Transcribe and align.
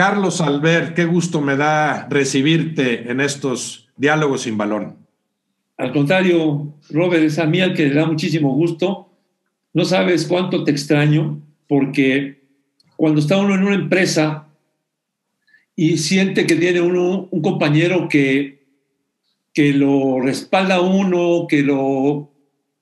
Carlos 0.00 0.40
Albert, 0.40 0.94
qué 0.94 1.04
gusto 1.04 1.42
me 1.42 1.58
da 1.58 2.08
recibirte 2.08 3.10
en 3.10 3.20
estos 3.20 3.90
diálogos 3.98 4.40
sin 4.44 4.56
balón. 4.56 4.96
Al 5.76 5.92
contrario, 5.92 6.72
Robert, 6.88 7.22
es 7.22 7.38
a 7.38 7.44
mí 7.44 7.60
al 7.60 7.74
que 7.74 7.86
le 7.86 7.92
da 7.92 8.06
muchísimo 8.06 8.54
gusto. 8.54 9.10
No 9.74 9.84
sabes 9.84 10.24
cuánto 10.24 10.64
te 10.64 10.70
extraño, 10.70 11.42
porque 11.68 12.40
cuando 12.96 13.20
está 13.20 13.36
uno 13.36 13.54
en 13.54 13.62
una 13.62 13.74
empresa 13.74 14.48
y 15.76 15.98
siente 15.98 16.46
que 16.46 16.56
tiene 16.56 16.80
uno 16.80 17.28
un 17.30 17.42
compañero 17.42 18.08
que, 18.08 18.64
que 19.52 19.74
lo 19.74 20.18
respalda 20.22 20.80
uno, 20.80 21.44
que 21.46 21.60
lo, 21.62 22.32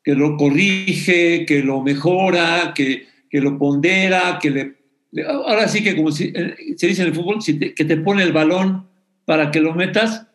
que 0.05 0.14
lo 0.14 0.37
corrige, 0.37 1.45
que 1.47 1.64
lo 1.64 1.83
mejora, 1.83 2.73
que, 2.77 3.09
que 3.28 3.41
lo 3.41 3.59
pondera, 3.59 4.39
que 4.41 4.50
le 4.50 4.77
ahora 5.27 5.69
sí 5.69 5.83
que 5.83 5.97
como 5.97 6.11
eh, 6.11 6.57
se 6.77 6.87
dice 6.87 7.03
en 7.03 7.09
el 7.09 7.15
fútbol, 7.15 7.39
que 7.45 7.85
te 7.85 7.97
pone 7.97 8.23
el 8.23 8.33
balón 8.33 8.87
para 9.25 9.51
que 9.51 9.61
lo 9.61 9.75
metas, 9.75 10.27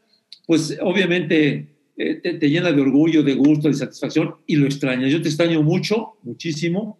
pues 0.46 0.78
obviamente 0.82 1.76
eh, 1.98 2.16
te, 2.16 2.50
llena 2.50 2.72
de 2.72 2.82
orgullo, 2.82 3.24
de 3.24 3.36
gusto, 3.36 3.68
de 3.68 3.74
satisfacción 3.74 4.36
y 4.48 4.56
lo 4.56 4.66
extrañas. 4.66 5.12
Yo 5.12 5.22
te 5.22 5.30
extraño 5.30 5.62
mucho, 5.62 6.14
muchísimo. 6.24 7.00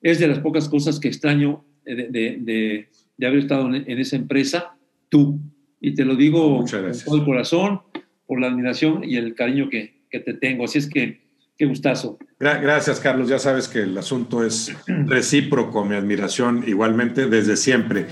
Es 0.00 0.18
de 0.18 0.28
las 0.28 0.40
pocas 0.40 0.68
cosas 0.68 0.98
que 0.98 1.08
extraño 1.08 1.64
de, 1.84 2.08
de, 2.08 2.88
de, 3.16 3.26
haber 3.26 3.40
estado 3.40 3.72
en, 3.72 3.88
en, 3.88 3.98
esa 3.98 4.16
empresa, 4.16 4.76
tú. 5.08 5.38
Y 5.80 5.94
te 5.94 6.04
lo 6.04 6.16
digo 6.16 6.58
con 6.58 6.66
todo 6.66 7.16
el 7.16 7.24
corazón, 7.24 7.82
por 8.26 8.40
la 8.40 8.48
admiración 8.48 9.04
y 9.04 9.16
el 9.16 9.34
cariño 9.34 9.68
que, 9.68 10.02
que 10.10 10.18
te 10.18 10.34
tengo. 10.34 10.64
Así 10.64 10.78
es 10.78 10.88
que 10.88 11.22
Qué 11.56 11.66
gustazo. 11.66 12.18
Gracias, 12.42 12.98
Carlos. 12.98 13.28
Ya 13.28 13.38
sabes 13.38 13.68
que 13.68 13.82
el 13.82 13.96
asunto 13.96 14.44
es 14.44 14.74
recíproco, 14.86 15.84
mi 15.84 15.94
admiración 15.94 16.64
igualmente 16.66 17.28
desde 17.28 17.56
siempre. 17.56 18.08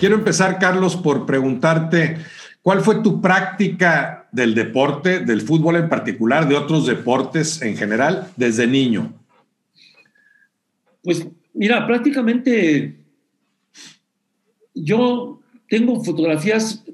Quiero 0.00 0.16
empezar, 0.16 0.58
Carlos, 0.58 0.96
por 0.96 1.24
preguntarte, 1.24 2.16
¿cuál 2.62 2.80
fue 2.80 3.00
tu 3.00 3.20
práctica 3.20 4.28
del 4.32 4.56
deporte, 4.56 5.20
del 5.20 5.42
fútbol 5.42 5.76
en 5.76 5.88
particular, 5.88 6.48
de 6.48 6.56
otros 6.56 6.84
deportes 6.84 7.62
en 7.62 7.76
general, 7.76 8.28
desde 8.34 8.66
niño? 8.66 9.12
Pues 11.04 11.28
mira, 11.52 11.86
prácticamente 11.86 12.96
yo 14.74 15.39
tengo 15.70 16.02
fotografías, 16.02 16.84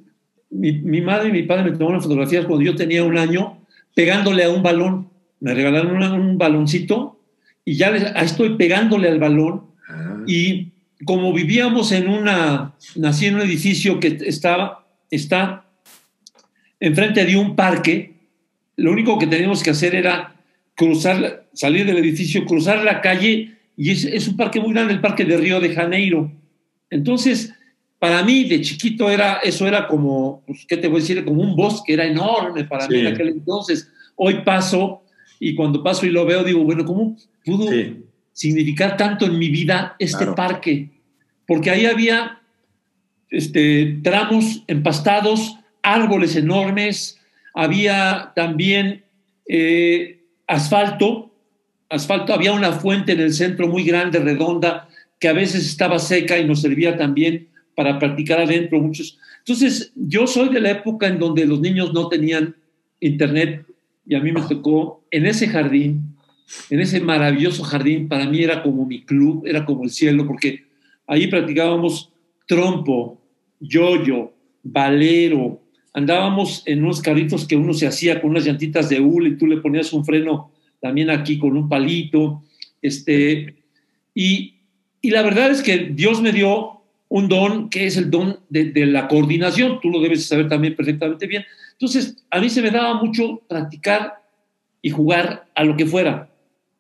mi, 0.51 1.01
madre 1.01 1.31
y 1.31 1.33
mi 1.33 1.43
padre 1.43 1.71
me 1.71 1.77
tomaron 1.77 2.03
fotografías 2.03 2.45
cuando 2.45 2.65
yo 2.65 2.77
tenía 2.77 3.03
un 3.03 3.17
año 3.17 3.59
pegándole 3.95 4.45
a 4.45 4.51
un 4.51 4.63
balón. 4.63 5.09
Me 5.41 5.55
regalaron 5.55 6.03
un 6.13 6.37
baloncito 6.37 7.19
y 7.65 7.75
ya 7.75 7.89
estoy 7.89 8.57
pegándole 8.57 9.09
al 9.09 9.19
balón. 9.19 9.63
Ah. 9.89 10.19
Y 10.27 10.73
como 11.07 11.33
vivíamos 11.33 11.91
en 11.91 12.09
una, 12.09 12.75
nací 12.97 13.27
en 13.27 13.37
un 13.37 13.41
edificio 13.41 13.99
que 13.99 14.19
estaba, 14.27 14.87
está 15.11 15.65
enfrente 16.79 17.25
de 17.25 17.37
un 17.37 17.57
parque, 17.57 18.13
lo 18.77 18.93
único 18.93 19.19
que 19.19 19.27
teníamos 19.27 19.63
que 19.63 19.71
hacer 19.71 19.95
era 19.95 20.37
cruzar, 20.75 21.47
salir 21.55 21.87
del 21.87 21.97
edificio, 21.97 22.45
cruzar 22.45 22.85
la 22.85 23.01
calle, 23.01 23.57
y 23.75 23.91
es, 23.91 24.05
es 24.05 24.29
un 24.29 24.37
parque 24.37 24.61
muy 24.61 24.75
grande, 24.75 24.93
el 24.93 25.01
parque 25.01 25.25
de 25.25 25.39
Río 25.39 25.61
de 25.61 25.75
Janeiro. 25.75 26.31
Entonces, 26.91 27.55
para 27.99 28.23
mí 28.23 28.45
de 28.45 28.61
chiquito 28.61 29.11
era, 29.11 29.39
eso 29.39 29.67
era 29.67 29.89
como, 29.89 30.43
pues, 30.47 30.67
¿qué 30.69 30.77
te 30.77 30.89
voy 30.89 30.99
a 30.99 31.01
decir? 31.01 31.25
Como 31.25 31.43
un 31.43 31.57
bosque, 31.57 31.95
era 31.95 32.05
enorme 32.05 32.65
para 32.65 32.87
mí 32.89 32.99
en 32.99 33.07
aquel 33.07 33.29
entonces. 33.29 33.91
Hoy 34.17 34.43
paso 34.45 35.03
y 35.41 35.55
cuando 35.55 35.83
paso 35.83 36.07
y 36.07 36.11
lo 36.11 36.25
veo 36.25 36.45
digo, 36.45 36.63
bueno, 36.65 36.85
¿cómo 36.85 37.17
pudo 37.45 37.71
significar 38.33 38.97
tanto 38.97 39.27
en 39.27 39.39
mi 39.39 39.49
vida 39.49 39.97
este 39.99 40.27
parque? 40.27 40.91
Porque 41.47 41.71
ahí 41.71 41.87
había 41.87 42.41
este, 43.31 43.99
tramos 44.03 44.63
empastados, 44.67 45.57
árboles 45.83 46.37
enormes, 46.37 47.19
había 47.55 48.33
también 48.35 49.05
eh, 49.49 50.21
asfalto, 50.47 51.33
asfalto, 51.89 52.35
había 52.35 52.53
una 52.53 52.73
fuente 52.73 53.13
en 53.13 53.21
el 53.21 53.33
centro 53.33 53.69
muy 53.69 53.85
grande, 53.85 54.19
redonda, 54.19 54.89
que 55.19 55.29
a 55.29 55.33
veces 55.33 55.67
estaba 55.67 55.99
seca 55.99 56.39
y 56.39 56.45
nos 56.45 56.61
servía 56.61 56.97
también 56.99 57.49
para 57.77 57.99
practicar 57.99 58.41
adentro 58.41 58.81
muchos. 58.81 59.19
Entonces, 59.41 59.93
yo 59.95 60.27
soy 60.27 60.49
de 60.49 60.61
la 60.61 60.71
época 60.71 61.07
en 61.07 61.21
donde 61.21 61.47
los 61.47 61.61
niños 61.61 61.93
no 61.93 62.09
tenían 62.09 62.57
internet 62.99 63.65
y 64.07 64.15
a 64.15 64.21
mí 64.21 64.33
me 64.33 64.41
tocó 64.41 65.05
en 65.11 65.27
ese 65.27 65.47
jardín, 65.47 66.17
en 66.71 66.81
ese 66.81 67.01
maravilloso 67.01 67.63
jardín, 67.63 68.09
para 68.09 68.27
mí 68.27 68.43
era 68.43 68.63
como 68.63 68.87
mi 68.87 69.05
club, 69.05 69.45
era 69.47 69.65
como 69.65 69.85
el 69.85 69.91
cielo, 69.91 70.27
porque 70.27 70.65
ahí 71.07 71.27
practicábamos 71.27 72.11
trompo, 72.47 73.21
yoyo, 73.61 74.33
valero, 74.63 75.61
andábamos 75.93 76.63
en 76.67 76.83
unos 76.83 77.03
carritos 77.03 77.47
que 77.47 77.57
uno 77.57 77.75
se 77.75 77.87
hacía 77.87 78.21
con 78.21 78.31
unas 78.31 78.47
llantitas 78.47 78.89
de 78.89 79.01
hule 79.01 79.31
y 79.31 79.37
tú 79.37 79.47
le 79.47 79.59
ponías 79.59 79.93
un 79.93 80.05
freno 80.05 80.51
también 80.81 81.11
aquí 81.11 81.39
con 81.39 81.57
un 81.57 81.69
palito, 81.69 82.43
este, 82.81 83.57
y, 84.15 84.55
y 85.03 85.11
la 85.11 85.23
verdad 85.23 85.51
es 85.51 85.63
que 85.63 85.91
Dios 85.93 86.23
me 86.23 86.33
dio 86.33 86.76
un 87.09 87.29
don 87.29 87.71
que 87.71 87.87
es 87.87 87.97
el 87.97 88.11
don 88.11 88.41
de, 88.49 88.87
la 88.87 89.09
coordinación, 89.09 89.81
tú 89.81 89.91
lo 89.91 90.01
debes 90.01 90.27
saber 90.27 90.49
también 90.49 90.75
perfectamente 90.75 91.27
bien. 91.27 91.45
Entonces, 91.73 92.17
a 92.31 92.41
mí 92.41 92.49
se 92.49 92.63
me 92.63 92.71
daba 92.71 92.95
mucho 93.03 93.43
practicar 93.49 94.23
y 94.83 94.91
jugar 94.91 95.47
a 95.55 95.65
lo 95.65 95.77
que 95.77 95.87
fuera. 95.87 96.31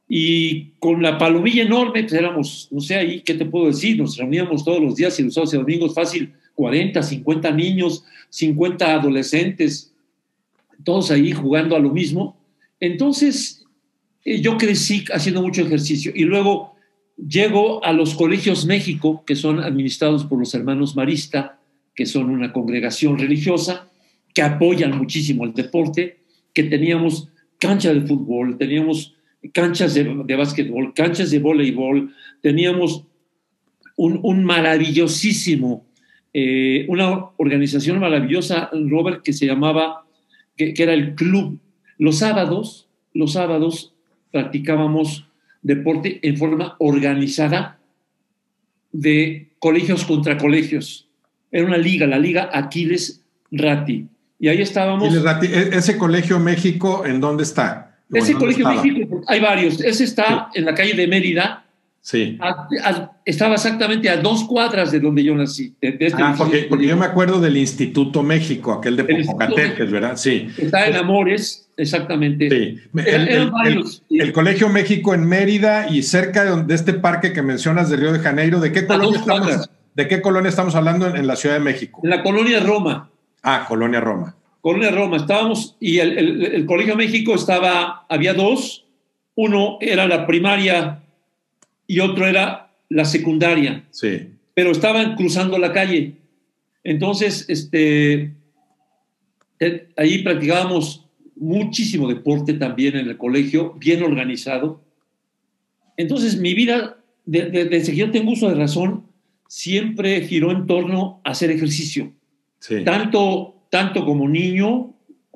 Y 0.08 0.70
con 0.78 1.02
la 1.02 1.18
palomilla 1.18 1.62
enorme, 1.62 2.02
pues 2.02 2.12
éramos, 2.12 2.68
no 2.70 2.80
sé 2.80 2.96
ahí, 2.96 3.20
¿qué 3.22 3.34
te 3.34 3.44
puedo 3.44 3.66
decir? 3.66 3.98
Nos 3.98 4.16
reuníamos 4.16 4.64
todos 4.64 4.80
los 4.80 4.96
días 4.96 5.18
y 5.18 5.24
los 5.24 5.34
sábados 5.34 5.54
y 5.54 5.58
domingos 5.58 5.94
fácil, 5.94 6.32
40, 6.54 7.02
50 7.02 7.50
niños, 7.52 8.04
50 8.30 8.94
adolescentes, 8.94 9.92
todos 10.84 11.10
ahí 11.10 11.32
jugando 11.32 11.76
a 11.76 11.80
lo 11.80 11.90
mismo. 11.90 12.36
Entonces, 12.78 13.64
eh, 14.24 14.40
yo 14.40 14.56
crecí 14.56 15.04
haciendo 15.12 15.42
mucho 15.42 15.62
ejercicio 15.62 16.12
y 16.14 16.24
luego 16.24 16.75
Llego 17.16 17.82
a 17.82 17.92
los 17.92 18.14
colegios 18.14 18.66
México, 18.66 19.24
que 19.26 19.36
son 19.36 19.60
administrados 19.60 20.24
por 20.24 20.38
los 20.38 20.54
hermanos 20.54 20.96
Marista, 20.96 21.58
que 21.94 22.04
son 22.04 22.28
una 22.28 22.52
congregación 22.52 23.18
religiosa, 23.18 23.88
que 24.34 24.42
apoyan 24.42 24.98
muchísimo 24.98 25.44
el 25.44 25.54
deporte, 25.54 26.18
que 26.52 26.64
teníamos 26.64 27.30
cancha 27.58 27.92
de 27.92 28.02
fútbol, 28.02 28.58
teníamos 28.58 29.14
canchas 29.54 29.94
de, 29.94 30.36
básquetbol, 30.36 30.92
canchas 30.92 31.30
de 31.30 31.38
voleibol, 31.38 32.14
teníamos 32.42 33.04
un, 33.96 34.44
maravillosísimo, 34.44 35.86
eh, 36.34 36.84
una 36.88 37.30
organización 37.38 37.98
maravillosa, 37.98 38.68
Robert, 38.72 39.22
que 39.22 39.32
se 39.32 39.46
llamaba, 39.46 40.04
que 40.54 40.74
era 40.76 40.92
el 40.92 41.14
club. 41.14 41.58
Los 41.96 42.18
sábados, 42.18 42.88
los 43.14 43.32
sábados 43.32 43.94
practicábamos 44.30 45.26
deporte 45.62 46.20
en 46.22 46.36
forma 46.36 46.76
organizada 46.78 47.78
de 48.92 49.48
colegios 49.58 50.04
contra 50.04 50.38
colegios. 50.38 51.08
Era 51.50 51.66
una 51.66 51.78
liga, 51.78 52.06
la 52.06 52.18
Liga 52.18 52.50
Aquiles 52.52 53.22
Ratti. 53.50 54.06
Y 54.38 54.48
ahí 54.48 54.60
estábamos. 54.60 55.14
E-, 55.14 55.76
¿Ese 55.76 55.96
colegio 55.96 56.38
México 56.38 57.04
en 57.04 57.20
dónde 57.20 57.42
está? 57.42 57.98
Ese 58.12 58.34
colegio 58.34 58.68
México, 58.68 59.22
hay 59.26 59.40
varios. 59.40 59.80
Ese 59.80 60.04
está 60.04 60.50
en 60.54 60.64
la 60.64 60.74
calle 60.74 60.94
de 60.94 61.06
Mérida. 61.08 61.65
Sí. 62.06 62.38
estaba 63.24 63.56
exactamente 63.56 64.08
a 64.08 64.18
dos 64.18 64.44
cuadras 64.44 64.92
de 64.92 65.00
donde 65.00 65.24
yo 65.24 65.34
nací. 65.34 65.74
Este 65.80 66.22
ah, 66.22 66.36
porque, 66.38 66.68
yo 66.86 66.96
me 66.96 67.04
acuerdo 67.04 67.40
del 67.40 67.56
Instituto 67.56 68.22
México, 68.22 68.74
aquel 68.74 68.94
de 68.94 69.02
Popocateques, 69.02 69.90
¿verdad? 69.90 70.16
Sí. 70.16 70.46
Está 70.56 70.86
en 70.86 70.94
Amores, 70.94 71.68
Exactamente. 71.76 72.48
Sí. 72.48 72.78
El, 74.08 74.32
Colegio 74.32 74.68
México 74.68 75.14
en 75.14 75.26
Mérida 75.26 75.88
y 75.90 76.04
cerca 76.04 76.44
de, 76.44 76.72
este 76.72 76.92
parque 76.92 77.32
que 77.32 77.42
mencionas 77.42 77.90
de 77.90 77.96
Río 77.96 78.12
de 78.12 78.20
Janeiro, 78.20 78.60
¿de 78.60 78.70
qué 78.70 78.86
colonia, 78.86 79.18
estamos, 79.18 79.70
¿de 79.96 80.06
qué 80.06 80.22
colonia 80.22 80.48
estamos 80.48 80.76
hablando 80.76 81.12
en, 81.12 81.26
la 81.26 81.34
Ciudad 81.34 81.56
de 81.56 81.60
México? 81.60 82.02
En 82.04 82.10
la 82.10 82.22
colonia 82.22 82.60
Roma. 82.60 83.10
Ah, 83.42 83.64
Colonia 83.66 83.98
Roma. 83.98 84.36
Colonia 84.60 84.92
Roma. 84.92 85.16
Estábamos, 85.16 85.76
y 85.80 85.98
el, 85.98 86.64
Colegio 86.66 86.94
México 86.94 87.34
estaba, 87.34 88.06
había 88.08 88.32
dos. 88.32 88.86
Uno 89.34 89.78
era 89.80 90.06
la 90.06 90.24
primaria 90.24 91.02
y 91.86 92.00
otro 92.00 92.26
era 92.26 92.72
la 92.88 93.04
secundaria. 93.04 93.84
Sí. 93.90 94.28
Pero 94.54 94.70
estaban 94.70 95.16
cruzando 95.16 95.58
la 95.58 95.72
calle. 95.72 96.16
Entonces, 96.84 97.44
este, 97.48 98.32
eh, 99.58 99.88
ahí 99.96 100.22
practicábamos 100.22 101.06
muchísimo 101.36 102.08
deporte 102.08 102.54
también 102.54 102.96
en 102.96 103.08
el 103.08 103.16
colegio, 103.16 103.74
bien 103.78 104.02
organizado. 104.02 104.80
Entonces 105.96 106.38
mi 106.38 106.54
vida, 106.54 106.98
desde 107.24 107.90
que 107.92 107.96
yo 107.96 108.10
tengo 108.10 108.32
uso 108.32 108.48
de 108.48 108.54
razón, 108.54 109.06
siempre 109.48 110.20
giró 110.22 110.50
en 110.50 110.66
torno 110.66 111.20
a 111.24 111.30
hacer 111.30 111.50
ejercicio. 111.50 112.12
Tanto, 112.84 113.54
tanto 113.70 114.04
como 114.04 114.28
niño, 114.28 114.94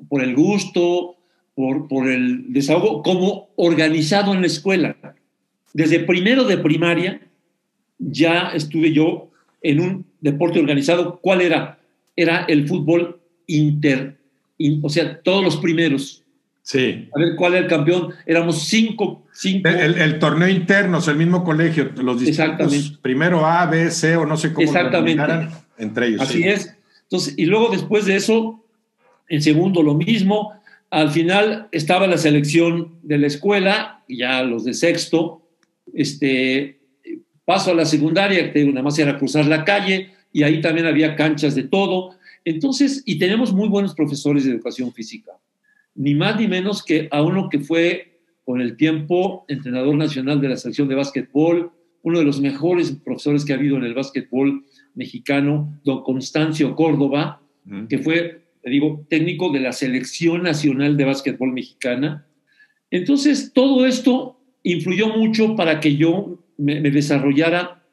por 0.09 0.21
el 0.21 0.35
gusto, 0.35 1.15
por, 1.55 1.87
por 1.87 2.09
el 2.09 2.51
desahogo 2.51 3.03
como 3.03 3.49
organizado 3.55 4.33
en 4.33 4.41
la 4.41 4.47
escuela. 4.47 4.97
Desde 5.73 5.99
primero 5.99 6.43
de 6.43 6.57
primaria 6.57 7.21
ya 7.97 8.51
estuve 8.53 8.91
yo 8.91 9.29
en 9.61 9.79
un 9.79 10.05
deporte 10.19 10.59
organizado. 10.59 11.19
¿Cuál 11.21 11.41
era? 11.41 11.79
Era 12.15 12.45
el 12.47 12.67
fútbol 12.67 13.19
inter, 13.47 14.17
o 14.81 14.89
sea, 14.89 15.19
todos 15.21 15.43
los 15.43 15.57
primeros. 15.57 16.23
Sí. 16.63 17.09
A 17.15 17.19
ver, 17.19 17.35
¿cuál 17.35 17.53
era 17.53 17.63
el 17.63 17.67
campeón? 17.67 18.13
Éramos 18.25 18.63
cinco. 18.63 19.25
cinco. 19.33 19.67
El, 19.67 20.19
torneo 20.19 20.47
interno, 20.47 20.99
el 21.05 21.15
mismo 21.15 21.43
colegio, 21.43 21.91
los 22.01 22.21
Exactamente. 22.21 22.97
primero 23.01 23.45
A, 23.45 23.65
B, 23.65 23.89
C 23.89 24.15
o 24.15 24.25
no 24.25 24.37
sé 24.37 24.53
cómo 24.53 24.67
Exactamente. 24.67 25.23
entre 25.77 26.07
ellos. 26.07 26.21
Así 26.21 26.43
es. 26.43 26.75
Entonces, 27.03 27.33
y 27.37 27.45
luego 27.45 27.69
después 27.69 28.05
de 28.05 28.15
eso, 28.15 28.63
en 29.27 29.41
segundo 29.41 29.81
lo 29.81 29.95
mismo. 29.95 30.53
Al 30.91 31.09
final 31.09 31.69
estaba 31.71 32.05
la 32.05 32.17
selección 32.17 32.95
de 33.01 33.17
la 33.17 33.27
escuela, 33.27 34.03
ya 34.09 34.43
los 34.43 34.65
de 34.65 34.73
sexto. 34.73 35.40
Este, 35.93 36.79
paso 37.45 37.71
a 37.71 37.75
la 37.75 37.85
secundaria, 37.85 38.51
que 38.51 38.65
nada 38.65 38.83
más 38.83 38.97
era 38.99 39.17
cruzar 39.17 39.45
la 39.45 39.65
calle, 39.65 40.11
y 40.33 40.43
ahí 40.43 40.61
también 40.61 40.87
había 40.87 41.15
canchas 41.15 41.55
de 41.55 41.63
todo. 41.63 42.15
Entonces, 42.45 43.03
y 43.05 43.19
tenemos 43.19 43.53
muy 43.53 43.67
buenos 43.67 43.93
profesores 43.93 44.45
de 44.45 44.51
educación 44.51 44.91
física 44.93 45.31
ni 45.95 46.15
más 46.15 46.39
ni 46.39 46.47
menos 46.47 46.83
que 46.83 47.07
a 47.11 47.21
uno 47.21 47.49
que 47.49 47.59
fue 47.59 48.19
con 48.43 48.61
el 48.61 48.75
tiempo 48.75 49.45
entrenador 49.47 49.95
nacional 49.95 50.41
de 50.41 50.49
la 50.49 50.57
selección 50.57 50.87
de 50.87 50.95
básquetbol, 50.95 51.71
uno 52.03 52.19
de 52.19 52.25
los 52.25 52.41
mejores 52.41 52.91
profesores 52.91 53.45
que 53.45 53.53
ha 53.53 53.57
habido 53.57 53.77
en 53.77 53.83
el 53.83 53.93
básquetbol 53.93 54.65
mexicano, 54.95 55.79
don 55.83 56.03
Constancio 56.03 56.75
Córdoba, 56.75 57.41
que 57.87 57.99
fue, 57.99 58.41
digo, 58.63 59.05
técnico 59.09 59.51
de 59.51 59.59
la 59.59 59.71
selección 59.71 60.43
nacional 60.43 60.97
de 60.97 61.05
básquetbol 61.05 61.53
mexicana. 61.53 62.25
Entonces, 62.89 63.51
todo 63.53 63.85
esto 63.85 64.40
influyó 64.63 65.09
mucho 65.09 65.55
para 65.55 65.79
que 65.79 65.95
yo 65.95 66.43
me, 66.57 66.81
desarrollara 66.81 67.83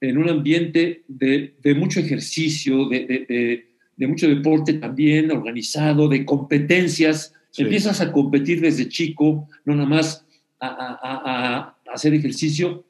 en 0.00 0.18
un 0.18 0.28
ambiente 0.28 1.04
de, 1.08 1.54
mucho 1.76 2.00
ejercicio, 2.00 2.88
de 2.88 3.66
de 3.96 4.06
mucho 4.06 4.28
deporte 4.28 4.74
también 4.74 5.30
organizado, 5.30 6.08
de 6.08 6.24
competencias. 6.24 7.34
Empiezas 7.56 8.00
a 8.00 8.10
competir 8.10 8.60
desde 8.60 8.88
chico, 8.88 9.48
no 9.64 9.74
nada 9.74 9.88
más 9.88 10.26
a, 10.60 11.76
hacer 11.92 12.14
ejercicio. 12.14 12.84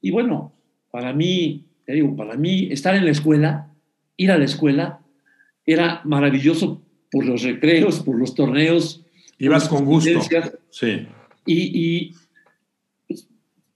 Y 0.00 0.10
bueno, 0.10 0.52
para 0.90 1.12
mí, 1.12 1.66
te 1.84 1.92
digo, 1.92 2.16
para 2.16 2.36
mí 2.36 2.68
estar 2.70 2.94
en 2.94 3.04
la 3.04 3.10
escuela, 3.10 3.70
ir 4.16 4.30
a 4.30 4.38
la 4.38 4.46
escuela, 4.46 5.00
era 5.66 6.00
maravilloso 6.04 6.82
por 7.10 7.26
los 7.26 7.42
recreos, 7.42 8.00
por 8.00 8.16
los 8.18 8.34
torneos. 8.34 9.04
Ibas 9.38 9.68
con 9.68 9.84
gusto. 9.84 10.20
Sí. 10.70 11.06
Y, 11.44 12.12
pues, 12.12 12.27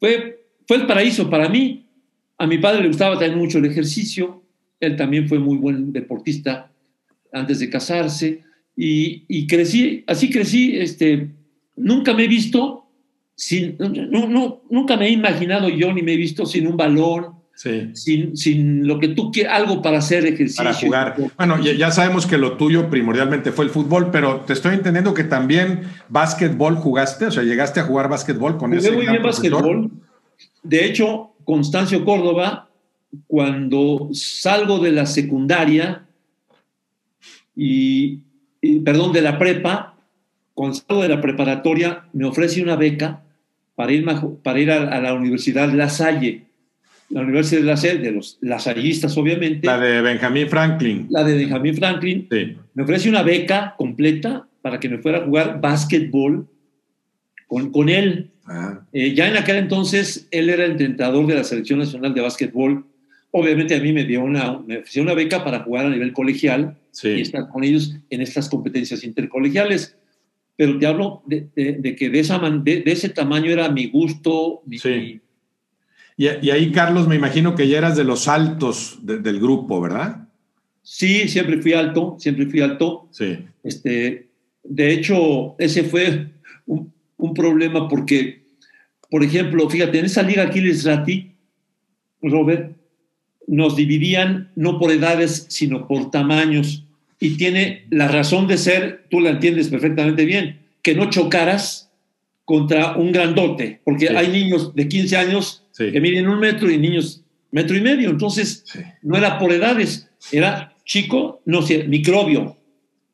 fue, 0.03 0.47
fue 0.67 0.79
el 0.79 0.87
paraíso 0.89 1.31
para 1.31 1.49
mí. 1.49 1.87
A 2.37 2.49
mi 2.49 2.59
padre 2.59 2.83
le 2.83 2.89
gustaba 2.89 3.17
también 3.17 3.39
mucho 3.39 3.59
el 3.59 3.67
ejercicio. 3.67 4.43
Él 4.81 4.97
también 4.97 5.29
fue 5.29 5.39
muy 5.39 5.57
buen 5.59 5.93
deportista 5.93 6.73
antes 7.33 7.61
de 7.61 7.71
casarse. 7.71 8.43
Y, 8.77 9.47
crecí, 9.47 10.03
así 10.09 10.29
crecí, 10.29 10.77
este, 10.77 11.29
nunca 11.77 12.15
me 12.15 12.25
he 12.25 12.29
visto 12.29 12.89
sin, 13.37 13.77
no, 13.79 14.65
nunca 14.69 14.97
me 14.97 15.07
he 15.07 15.11
imaginado 15.11 15.69
yo 15.69 15.93
ni 15.93 16.03
me 16.03 16.15
he 16.15 16.17
visto 16.17 16.47
sin 16.47 16.67
un 16.67 16.77
balón, 16.77 17.37
sin, 17.55 18.37
sin, 18.37 18.87
lo 18.87 18.99
que 18.99 19.09
tú 19.09 19.31
quieras, 19.31 19.55
algo 19.55 19.83
para 19.83 19.99
hacer 19.99 20.27
ejercicio. 20.27 20.65
Para 20.65 20.75
jugar. 20.75 21.17
Bueno, 21.37 21.61
ya, 21.61 21.91
sabemos 21.91 22.27
que 22.27 22.39
lo 22.39 22.57
tuyo 22.57 22.91
primordialmente 22.91 23.53
fue 23.53 23.65
el 23.65 23.71
fútbol, 23.71 24.11
pero 24.11 24.41
te 24.41 24.53
estoy 24.53 24.75
entendiendo 24.75 25.15
que 25.15 25.25
también 25.25 25.83
básquetbol 26.09 26.77
jugaste, 26.77 27.27
o 27.27 27.31
sea, 27.31 27.43
llegaste 27.43 27.81
a 27.81 27.85
jugar 27.85 28.09
básquetbol 28.09 28.57
con 28.59 28.75
ese. 28.75 28.93
muy 28.93 29.07
bien 29.07 29.23
básquetbol. 29.23 29.91
De 30.63 30.85
hecho, 30.85 31.31
Constancio 31.45 32.05
Córdoba 32.05 32.69
cuando 33.27 34.09
salgo 34.13 34.79
de 34.79 34.93
la 34.93 35.07
secundaria 35.07 36.07
y, 37.55 38.21
perdón, 38.85 39.13
de 39.13 39.23
la 39.23 39.39
prepa, 39.39 39.97
cuando 40.55 40.77
salgo 40.77 41.03
de 41.03 41.09
la 41.09 41.21
preparatoria, 41.21 42.05
me 42.13 42.25
ofrece 42.25 42.63
una 42.63 42.77
beca 42.77 43.23
para 43.75 43.93
ir, 43.93 44.07
para 44.43 44.61
ir 44.61 44.71
a, 44.71 45.01
la 45.01 45.15
Universidad 45.15 45.71
La 45.73 45.89
Salle. 45.89 46.47
La 47.13 47.23
Universidad 47.23 47.61
de 47.61 47.67
La 47.67 47.77
Salle, 47.77 47.99
de 47.99 48.13
los 48.13 48.39
lasallistas, 48.41 49.17
obviamente. 49.17 49.67
La 49.67 49.79
de 49.79 50.01
Benjamín 50.01 50.49
Franklin. 50.49 51.07
La 51.11 51.25
de 51.25 51.37
Benjamín 51.37 51.77
Franklin. 51.77 52.27
Sí. 52.31 52.57
Me 52.75 52.83
ofrece 52.83 53.09
una 53.09 53.23
beca 53.23 53.75
completa 53.77 54.47
para 54.63 54.81
que 54.81 54.89
me 54.89 54.99
fuera 54.99 55.19
a 55.19 55.25
jugar 55.25 55.61
básquetbol 55.61 56.49
con, 57.47 57.71
con 57.71 57.89
él. 57.89 58.31
Ah. 58.47 58.81
Eh, 58.93 59.15
ya 59.15 59.29
en 59.29 59.37
aquel 59.37 59.57
entonces, 59.57 60.27
él 60.31 60.49
era 60.51 60.65
el 60.65 60.81
entrenador 60.81 61.27
de 61.27 61.35
la 61.35 61.45
Selección 61.45 61.79
Nacional 61.79 62.15
de 62.15 62.21
Básquetbol 62.21 62.87
Obviamente 63.35 63.75
a 63.75 63.81
mí 63.81 63.95
me 63.95 64.05
dio 64.05 64.23
una, 64.23 64.59
me 64.59 64.85
una 64.97 65.15
beca 65.15 65.43
para 65.43 65.61
jugar 65.61 65.87
a 65.87 65.91
nivel 65.91 66.13
colegial 66.13 66.77
y 67.03 67.23
estar 67.23 67.49
con 67.49 67.65
ellos 67.65 67.97
en 68.11 68.21
estas 68.21 68.51
competencias 68.51 69.05
intercolegiales. 69.05 69.97
Pero 70.55 70.79
te 70.79 70.87
hablo 70.87 71.23
de, 71.27 71.49
que 71.97 72.11
de, 72.11 72.21
esa 72.21 72.39
de, 72.39 72.83
ese 72.85 73.09
tamaño 73.09 73.51
era 73.51 73.71
mi 73.71 73.89
gusto. 73.89 74.63
sí. 74.71 75.21
Y, 76.17 76.51
ahí, 76.51 76.71
Carlos, 76.73 77.09
me 77.09 77.17
imagino 77.17 77.55
que 77.55 77.69
ya 77.69 77.79
eras 77.79 77.97
de 77.97 78.05
los 78.05 78.29
altos 78.29 78.99
del 79.03 79.41
grupo, 79.41 79.81
¿verdad? 79.81 80.29
Sí, 80.83 81.29
siempre 81.29 81.61
fui 81.61 81.73
alto, 81.73 82.17
siempre 82.19 82.47
fui 82.47 82.61
alto. 82.61 83.09
Sí. 83.11 83.39
Este, 83.63 84.29
de 84.63 84.93
hecho, 84.93 85.55
ese 85.59 85.85
fue 85.85 86.29
un, 86.67 86.93
un 87.17 87.35
problema 87.35 87.89
porque, 87.89 88.43
por 89.11 89.25
ejemplo, 89.25 89.69
fíjate, 89.71 89.99
en 89.99 90.05
esa 90.07 90.23
liga 90.23 90.43
Aquiles 90.43 90.85
Rati, 90.85 91.33
Robert, 92.21 92.77
nos 93.47 93.77
dividían 93.77 94.51
no 94.55 94.79
por 94.79 94.91
edades, 94.91 95.47
sino 95.49 95.87
por 95.87 96.11
tamaños. 96.11 96.85
Y 97.19 97.37
tiene 97.37 97.87
la 97.91 98.09
razón 98.09 98.49
de 98.49 98.59
ser, 98.59 99.05
tú 99.11 99.21
la 99.21 99.31
entiendes 99.31 99.69
perfectamente 99.69 100.25
bien, 100.25 100.61
que 100.83 100.95
no 100.95 101.11
chocaras 101.11 101.91
contra 102.45 102.97
un 102.97 103.13
grandote, 103.13 103.81
porque 103.85 104.09
hay 104.11 104.29
niños 104.29 104.75
de 104.75 104.89
15 104.89 105.17
años 105.17 105.62
que 105.77 106.01
miden 106.01 106.29
un 106.29 106.39
metro 106.39 106.71
y 106.71 106.79
niños 106.79 107.23
metro 107.51 107.77
y 107.77 107.81
medio. 107.81 108.11
Entonces, 108.11 108.65
no 109.03 109.17
era 109.17 109.39
por 109.39 109.53
edades, 109.53 110.09
era 110.31 110.77
chico, 110.85 111.43
no 111.45 111.63
sé, 111.63 111.85
microbio, 111.85 112.57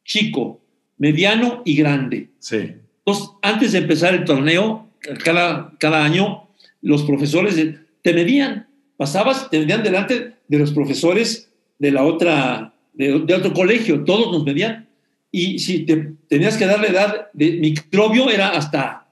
chico, 0.05 0.61
mediano 0.97 1.63
y 1.65 1.77
grande. 1.77 2.31
Entonces, 2.51 3.31
antes 3.43 3.73
de 3.73 3.79
empezar 3.79 4.15
el 4.15 4.25
torneo, 4.25 4.91
cada, 5.25 5.75
cada 5.79 6.05
año, 6.05 6.49
los 6.81 7.03
profesores 7.05 7.57
te 8.03 8.13
medían 8.13 8.69
pasabas, 8.99 9.49
te 9.49 9.61
medían 9.61 9.83
delante 9.83 10.35
de 10.47 10.59
los 10.59 10.73
profesores 10.73 11.51
de 11.79 11.93
la 11.93 12.05
otra, 12.05 12.75
de, 12.93 13.15
otro 13.15 13.55
colegio, 13.55 14.05
todos 14.05 14.31
nos 14.31 14.45
medían. 14.45 14.89
Y 15.31 15.61
si 15.61 15.87
te 15.87 16.15
tenías 16.29 16.59
que 16.59 16.67
darle 16.67 16.89
edad 16.89 17.31
de 17.33 17.53
microbio, 17.53 18.29
era 18.29 18.49
hasta 18.51 19.07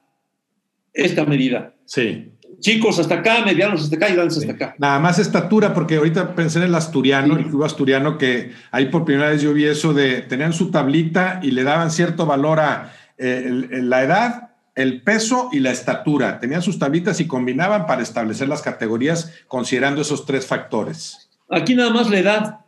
esta 0.92 1.25
medida. 1.25 1.75
Sí. 1.85 2.32
Chicos 2.60 2.98
hasta 2.98 3.16
acá, 3.16 3.44
medianos 3.44 3.82
hasta 3.82 3.96
acá 3.96 4.08
y 4.08 4.14
grandes 4.14 4.38
hasta 4.38 4.52
acá. 4.52 4.75
Nada 4.78 4.98
más 4.98 5.18
estatura, 5.18 5.75
porque 5.75 5.96
ahorita 5.96 6.34
pensé 6.34 6.58
en 6.58 6.64
el 6.64 6.75
asturiano, 6.75 7.36
el 7.36 7.46
club 7.46 7.64
asturiano, 7.64 8.18
que 8.18 8.52
ahí 8.70 8.86
por 8.86 9.04
primera 9.04 9.30
vez 9.30 9.42
yo 9.42 9.52
vi 9.52 9.64
eso 9.64 9.92
de 9.92 10.22
tenían 10.22 10.52
su 10.52 10.70
tablita 10.70 11.40
y 11.42 11.50
le 11.50 11.64
daban 11.64 11.90
cierto 11.90 12.26
valor 12.26 12.60
a 12.60 12.92
eh, 13.18 13.48
la 13.82 14.02
edad 14.02 14.46
el 14.76 15.00
peso 15.00 15.48
y 15.52 15.58
la 15.58 15.72
estatura. 15.72 16.38
Tenían 16.38 16.62
sus 16.62 16.78
tablitas 16.78 17.18
y 17.20 17.26
combinaban 17.26 17.86
para 17.86 18.02
establecer 18.02 18.46
las 18.46 18.62
categorías 18.62 19.32
considerando 19.48 20.02
esos 20.02 20.26
tres 20.26 20.46
factores. 20.46 21.30
Aquí 21.48 21.75
nada 21.75 21.90
más 21.90 22.10
la 22.10 22.18
edad, 22.18 22.60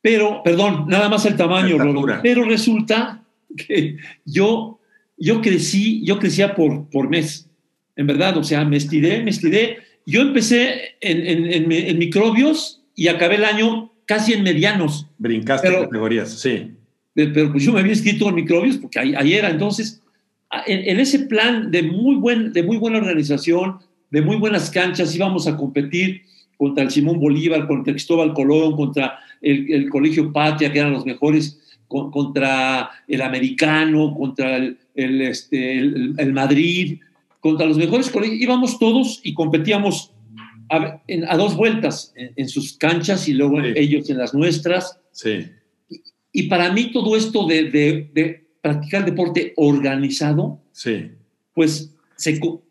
pero, 0.00 0.42
perdón, 0.44 0.86
nada 0.86 1.08
más 1.08 1.26
el 1.26 1.36
tamaño, 1.36 1.76
pero 2.22 2.44
resulta 2.44 3.24
que 3.56 3.96
yo, 4.24 4.78
yo 5.16 5.40
crecí, 5.42 6.04
yo 6.04 6.18
crecía 6.18 6.54
por, 6.54 6.88
por 6.88 7.08
mes, 7.08 7.47
en 7.98 8.06
verdad, 8.06 8.38
o 8.38 8.44
sea, 8.44 8.64
me 8.64 8.78
estiré, 8.78 9.22
me 9.22 9.30
estiré. 9.30 9.78
Yo 10.06 10.22
empecé 10.22 10.96
en, 11.02 11.68
en, 11.70 11.98
microbios 11.98 12.82
y 12.94 13.08
acabé 13.08 13.34
el 13.34 13.44
año 13.44 13.92
casi 14.06 14.32
en 14.32 14.42
medianos. 14.42 15.06
Brincaste 15.18 15.70
categorías, 15.70 16.30
sí. 16.40 16.70
Pero, 17.12 17.52
pues 17.52 17.64
yo 17.64 17.72
me 17.72 17.80
había 17.80 17.92
inscrito 17.92 18.28
en 18.28 18.36
microbios 18.36 18.78
porque 18.78 19.00
ahí, 19.00 19.14
ahí 19.14 19.34
era, 19.34 19.50
entonces 19.50 20.00
en, 20.66 21.00
ese 21.00 21.20
plan 21.20 21.70
de 21.70 21.82
muy, 21.82 22.16
buen, 22.16 22.52
de 22.52 22.62
muy 22.62 22.76
buena 22.76 22.98
organización, 22.98 23.78
de 24.10 24.22
muy 24.22 24.36
buenas 24.36 24.70
canchas, 24.70 25.14
íbamos 25.14 25.46
a 25.46 25.56
competir 25.56 26.22
contra 26.56 26.84
el 26.84 26.90
Simón 26.90 27.20
Bolívar, 27.20 27.66
contra 27.66 27.92
Cristóbal 27.92 28.32
Colón, 28.32 28.76
contra 28.76 29.18
el, 29.42 29.88
Colegio 29.90 30.32
Patria, 30.32 30.72
que 30.72 30.78
eran 30.78 30.92
los 30.92 31.04
mejores, 31.04 31.60
contra 31.86 32.90
el 33.06 33.22
Americano, 33.22 34.14
contra 34.14 34.56
el, 34.56 34.76
este, 34.94 35.78
el, 35.78 36.32
Madrid, 36.32 36.98
contra 37.40 37.66
los 37.66 37.76
mejores 37.76 38.10
colegios. 38.10 38.40
Íbamos 38.40 38.78
todos 38.78 39.20
y 39.22 39.34
competíamos 39.34 40.12
a, 40.68 41.36
dos 41.36 41.56
vueltas, 41.56 42.12
en, 42.14 42.48
sus 42.48 42.76
canchas 42.76 43.28
y 43.28 43.34
luego 43.34 43.60
ellos 43.60 44.10
en 44.10 44.18
las 44.18 44.34
nuestras. 44.34 45.00
Sí. 45.12 45.46
Y, 46.32 46.44
para 46.44 46.72
mí 46.72 46.92
todo 46.92 47.16
esto 47.16 47.46
de 47.46 48.44
practicar 48.60 49.04
deporte 49.04 49.54
organizado, 49.56 50.60
sí. 50.72 51.10
pues 51.54 51.94
se, 52.16 52.38
o 52.42 52.62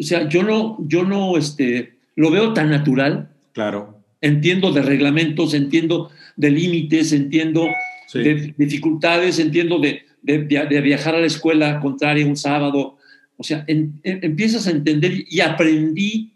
sea, 0.00 0.28
yo 0.28 0.42
no, 0.42 0.78
yo 0.86 1.04
no, 1.04 1.36
este, 1.36 1.98
lo 2.16 2.30
veo 2.30 2.52
tan 2.52 2.70
natural. 2.70 3.30
Claro. 3.52 4.02
Entiendo 4.20 4.72
de 4.72 4.82
reglamentos, 4.82 5.54
entiendo 5.54 6.10
de 6.36 6.50
límites, 6.50 7.12
entiendo 7.12 7.66
Sí. 8.08 8.20
de 8.20 8.54
dificultades, 8.56 9.38
entiendo 9.38 9.78
de, 9.80 10.00
de, 10.22 10.38
de 10.38 10.80
viajar 10.80 11.14
a 11.14 11.20
la 11.20 11.26
escuela 11.26 11.78
contraria 11.78 12.24
un 12.24 12.36
sábado. 12.36 12.96
O 13.38 13.44
sea, 13.44 13.64
en- 13.68 14.00
en- 14.02 14.22
empiezas 14.22 14.66
a 14.66 14.70
entender 14.72 15.24
y 15.30 15.40
aprendí 15.40 16.34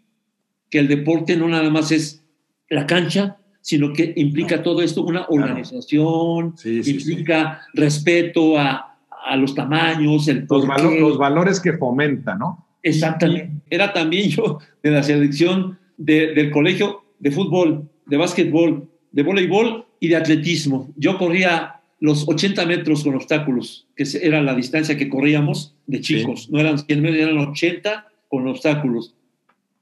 que 0.69 0.79
el 0.79 0.87
deporte 0.87 1.35
no 1.37 1.47
nada 1.47 1.69
más 1.69 1.91
es 1.91 2.23
la 2.69 2.87
cancha, 2.87 3.37
sino 3.61 3.93
que 3.93 4.13
implica 4.15 4.63
todo 4.63 4.81
esto, 4.81 5.03
una 5.03 5.25
organización, 5.29 6.55
Sí, 6.57 6.83
sí, 6.83 6.91
implica 6.91 7.61
respeto 7.73 8.57
a, 8.57 8.97
a 9.25 9.35
los 9.37 9.53
tamaños, 9.53 10.27
el 10.27 10.39
Los, 10.39 10.47
porqué. 10.47 10.67
valo- 10.67 10.99
los 10.99 11.17
valores 11.17 11.59
que 11.59 11.73
fomenta, 11.73 12.35
¿no? 12.35 12.65
Exactamente. 12.81 13.51
Era 13.69 13.93
también 13.93 14.29
yo 14.29 14.59
de 14.81 14.91
la 14.91 15.03
selección 15.03 15.77
de- 15.97 16.33
del 16.33 16.51
colegio 16.51 17.03
de 17.19 17.31
fútbol, 17.31 17.89
de 18.05 18.17
básquetbol, 18.17 18.89
de 19.11 19.23
voleibol 19.23 19.85
y 19.99 20.07
de 20.09 20.15
atletismo. 20.17 20.89
Yo 20.97 21.17
corría 21.17 21.75
los 22.03 22.27
80 22.27 22.65
metros 22.65 23.05
con 23.05 23.15
obstáculos, 23.15 23.87
que 23.95 24.03
era 24.21 24.41
la 24.41 24.53
distancia 24.53 24.97
que 24.97 25.07
corríamos 25.07 25.73
de 25.87 26.01
chicos. 26.01 26.49
No 26.49 26.59
eran 26.59 26.77
100 26.77 27.01
metros, 27.01 27.21
eran 27.21 27.37
80 27.37 28.07
con 28.27 28.45
obstáculos. 28.45 29.15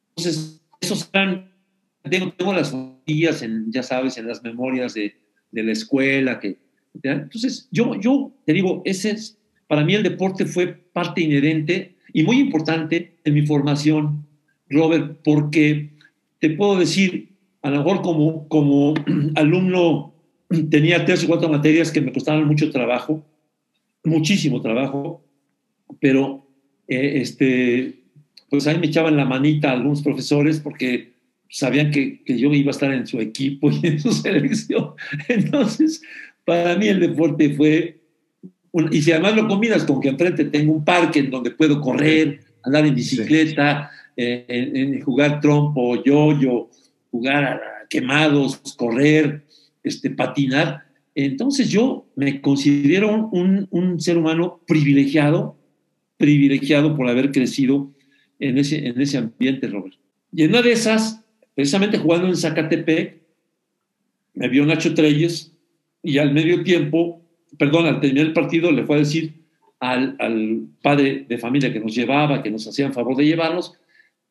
Entonces, 0.10 0.62
esos 0.80 1.10
eran, 1.13 1.51
tengo, 2.08 2.32
tengo 2.34 2.54
las 2.54 2.75
en, 3.08 3.72
ya 3.72 3.82
sabes, 3.82 4.20
en 4.20 4.28
las 4.28 4.44
memorias 4.44 4.94
de, 4.94 5.16
de 5.50 5.63
la 5.63 5.72
escuela. 5.72 6.40
Que, 6.40 6.60
¿ya? 7.01 7.13
Entonces, 7.13 7.68
yo, 7.72 8.00
yo 8.00 8.32
te 8.46 8.54
digo, 8.54 8.84
ese 8.86 9.10
es, 9.10 9.40
para 9.66 9.84
mí 9.84 9.96
el 9.96 10.04
deporte 10.04 10.46
fue 10.46 10.68
parte 10.68 11.22
inherente 11.22 11.96
y 12.13 12.22
muy 12.22 12.38
importante 12.38 13.18
en 13.24 13.34
mi 13.34 13.48
formación, 13.48 14.28
Robert, 14.70 15.22
porque 15.24 15.90
te 16.38 16.51
puedo 16.51 16.78
decir, 16.78 17.30
a 17.63 17.72
lo 17.72 17.78
mejor 17.78 18.04
como, 18.04 18.48
como 18.48 18.94
alumno 19.36 20.11
tenía 20.70 21.05
tres 21.05 21.24
o 21.24 21.27
cuatro 21.27 21.50
materias 21.50 21.91
que 21.91 22.01
me 22.01 22.12
costaban 22.12 22.46
mucho 22.46 22.72
trabajo, 22.72 23.24
muchísimo 24.03 24.62
trabajo, 24.62 25.24
pero 26.00 26.46
eh, 26.88 27.22
este, 27.22 27.93
pues 28.50 28.67
ahí 28.67 28.77
me 28.79 28.88
echaban 28.88 29.17
la 29.17 29.25
manita 29.25 29.72
algunos 29.72 30.01
profesores 30.01 30.60
porque 30.60 31.12
sabían 31.50 31.91
que, 31.91 32.24
que 32.24 32.38
yo 32.38 32.51
iba 32.53 32.70
a 32.70 32.72
estar 32.72 32.91
en 32.93 33.08
su 33.08 33.20
equipo 33.20 33.70
y 33.72 33.79
en 33.88 34.00
su 34.00 34.12
selección. 34.13 34.91
Entonces, 35.27 36.01
para 36.46 36.75
mí 36.75 36.88
el 36.88 37.00
deporte 37.00 37.53
fue 37.55 38.00
un- 38.72 38.89
y 38.93 39.01
si 39.01 39.12
además 39.12 39.36
lo 39.36 39.48
combinas 39.48 39.84
con 39.84 40.00
que 40.01 40.10
enfrente 40.10 40.46
tengo 40.46 40.74
un 40.74 40.84
parque 40.86 41.20
en 41.20 41.29
donde 41.29 41.51
puedo 41.51 41.81
correr, 41.81 42.39
andar 42.63 42.86
en 42.86 42.96
bicicleta, 42.96 43.91
eh, 44.15 44.46
en, 44.48 44.75
en 44.96 45.01
jugar 45.01 45.41
trompo, 45.41 46.01
yo-yo, 46.03 46.70
jugar 47.12 47.43
a 47.46 47.62
quemados, 47.89 48.58
correr, 48.77 49.43
este, 49.83 50.09
patinar. 50.09 50.85
Entonces 51.15 51.69
yo 51.69 52.07
me 52.15 52.41
considero 52.41 53.29
un, 53.31 53.67
un 53.71 54.00
ser 54.00 54.17
humano 54.17 54.61
privilegiado, 54.67 55.57
privilegiado 56.17 56.95
por 56.95 57.09
haber 57.09 57.31
crecido 57.31 57.91
en 58.39 58.57
ese, 58.57 58.88
en 58.88 59.00
ese 59.00 59.17
ambiente, 59.17 59.67
Robert. 59.67 59.95
Y 60.31 60.43
en 60.43 60.51
una 60.51 60.61
de 60.61 60.71
esas, 60.71 61.23
precisamente 61.55 61.97
jugando 61.97 62.27
en 62.27 62.38
Zacatepec, 62.38 63.21
me 64.33 64.47
vio 64.47 64.65
Nacho 64.65 64.93
Treyes 64.93 65.53
y 66.01 66.17
al 66.17 66.33
medio 66.33 66.63
tiempo, 66.63 67.21
perdón, 67.57 67.85
al 67.85 68.00
terminar 68.00 68.27
el 68.27 68.33
partido 68.33 68.71
le 68.71 68.85
fue 68.85 68.95
a 68.95 69.00
decir 69.00 69.33
al, 69.79 70.15
al 70.19 70.67
padre 70.81 71.25
de 71.27 71.38
familia 71.38 71.73
que 71.73 71.79
nos 71.79 71.93
llevaba, 71.93 72.41
que 72.41 72.51
nos 72.51 72.67
hacían 72.67 72.93
favor 72.93 73.17
de 73.17 73.25
llevarnos, 73.25 73.73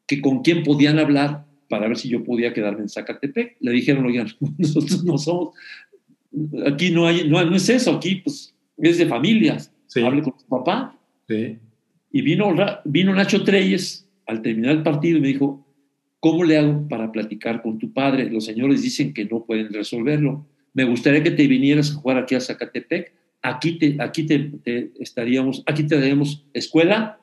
que 0.06 0.20
con 0.20 0.42
quién 0.42 0.62
podían 0.62 0.98
hablar 0.98 1.44
para 1.70 1.86
ver 1.86 1.96
si 1.96 2.08
yo 2.08 2.22
podía 2.24 2.52
quedarme 2.52 2.82
en 2.82 2.88
Zacatepec. 2.88 3.56
Le 3.60 3.70
dijeron, 3.70 4.04
oigan, 4.04 4.26
nosotros 4.58 5.04
no 5.04 5.16
somos, 5.16 5.54
aquí 6.66 6.90
no 6.90 7.06
hay, 7.06 7.26
no, 7.26 7.42
no 7.42 7.56
es 7.56 7.68
eso, 7.70 7.92
aquí 7.92 8.16
pues 8.16 8.54
es 8.76 8.98
de 8.98 9.06
familias. 9.06 9.72
Sí. 9.86 10.00
Hable 10.00 10.22
con 10.22 10.38
su 10.38 10.46
papá. 10.46 10.98
Sí. 11.28 11.56
Y 12.12 12.22
vino, 12.22 12.54
vino 12.84 13.14
Nacho 13.14 13.44
Treyes 13.44 14.06
al 14.26 14.42
terminar 14.42 14.72
el 14.72 14.82
partido 14.82 15.18
y 15.18 15.20
me 15.20 15.28
dijo, 15.28 15.64
¿cómo 16.18 16.44
le 16.44 16.58
hago 16.58 16.86
para 16.88 17.10
platicar 17.10 17.62
con 17.62 17.78
tu 17.78 17.92
padre? 17.92 18.28
Los 18.28 18.44
señores 18.44 18.82
dicen 18.82 19.14
que 19.14 19.24
no 19.24 19.44
pueden 19.44 19.72
resolverlo. 19.72 20.44
Me 20.74 20.84
gustaría 20.84 21.22
que 21.22 21.30
te 21.30 21.46
vinieras 21.46 21.92
a 21.92 21.94
jugar 21.94 22.18
aquí 22.18 22.34
a 22.34 22.40
Zacatepec. 22.40 23.12
Aquí 23.42 23.78
te, 23.78 23.96
aquí 24.00 24.24
te, 24.24 24.38
te 24.62 24.90
estaríamos, 24.98 25.62
aquí 25.66 25.84
te 25.84 25.96
daríamos 25.96 26.44
escuela 26.52 27.19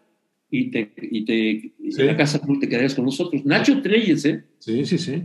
y 0.50 0.72
te, 0.72 0.92
y 1.01 1.25
te 1.25 1.34
y 1.80 1.92
Sí. 1.92 2.01
en 2.01 2.08
la 2.08 2.18
casa 2.18 2.42
te 2.60 2.68
quedarías 2.70 2.96
con 2.96 3.06
nosotros. 3.06 3.46
Nacho 3.46 3.82
Treyes, 3.82 4.25
¿eh? 4.25 4.44
Sí, 4.60 4.86
sí, 4.86 4.98
sí. 4.98 5.24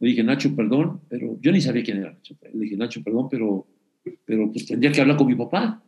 Le 0.00 0.08
dije, 0.08 0.22
Nacho, 0.22 0.54
perdón, 0.54 1.00
pero 1.08 1.38
yo 1.40 1.50
ni 1.52 1.60
sabía 1.60 1.82
quién 1.82 1.98
era 1.98 2.12
Nacho. 2.12 2.36
Le 2.52 2.60
dije, 2.64 2.76
Nacho, 2.76 3.02
perdón, 3.02 3.28
pero, 3.30 3.66
pero 4.24 4.50
pues 4.52 4.66
tendría 4.66 4.92
que 4.92 5.00
hablar 5.00 5.16
con 5.16 5.26
mi 5.26 5.34
papá. 5.34 5.82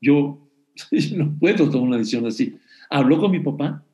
Yo, 0.00 0.48
yo 0.90 1.16
no 1.18 1.36
puedo 1.38 1.68
tomar 1.70 1.88
una 1.88 1.98
decisión 1.98 2.26
así. 2.26 2.54
Habló 2.90 3.18
con 3.18 3.30
mi 3.32 3.40
papá 3.40 3.84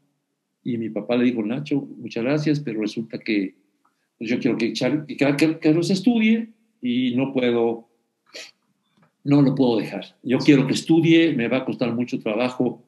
y 0.64 0.76
mi 0.78 0.90
papá 0.90 1.16
le 1.16 1.24
dijo, 1.24 1.42
Nacho, 1.42 1.80
muchas 1.98 2.22
gracias, 2.24 2.60
pero 2.60 2.80
resulta 2.80 3.18
que 3.18 3.54
pues, 4.18 4.30
yo 4.30 4.38
quiero 4.38 4.56
que, 4.58 4.72
Char- 4.72 5.06
que, 5.06 5.16
que 5.16 5.58
Carlos 5.58 5.90
estudie 5.90 6.50
y 6.80 7.14
no 7.16 7.32
puedo, 7.32 7.88
no 9.24 9.40
lo 9.42 9.54
puedo 9.54 9.78
dejar. 9.78 10.16
Yo 10.22 10.38
quiero 10.38 10.66
que 10.66 10.74
estudie, 10.74 11.32
me 11.34 11.48
va 11.48 11.58
a 11.58 11.64
costar 11.64 11.94
mucho 11.94 12.18
trabajo 12.18 12.82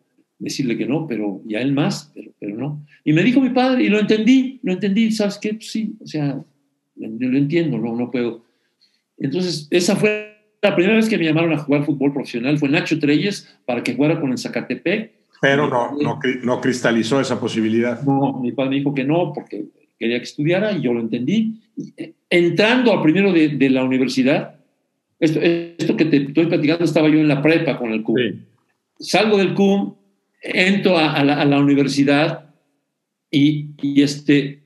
decirle 0.44 0.76
que 0.76 0.86
no, 0.86 1.06
pero 1.06 1.40
y 1.46 1.54
a 1.54 1.62
él 1.62 1.72
más, 1.72 2.12
pero, 2.14 2.30
pero 2.38 2.56
no. 2.56 2.84
Y 3.02 3.12
me 3.12 3.22
dijo 3.22 3.40
mi 3.40 3.50
padre, 3.50 3.84
y 3.84 3.88
lo 3.88 3.98
entendí, 3.98 4.60
lo 4.62 4.72
entendí, 4.72 5.10
¿sabes 5.10 5.38
qué? 5.38 5.54
Pues 5.54 5.70
sí, 5.70 5.94
o 6.00 6.06
sea, 6.06 6.38
lo, 6.96 7.08
lo 7.08 7.38
entiendo, 7.38 7.78
no, 7.78 7.96
no 7.96 8.10
puedo. 8.10 8.44
Entonces, 9.18 9.66
esa 9.70 9.96
fue 9.96 10.34
la 10.62 10.74
primera 10.74 10.96
vez 10.96 11.08
que 11.08 11.18
me 11.18 11.24
llamaron 11.24 11.52
a 11.52 11.58
jugar 11.58 11.84
fútbol 11.84 12.12
profesional, 12.12 12.58
fue 12.58 12.68
Nacho 12.68 12.98
Treyes 12.98 13.56
para 13.66 13.82
que 13.82 13.94
jugara 13.94 14.20
con 14.20 14.32
el 14.32 14.38
Zacatepec. 14.38 15.12
Pero 15.40 15.68
no, 15.68 15.92
no, 16.00 16.18
no 16.42 16.60
cristalizó 16.60 17.20
esa 17.20 17.38
posibilidad. 17.38 18.02
No, 18.02 18.40
mi 18.40 18.52
padre 18.52 18.70
me 18.70 18.76
dijo 18.76 18.94
que 18.94 19.04
no, 19.04 19.32
porque 19.34 19.64
quería 19.98 20.18
que 20.18 20.24
estudiara 20.24 20.72
y 20.72 20.80
yo 20.80 20.94
lo 20.94 21.00
entendí. 21.00 21.60
Entrando 22.30 22.92
al 22.92 23.02
primero 23.02 23.32
de, 23.32 23.48
de 23.48 23.70
la 23.70 23.84
universidad, 23.84 24.56
esto, 25.20 25.40
esto 25.40 25.96
que 25.96 26.06
te 26.06 26.16
estoy 26.16 26.46
platicando, 26.46 26.84
estaba 26.84 27.08
yo 27.08 27.18
en 27.18 27.28
la 27.28 27.42
prepa 27.42 27.78
con 27.78 27.92
el 27.92 28.02
CUM. 28.02 28.16
Sí. 28.16 28.40
Salgo 28.98 29.36
del 29.36 29.54
CUM, 29.54 29.94
entro 30.44 30.98
a, 30.98 31.14
a 31.14 31.24
la, 31.24 31.40
a 31.40 31.44
la 31.44 31.58
universidad 31.58 32.54
y, 33.30 33.70
y 33.82 34.02
este, 34.02 34.62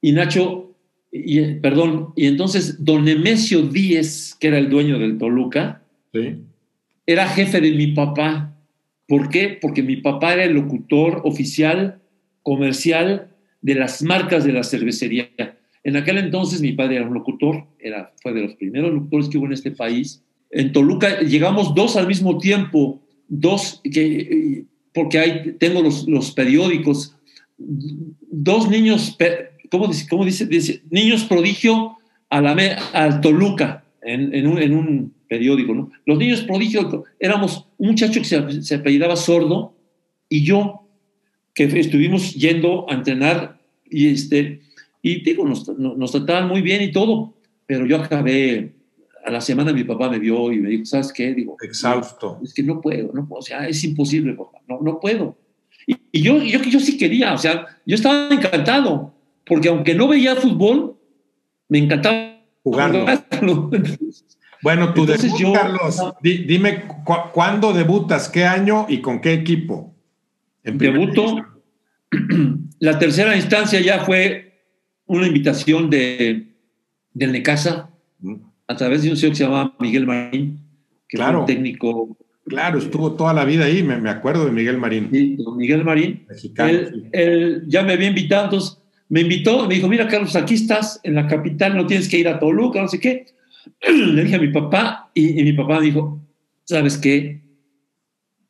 y 0.00 0.12
Nacho, 0.12 0.74
y, 1.10 1.40
perdón, 1.60 2.12
y 2.16 2.26
entonces 2.26 2.84
don 2.84 3.04
Nemesio 3.04 3.62
Díez, 3.62 4.34
que 4.38 4.48
era 4.48 4.58
el 4.58 4.68
dueño 4.68 4.98
del 4.98 5.18
Toluca, 5.18 5.78
Sí. 6.14 6.36
era 7.06 7.26
jefe 7.26 7.62
de 7.62 7.70
mi 7.72 7.86
papá. 7.88 8.54
¿Por 9.08 9.30
qué? 9.30 9.58
Porque 9.60 9.82
mi 9.82 9.96
papá 9.96 10.34
era 10.34 10.44
el 10.44 10.52
locutor 10.52 11.22
oficial 11.24 12.02
comercial 12.42 13.30
de 13.62 13.74
las 13.76 14.02
marcas 14.02 14.44
de 14.44 14.52
la 14.52 14.62
cervecería. 14.62 15.30
En 15.84 15.96
aquel 15.96 16.18
entonces 16.18 16.60
mi 16.60 16.72
padre 16.72 16.96
era 16.96 17.06
un 17.06 17.14
locutor, 17.14 17.64
era, 17.78 18.12
fue 18.22 18.34
de 18.34 18.42
los 18.42 18.54
primeros 18.56 18.92
locutores 18.92 19.28
que 19.30 19.38
hubo 19.38 19.46
en 19.46 19.54
este 19.54 19.70
país. 19.70 20.22
En 20.50 20.72
Toluca 20.72 21.20
llegamos 21.20 21.74
dos 21.74 21.96
al 21.96 22.06
mismo 22.06 22.36
tiempo, 22.36 23.00
dos, 23.26 23.80
que, 23.90 24.66
porque 24.92 25.18
hay, 25.18 25.52
tengo 25.58 25.82
los, 25.82 26.06
los 26.08 26.32
periódicos, 26.32 27.16
dos 27.56 28.68
niños, 28.68 29.16
¿cómo 29.70 29.88
dice? 29.88 30.06
¿Cómo 30.08 30.24
dice? 30.24 30.82
Niños 30.90 31.24
prodigio 31.24 31.96
a 32.30 32.38
al 32.92 33.20
Toluca, 33.20 33.84
en, 34.02 34.34
en 34.34 34.74
un 34.74 35.14
periódico, 35.32 35.74
¿no? 35.74 35.90
Los 36.04 36.18
niños 36.18 36.42
prodigio, 36.42 37.04
éramos 37.18 37.66
un 37.78 37.88
muchacho 37.88 38.20
que 38.20 38.26
se, 38.26 38.62
se 38.62 38.74
apellidaba 38.74 39.16
Sordo 39.16 39.74
y 40.28 40.44
yo, 40.44 40.86
que 41.54 41.64
estuvimos 41.64 42.34
yendo 42.34 42.90
a 42.90 42.94
entrenar 42.94 43.58
y 43.88 44.08
este, 44.08 44.60
y 45.00 45.22
digo, 45.22 45.46
nos, 45.46 45.66
nos, 45.78 45.96
nos 45.96 46.12
trataban 46.12 46.48
muy 46.48 46.60
bien 46.60 46.82
y 46.82 46.92
todo, 46.92 47.34
pero 47.66 47.86
yo 47.86 47.96
acabé, 47.96 48.72
a 49.24 49.30
la 49.30 49.40
semana 49.40 49.72
mi 49.72 49.84
papá 49.84 50.10
me 50.10 50.18
vio 50.18 50.52
y 50.52 50.58
me 50.58 50.68
dijo, 50.70 50.84
¿sabes 50.84 51.12
qué? 51.12 51.32
Digo, 51.34 51.56
Exhausto. 51.62 52.40
es 52.42 52.52
que 52.54 52.62
no 52.62 52.80
puedo, 52.80 53.12
no 53.12 53.26
puedo, 53.26 53.40
o 53.40 53.42
sea, 53.42 53.68
es 53.68 53.82
imposible, 53.84 54.32
papá, 54.34 54.58
no, 54.68 54.80
no 54.80 54.98
puedo. 55.00 55.36
Y, 55.86 55.96
y 56.12 56.22
yo, 56.22 56.38
yo, 56.42 56.60
yo 56.62 56.80
sí 56.80 56.96
quería, 56.96 57.34
o 57.34 57.38
sea, 57.38 57.66
yo 57.86 57.94
estaba 57.94 58.28
encantado, 58.30 59.14
porque 59.46 59.68
aunque 59.68 59.94
no 59.94 60.08
veía 60.08 60.36
fútbol, 60.36 60.96
me 61.68 61.78
encantaba 61.78 62.40
Jugarlo. 62.62 63.00
jugarlo. 63.00 63.70
Bueno, 64.62 64.94
tu 64.94 65.00
Entonces 65.02 65.24
debut, 65.24 65.40
yo- 65.40 65.52
Carlos, 65.52 66.00
di- 66.22 66.44
dime 66.44 66.84
cu- 67.04 67.14
cuándo 67.32 67.72
debutas, 67.72 68.28
qué 68.28 68.44
año 68.44 68.86
y 68.88 69.00
con 69.00 69.20
qué 69.20 69.32
equipo. 69.32 69.92
En 70.62 70.78
Debuto. 70.78 71.36
La 72.78 72.98
tercera 72.98 73.34
instancia 73.36 73.80
ya 73.80 74.04
fue 74.04 74.60
una 75.06 75.26
invitación 75.26 75.90
de, 75.90 76.54
del 77.12 77.32
Necaxa 77.32 77.90
a 78.72 78.76
través 78.76 79.02
de 79.02 79.10
un 79.10 79.16
señor 79.16 79.32
que 79.32 79.36
se 79.36 79.44
llamaba 79.44 79.74
Miguel 79.78 80.06
Marín, 80.06 80.58
que 81.08 81.16
Claro. 81.16 81.32
fue 81.32 81.40
un 81.40 81.46
técnico 81.46 82.16
Claro, 82.44 82.78
estuvo 82.78 83.12
toda 83.12 83.32
la 83.32 83.44
vida 83.44 83.66
ahí, 83.66 83.82
me, 83.82 84.10
acuerdo 84.10 84.44
de 84.44 84.50
Miguel 84.50 84.76
Marín. 84.76 85.08
Sí, 85.12 85.36
Miguel 85.56 85.84
Marín. 85.84 86.26
Mexicano. 86.28 86.78
Él, 87.12 87.62
ya 87.68 87.82
me 87.84 87.92
había 87.92 88.08
invitado, 88.08 88.44
entonces 88.44 88.78
me 89.08 89.20
invitó, 89.20 89.68
me 89.68 89.76
dijo, 89.76 89.88
mira 89.88 90.08
Carlos, 90.08 90.34
aquí 90.34 90.54
estás 90.54 91.00
en 91.04 91.14
la 91.14 91.28
capital, 91.28 91.76
no 91.76 91.86
tienes 91.86 92.08
que 92.08 92.18
ir 92.18 92.28
a 92.28 92.40
Toluca, 92.40 92.82
no 92.82 92.88
sé 92.88 92.98
qué. 92.98 93.26
Le 93.88 94.24
dije 94.24 94.36
a 94.36 94.40
mi 94.40 94.48
papá 94.48 95.10
y, 95.14 95.42
mi 95.44 95.52
papá 95.52 95.78
me 95.78 95.86
dijo, 95.86 96.20
¿sabes 96.64 96.98
qué? 96.98 97.42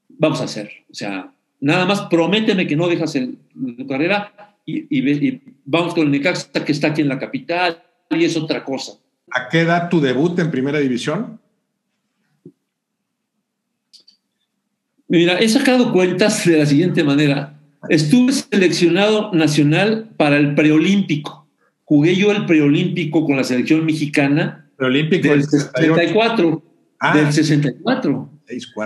Vamos 0.08 0.40
a 0.40 0.44
hacer. 0.44 0.70
O 0.90 0.94
sea, 0.94 1.30
nada 1.60 1.84
más 1.84 2.02
prométeme 2.02 2.66
que 2.66 2.76
no 2.76 2.88
dejas 2.88 3.14
el, 3.16 3.36
tu 3.76 3.86
carrera 3.86 4.56
y, 4.64 5.40
vamos 5.64 5.92
con 5.94 6.04
el 6.04 6.10
Necaxa 6.10 6.64
que 6.64 6.72
está 6.72 6.88
aquí 6.88 7.02
en 7.02 7.08
la 7.08 7.18
capital 7.18 7.82
y 8.10 8.24
es 8.24 8.36
otra 8.36 8.64
cosa. 8.64 8.92
¿A 9.34 9.48
qué 9.48 9.60
edad 9.60 9.88
tu 9.88 10.00
debut 10.00 10.38
en 10.38 10.50
primera 10.50 10.78
división? 10.78 11.40
Mira, 15.08 15.38
he 15.38 15.48
sacado 15.48 15.92
cuentas 15.92 16.44
de 16.46 16.58
la 16.58 16.66
siguiente 16.66 17.04
manera. 17.04 17.58
Estuve 17.88 18.32
seleccionado 18.32 19.32
nacional 19.32 20.10
para 20.16 20.36
el 20.36 20.54
preolímpico. 20.54 21.46
Jugué 21.84 22.14
yo 22.14 22.30
el 22.30 22.46
preolímpico 22.46 23.24
con 23.24 23.36
la 23.36 23.44
selección 23.44 23.84
mexicana. 23.84 24.70
Preolímpico 24.76 25.28
del 25.28 25.44
64. 25.44 26.62
Ah. 26.98 27.16
del 27.16 27.32
64. 27.32 28.30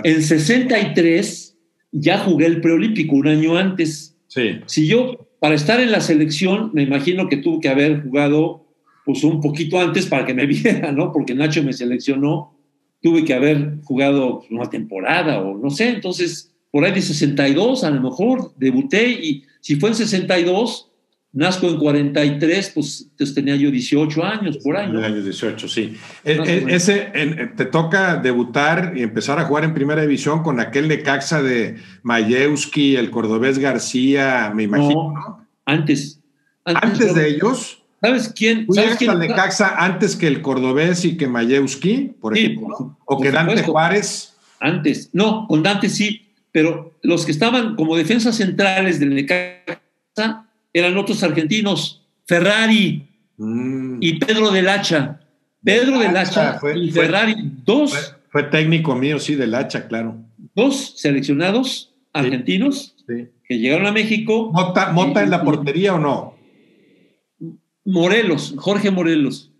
En 0.03 0.23
63 0.23 1.57
ya 1.91 2.17
jugué 2.19 2.47
el 2.47 2.61
preolímpico 2.61 3.15
un 3.15 3.27
año 3.27 3.55
antes. 3.55 4.17
Sí. 4.27 4.59
Si 4.65 4.87
yo, 4.87 5.29
para 5.39 5.55
estar 5.55 5.79
en 5.79 5.91
la 5.91 6.01
selección, 6.01 6.71
me 6.73 6.83
imagino 6.83 7.29
que 7.29 7.37
tuve 7.37 7.61
que 7.61 7.69
haber 7.69 8.03
jugado 8.03 8.66
pues 9.07 9.23
un 9.23 9.39
poquito 9.39 9.79
antes 9.79 10.05
para 10.05 10.25
que 10.25 10.33
me 10.33 10.45
viera, 10.45 10.91
¿no? 10.91 11.13
Porque 11.13 11.33
Nacho 11.33 11.63
me 11.63 11.71
seleccionó, 11.71 12.53
tuve 13.01 13.23
que 13.23 13.33
haber 13.33 13.77
jugado 13.85 14.43
una 14.51 14.69
temporada 14.69 15.39
o 15.39 15.57
no 15.57 15.69
sé, 15.69 15.89
entonces 15.89 16.53
por 16.69 16.83
ahí 16.83 16.91
de 16.91 17.01
62 17.01 17.85
a 17.85 17.89
lo 17.89 18.01
mejor 18.01 18.51
debuté 18.57 19.09
y 19.09 19.45
si 19.61 19.77
fue 19.77 19.89
en 19.89 19.95
62, 19.95 20.91
nazco 21.31 21.69
en 21.69 21.77
43, 21.77 22.71
pues, 22.75 23.09
pues 23.17 23.33
tenía 23.33 23.55
yo 23.55 23.71
18 23.71 24.23
años 24.25 24.57
por 24.57 24.75
año. 24.75 24.99
Años 24.99 25.23
18, 25.23 25.67
sí. 25.69 25.95
E, 26.25 26.33
e, 26.33 26.75
ese, 26.75 27.11
te 27.55 27.65
toca 27.65 28.17
debutar 28.17 28.91
y 28.95 29.03
empezar 29.03 29.39
a 29.39 29.45
jugar 29.45 29.63
en 29.63 29.73
primera 29.73 30.01
división 30.01 30.43
con 30.43 30.59
aquel 30.59 30.89
de 30.89 31.01
Caxa 31.01 31.41
de 31.41 31.77
Mayewski, 32.03 32.97
el 32.97 33.09
cordobés 33.09 33.57
García, 33.59 34.51
me 34.53 34.63
imagino, 34.63 35.13
¿no? 35.13 35.47
Antes. 35.65 36.19
Antes, 36.65 37.15
de 37.15 37.29
ellos. 37.29 37.83
¿Sabes 38.01 38.31
quién? 38.35 38.67
¿Sabes 38.71 38.97
quién? 38.97 39.19
de 39.19 39.27
Caxa 39.27 39.75
antes 39.77 40.15
que 40.15 40.27
el 40.27 40.41
cordobés 40.41 41.03
y 41.05 41.17
que 41.17 41.27
Mayewski, 41.27 42.15
por 42.19 42.37
ejemplo? 42.37 42.97
¿O 43.05 43.19
que 43.19 43.31
Dante 43.31 43.63
Juárez? 43.63 44.35
Antes. 44.59 45.09
No, 45.13 45.47
con 45.47 45.63
Dante 45.63 45.89
sí 45.89 46.27
pero 46.57 46.97
los 47.03 47.23
que 47.23 47.31
estaban 47.31 47.75
como 47.75 47.95
defensas 47.95 48.35
centrales 48.35 48.99
del 48.99 49.13
Necaxa 49.13 50.47
eran 50.73 50.97
otros 50.97 51.21
argentinos, 51.21 52.01
Ferrari 52.25 53.07
mm. 53.37 53.97
y 54.01 54.13
Pedro 54.17 54.49
del 54.49 54.67
Hacha. 54.67 55.19
Pedro 55.63 55.99
del 55.99 56.17
Hacha 56.17 56.59
y 56.75 56.89
Ferrari, 56.89 57.35
dos. 57.63 58.15
Fue, 58.29 58.41
técnico 58.41 58.95
mío, 58.95 59.19
sí, 59.19 59.35
del 59.35 59.53
Hacha, 59.53 59.87
claro. 59.87 60.17
Dos 60.55 60.95
seleccionados 60.97 61.93
argentinos 62.11 62.95
que 63.05 63.59
llegaron 63.59 63.85
a 63.85 63.91
México. 63.91 64.51
¿Mota, 64.51 65.21
en 65.21 65.29
la 65.29 65.43
portería 65.43 65.93
o 65.93 65.99
no? 65.99 66.36
Morelos, 67.87 68.53
Jorge 68.57 68.91
Morelos. 68.91 69.51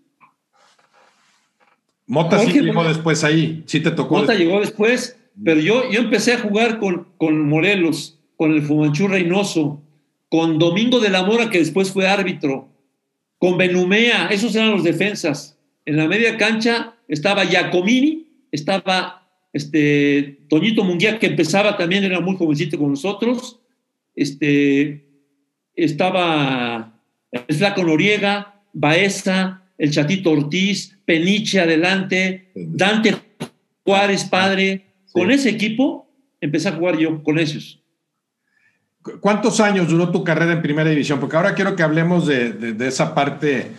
Mota 2.06 2.38
sí 2.38 2.52
llegó 2.52 2.84
después 2.84 3.24
ahí, 3.24 3.64
sí 3.66 3.80
te 3.80 3.90
tocó. 3.90 4.18
Mota 4.18 4.34
llegó 4.34 4.60
después 4.60 5.18
pero 5.42 5.60
yo, 5.60 5.90
yo 5.90 6.00
empecé 6.00 6.32
a 6.32 6.40
jugar 6.40 6.78
con, 6.78 7.08
con 7.16 7.48
Morelos, 7.48 8.18
con 8.36 8.52
el 8.52 8.62
Fumanchú 8.62 9.08
Reynoso, 9.08 9.82
con 10.28 10.58
Domingo 10.58 11.00
de 11.00 11.10
la 11.10 11.22
Mora, 11.22 11.50
que 11.50 11.58
después 11.58 11.90
fue 11.92 12.08
árbitro, 12.08 12.68
con 13.38 13.56
Benumea, 13.56 14.28
esos 14.28 14.54
eran 14.56 14.72
los 14.72 14.84
defensas. 14.84 15.58
En 15.84 15.96
la 15.96 16.08
media 16.08 16.36
cancha 16.36 16.94
estaba 17.06 17.44
Giacomini, 17.44 18.26
estaba 18.50 19.28
este, 19.52 20.40
Toñito 20.48 20.84
Munguía, 20.84 21.18
que 21.18 21.26
empezaba 21.26 21.76
también, 21.76 22.04
era 22.04 22.20
muy 22.20 22.36
jovencito 22.36 22.78
con 22.78 22.90
nosotros, 22.90 23.60
este, 24.16 25.06
estaba 25.74 26.97
el 27.30 27.54
Flaco 27.54 27.82
Noriega, 27.84 28.62
Baeza, 28.72 29.62
el 29.76 29.90
Chatito 29.90 30.30
Ortiz, 30.30 30.98
Peniche 31.04 31.60
adelante, 31.60 32.50
Dante 32.54 33.16
Juárez, 33.84 34.24
padre, 34.24 34.86
con 35.12 35.30
ese 35.30 35.50
equipo 35.50 36.08
empecé 36.40 36.68
a 36.68 36.72
jugar 36.72 36.98
yo 36.98 37.22
con 37.22 37.38
esos. 37.38 37.82
¿Cuántos 39.20 39.60
años 39.60 39.88
duró 39.88 40.10
tu 40.10 40.22
carrera 40.22 40.52
en 40.52 40.62
primera 40.62 40.90
división? 40.90 41.20
Porque 41.20 41.36
ahora 41.36 41.54
quiero 41.54 41.74
que 41.74 41.82
hablemos 41.82 42.26
de, 42.26 42.76
esa 42.80 43.14
parte 43.14 43.70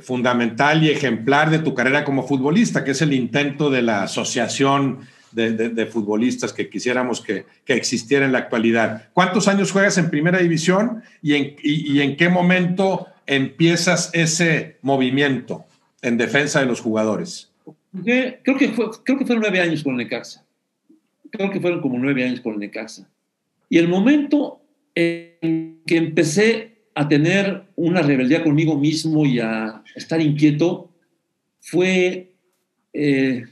fundamental 0.00 0.82
y 0.82 0.90
ejemplar 0.90 1.50
de 1.50 1.58
tu 1.58 1.74
carrera 1.74 2.04
como 2.04 2.26
futbolista, 2.26 2.84
que 2.84 2.92
es 2.92 3.02
el 3.02 3.12
intento 3.12 3.70
de 3.70 3.82
la 3.82 4.04
asociación 4.04 5.00
de, 5.32 5.86
futbolistas 5.86 6.52
que 6.52 6.68
quisiéramos 6.68 7.20
que, 7.20 7.44
existiera 7.66 8.24
en 8.24 8.32
la 8.32 8.38
actualidad. 8.38 9.08
¿Cuántos 9.12 9.48
años 9.48 9.72
juegas 9.72 9.98
en 9.98 10.10
primera 10.10 10.38
división 10.38 11.02
y 11.22 11.34
en, 11.34 11.56
y 11.62 12.00
en 12.00 12.16
qué 12.16 12.28
momento 12.28 13.06
empiezas 13.26 14.10
ese 14.14 14.76
movimiento 14.82 15.64
en 16.02 16.16
defensa 16.16 16.60
de 16.60 16.66
los 16.66 16.80
jugadores? 16.80 17.50
Creo 18.04 18.56
que, 18.56 18.68
fue, 18.70 18.86
creo 19.04 19.18
que 19.18 19.26
fueron 19.26 19.42
nueve 19.42 19.60
años 19.60 19.82
con 19.82 19.96
Necaxa 19.96 20.44
creo 21.30 21.50
que 21.50 21.60
fueron 21.60 21.80
como 21.80 21.98
nueve 21.98 22.24
años 22.24 22.40
con 22.40 22.54
el 22.54 22.60
Necaxa. 22.60 23.08
Y 23.68 23.78
el 23.78 23.88
momento 23.88 24.60
en 24.94 25.80
que 25.86 25.96
empecé 25.96 26.78
a 26.94 27.08
tener 27.08 27.64
una 27.76 28.02
rebeldía 28.02 28.42
conmigo 28.42 28.76
mismo 28.76 29.24
y 29.24 29.38
a 29.40 29.82
estar 29.94 30.20
inquieto 30.20 30.90
fue 31.60 32.32
eh, 32.92 33.44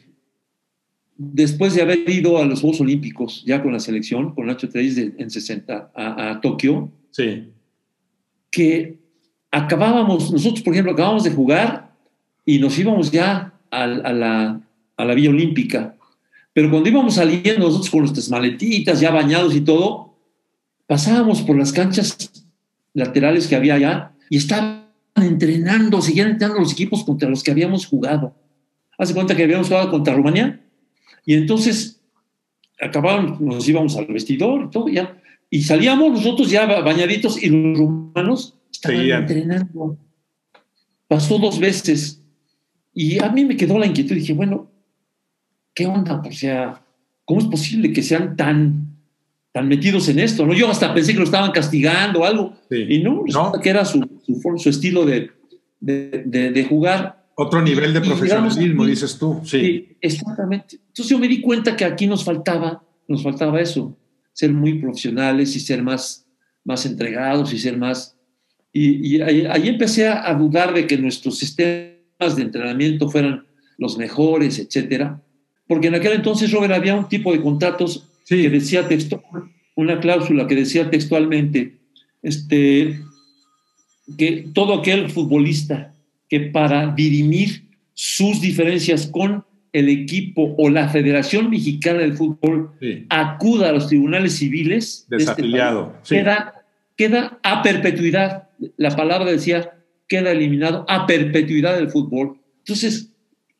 después 1.16 1.74
de 1.74 1.82
haber 1.82 2.08
ido 2.08 2.38
a 2.38 2.44
los 2.44 2.60
Juegos 2.60 2.80
Olímpicos, 2.80 3.44
ya 3.44 3.62
con 3.62 3.72
la 3.72 3.80
selección, 3.80 4.34
con 4.34 4.46
Nacho 4.46 4.68
Tellez 4.68 4.98
en 4.98 5.30
60, 5.30 5.92
a, 5.94 6.40
Tokio. 6.40 6.90
Sí. 7.10 7.48
Que 8.50 8.98
acabábamos, 9.50 10.32
nosotros, 10.32 10.62
por 10.62 10.74
ejemplo, 10.74 10.92
acabábamos 10.92 11.24
de 11.24 11.30
jugar 11.30 11.94
y 12.44 12.58
nos 12.58 12.78
íbamos 12.78 13.10
ya 13.10 13.54
a, 13.70 13.86
la, 13.86 14.60
a 14.96 15.04
la 15.04 15.14
Vía 15.14 15.30
Olímpica 15.30 15.96
pero 16.56 16.70
cuando 16.70 16.88
íbamos 16.88 17.16
saliendo 17.16 17.66
nosotros 17.66 17.90
con 17.90 18.00
nuestras 18.00 18.30
maletitas 18.30 18.98
ya 18.98 19.10
bañados 19.10 19.54
y 19.54 19.60
todo, 19.60 20.16
pasábamos 20.86 21.42
por 21.42 21.54
las 21.58 21.70
canchas 21.70 22.16
laterales 22.94 23.46
que 23.46 23.56
había 23.56 23.74
allá 23.74 24.12
y 24.30 24.38
estaban 24.38 24.86
entrenando, 25.16 26.00
seguían 26.00 26.30
entrenando 26.30 26.62
los 26.62 26.72
equipos 26.72 27.04
contra 27.04 27.28
los 27.28 27.42
que 27.42 27.50
habíamos 27.50 27.84
jugado. 27.84 28.34
Hace 28.96 29.12
cuenta 29.12 29.36
que 29.36 29.44
habíamos 29.44 29.68
jugado 29.68 29.90
contra 29.90 30.14
Rumanía 30.14 30.62
y 31.26 31.34
entonces 31.34 32.00
acababan, 32.80 33.36
nos 33.40 33.68
íbamos 33.68 33.96
al 33.96 34.06
vestidor 34.06 34.66
y 34.66 34.70
todo 34.70 34.88
ya. 34.88 35.20
Y 35.50 35.62
salíamos 35.62 36.12
nosotros 36.12 36.50
ya 36.50 36.66
bañaditos 36.80 37.42
y 37.42 37.50
los 37.50 37.78
rumanos 37.78 38.54
estaban 38.72 39.00
entrenando. 39.00 39.98
Pasó 41.08 41.38
dos 41.38 41.58
veces 41.58 42.22
y 42.94 43.22
a 43.22 43.28
mí 43.28 43.44
me 43.44 43.56
quedó 43.56 43.78
la 43.78 43.86
inquietud. 43.86 44.14
Dije, 44.14 44.32
bueno, 44.32 44.70
¿qué 45.74 45.86
onda? 45.86 46.22
O 46.24 46.32
sea, 46.32 46.82
¿cómo 47.24 47.40
es 47.40 47.46
posible 47.46 47.92
que 47.92 48.02
sean 48.02 48.36
tan, 48.36 48.96
tan 49.52 49.68
metidos 49.68 50.08
en 50.08 50.18
esto? 50.18 50.46
¿no? 50.46 50.54
Yo 50.54 50.70
hasta 50.70 50.94
pensé 50.94 51.12
que 51.12 51.18
lo 51.18 51.24
estaban 51.24 51.52
castigando 51.52 52.20
o 52.20 52.24
algo. 52.24 52.54
Y 52.70 53.00
no, 53.00 53.24
resulta 53.24 53.60
que 53.60 53.70
era 53.70 53.84
su, 53.84 54.08
su, 54.58 54.68
estilo 54.68 55.04
de, 55.04 55.30
de, 55.80 56.66
jugar. 56.68 57.15
Otro 57.36 57.62
nivel 57.62 57.92
de 57.92 58.00
profesionalismo, 58.00 58.84
dices 58.84 59.18
tú. 59.18 59.40
Sí. 59.44 59.96
exactamente. 60.00 60.76
Entonces 60.88 61.08
yo 61.08 61.18
me 61.18 61.28
di 61.28 61.40
cuenta 61.40 61.76
que 61.76 61.84
aquí 61.84 62.06
nos 62.06 62.24
faltaba, 62.24 62.82
nos 63.06 63.22
faltaba 63.22 63.60
eso, 63.60 63.96
ser 64.32 64.52
muy 64.52 64.78
profesionales 64.78 65.54
y 65.54 65.60
ser 65.60 65.82
más, 65.82 66.26
más 66.64 66.86
entregados 66.86 67.52
y 67.52 67.58
ser 67.58 67.76
más... 67.76 68.16
Y, 68.72 69.22
ahí, 69.22 69.68
empecé 69.68 70.08
a, 70.08 70.34
dudar 70.34 70.74
de 70.74 70.86
que 70.86 70.98
nuestros 70.98 71.38
sistemas 71.38 72.36
de 72.36 72.42
entrenamiento 72.42 73.08
fueran 73.08 73.46
los 73.78 73.96
mejores, 73.96 74.58
etcétera 74.58 75.22
porque 75.66 75.88
en 75.88 75.96
aquel 75.96 76.12
entonces, 76.12 76.52
Robert, 76.52 76.74
había 76.74 76.94
un 76.94 77.08
tipo 77.08 77.32
de 77.32 77.40
contratos 77.40 78.08
que 78.26 78.48
decía 78.48 78.88
texto, 78.88 79.22
una 79.74 80.00
cláusula 80.00 80.46
que 80.46 80.54
decía 80.54 80.90
textualmente 80.90 81.76
este, 82.22 83.00
que 84.16 84.48
todo 84.52 84.74
aquel 84.74 85.10
futbolista 85.10 85.94
que 86.28 86.40
para 86.40 86.94
dirimir 86.94 87.68
sus 87.94 88.40
diferencias 88.40 89.06
con 89.06 89.44
el 89.72 89.88
equipo 89.88 90.54
o 90.58 90.70
la 90.70 90.88
Federación 90.88 91.50
Mexicana 91.50 92.00
de 92.00 92.12
Fútbol 92.12 92.72
acuda 93.08 93.68
a 93.68 93.72
los 93.72 93.88
tribunales 93.88 94.34
civiles, 94.34 95.06
este 95.10 95.16
desafiliado, 95.16 95.94
queda, 96.08 96.64
queda 96.96 97.38
a 97.42 97.62
perpetuidad. 97.62 98.48
La 98.76 98.96
palabra 98.96 99.30
decía 99.30 99.72
queda 100.08 100.32
eliminado 100.32 100.84
a 100.88 101.06
perpetuidad 101.06 101.76
del 101.76 101.90
fútbol. 101.90 102.38
Entonces, 102.58 103.12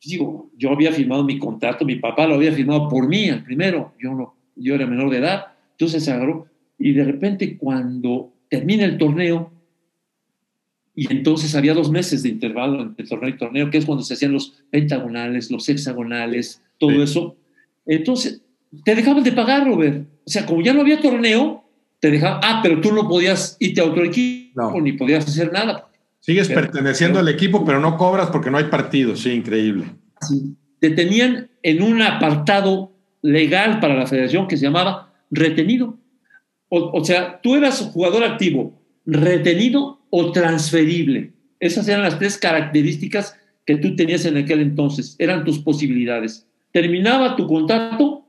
digo, 0.05 0.51
yo 0.57 0.71
había 0.71 0.93
firmado 0.93 1.25
mi 1.25 1.39
contrato, 1.39 1.85
mi 1.85 1.97
papá 1.97 2.27
lo 2.27 2.35
había 2.35 2.53
firmado 2.53 2.89
por 2.89 3.09
mí, 3.09 3.25
el 3.25 3.43
primero, 3.43 3.95
yo 4.01 4.13
no, 4.13 4.37
yo 4.55 4.75
era 4.75 4.87
menor 4.87 5.11
de 5.11 5.19
edad, 5.19 5.47
entonces 5.73 6.05
se 6.05 6.13
agarró, 6.13 6.47
y 6.79 6.93
de 6.93 7.05
repente 7.05 7.57
cuando 7.57 8.33
termina 8.49 8.85
el 8.85 8.99
torneo, 8.99 9.53
y 10.97 11.13
entonces 11.13 11.55
había 11.55 11.75
dos 11.75 11.91
meses 11.91 12.23
de 12.23 12.31
intervalo 12.31 12.81
entre 12.81 13.07
torneo 13.07 13.29
y 13.29 13.37
torneo, 13.37 13.71
que 13.71 13.77
es 13.79 13.85
cuando 13.85 14.03
se 14.03 14.15
hacían 14.15 14.33
los 14.33 14.55
pentagonales, 14.71 15.51
los 15.51 15.69
hexagonales, 15.69 16.63
todo 16.79 17.03
eso. 17.03 17.37
Entonces, 17.85 18.41
te 18.83 18.95
dejaban 18.95 19.23
de 19.23 19.33
pagar, 19.33 19.67
Robert. 19.67 20.07
O 20.25 20.31
sea, 20.31 20.47
como 20.47 20.63
ya 20.63 20.73
no 20.73 20.81
había 20.81 21.01
torneo, 21.01 21.63
te 22.01 22.11
dejaban, 22.11 22.41
ah, 22.43 22.61
pero 22.63 22.81
tú 22.81 22.93
no 22.93 23.07
podías 23.07 23.57
irte 23.61 23.83
a 23.83 23.85
otro 23.85 24.05
equipo, 24.05 24.81
ni 24.81 24.93
podías 24.93 25.29
hacer 25.29 25.53
nada. 25.53 25.87
Sigues 26.21 26.49
perteneciendo 26.49 27.21
al 27.21 27.29
equipo, 27.29 27.65
pero 27.65 27.79
no 27.79 27.97
cobras 27.97 28.31
porque 28.31 28.51
no 28.51 28.59
hay 28.59 28.65
partido. 28.65 29.15
Sí, 29.15 29.31
increíble. 29.31 29.85
Te 30.81 30.91
tenían 30.91 31.51
en 31.63 31.83
un 31.83 32.03
apartado 32.03 32.91
legal 33.23 33.81
para 33.81 33.95
la 33.95 34.07
federación 34.07 34.49
que 34.49 34.57
se 34.57 34.65
llamaba 34.65 35.13
retenido. 35.31 35.99
O, 36.69 37.05
sea, 37.05 37.41
tú 37.41 37.55
eras 37.55 37.81
jugador 37.93 38.25
activo, 38.25 38.81
retenido 39.07 40.01
o 40.11 40.33
transferible. 40.33 41.33
Esas 41.61 41.89
eran 41.89 42.03
las 42.03 42.19
tres 42.19 42.37
características 42.37 43.39
que 43.65 43.77
tú 43.77 43.97
tenías 43.97 44.25
en 44.27 44.37
aquel 44.37 44.61
entonces. 44.61 45.17
Eran 45.19 45.45
tus 45.45 45.59
posibilidades. 45.61 46.47
Terminaba 46.73 47.37
tu 47.37 47.47
contrato 47.47 48.27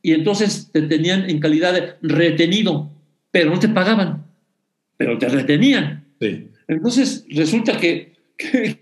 y 0.00 0.12
entonces 0.12 0.70
te 0.72 0.82
tenían 0.82 1.28
en 1.28 1.40
calidad 1.40 1.74
de 1.74 1.94
retenido, 2.00 2.90
pero 3.30 3.50
no 3.50 3.58
te 3.58 3.68
pagaban, 3.68 4.24
pero 4.96 5.18
te 5.18 5.28
retenían. 5.28 6.04
Entonces 6.68 7.26
resulta 7.28 7.78
que, 7.78 8.14
que 8.36 8.78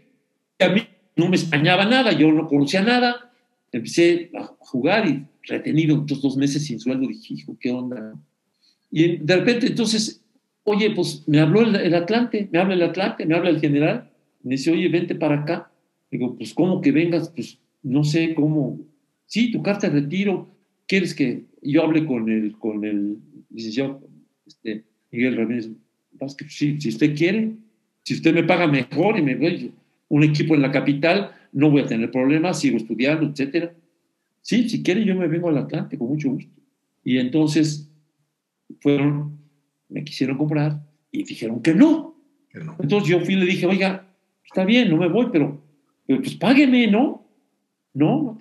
a 0.61 0.69
mí 0.69 0.87
no 1.17 1.29
me 1.29 1.37
extrañaba 1.37 1.85
nada, 1.87 2.13
yo 2.13 2.31
no 2.31 2.47
conocía 2.47 2.83
nada, 2.83 3.33
empecé 3.73 4.31
a 4.39 4.45
jugar 4.59 5.09
y 5.09 5.25
retenido 5.43 6.01
estos 6.01 6.23
dos 6.23 6.37
meses 6.37 6.65
sin 6.65 6.79
sueldo, 6.81 7.09
dije, 7.09 7.35
hijo, 7.35 7.57
¿qué 7.61 7.71
onda? 7.71 8.15
Y 8.91 9.17
de 9.19 9.37
repente, 9.37 9.67
entonces, 9.67 10.24
oye, 10.65 10.91
pues 10.91 11.23
me 11.27 11.41
habló 11.41 11.63
el, 11.63 11.95
Atlante, 11.95 12.49
me 12.51 12.59
habla 12.59 12.75
el 12.75 12.83
Atlante, 12.83 13.27
me 13.27 13.35
habla 13.35 13.51
el 13.51 13.61
general, 13.61 14.11
me 14.43 14.53
dice, 14.53 14.73
oye, 14.73 14.89
vente 14.89 15.15
para 15.15 15.41
acá. 15.41 15.71
Digo, 16.11 16.37
pues, 16.37 16.53
¿cómo 16.53 16.81
que 16.81 16.93
vengas? 16.93 17.31
Pues, 17.31 17.59
no 17.83 18.05
sé 18.05 18.35
cómo. 18.35 18.81
Sí, 19.27 19.51
tu 19.51 19.63
carta 19.63 19.89
de 19.89 20.01
retiro, 20.01 20.49
¿quieres 20.87 21.15
que 21.15 21.45
yo 21.63 21.83
hable 21.83 22.05
con 22.05 22.29
el, 22.29 22.53
con 22.59 22.85
el 22.85 23.19
licenciado 23.51 24.03
este, 24.47 24.85
Miguel 25.11 25.37
Ramírez? 25.37 25.71
que 26.39 26.49
sí, 26.49 26.81
si 26.81 26.89
usted 26.89 27.15
quiere, 27.17 27.53
si 28.03 28.15
usted 28.15 28.33
me 28.33 28.45
paga 28.45 28.67
mejor 28.67 29.19
y 29.19 29.23
me 29.23 29.35
doy 29.35 29.73
un 30.09 30.23
equipo 30.23 30.55
en 30.55 30.63
la 30.63 30.71
capital, 30.71 31.33
no 31.53 31.71
voy 31.71 31.83
a 31.83 31.87
tener 31.87 32.11
problemas, 32.11 32.61
sigo 32.61 32.77
estudiando, 32.77 33.27
etcétera. 33.27 33.75
Sí, 34.41 34.69
si 34.69 34.83
quiere 34.83 35.05
yo 35.05 35.15
me 35.15 35.29
vengo 35.29 35.49
al 35.49 35.59
Atlante 35.59 35.99
con 35.99 36.09
mucho 36.09 36.31
gusto. 36.31 36.53
Y 37.03 37.19
entonces 37.19 37.91
fueron, 38.81 39.39
me 39.89 40.05
quisieron 40.05 40.37
comprar 40.37 40.81
y 41.11 41.25
dijeron 41.25 41.63
que 41.63 41.75
no. 41.75 42.15
Entonces 42.79 43.09
yo 43.09 43.21
fui 43.21 43.35
y 43.35 43.39
le 43.39 43.47
dije, 43.47 43.67
oiga, 43.67 44.07
está 44.45 44.65
bien, 44.65 44.91
no 44.91 44.97
me 44.97 45.09
voy, 45.09 45.29
pero, 45.33 45.61
pues 46.07 46.35
págueme, 46.37 46.87
¿no? 46.87 47.27
No, 47.93 48.39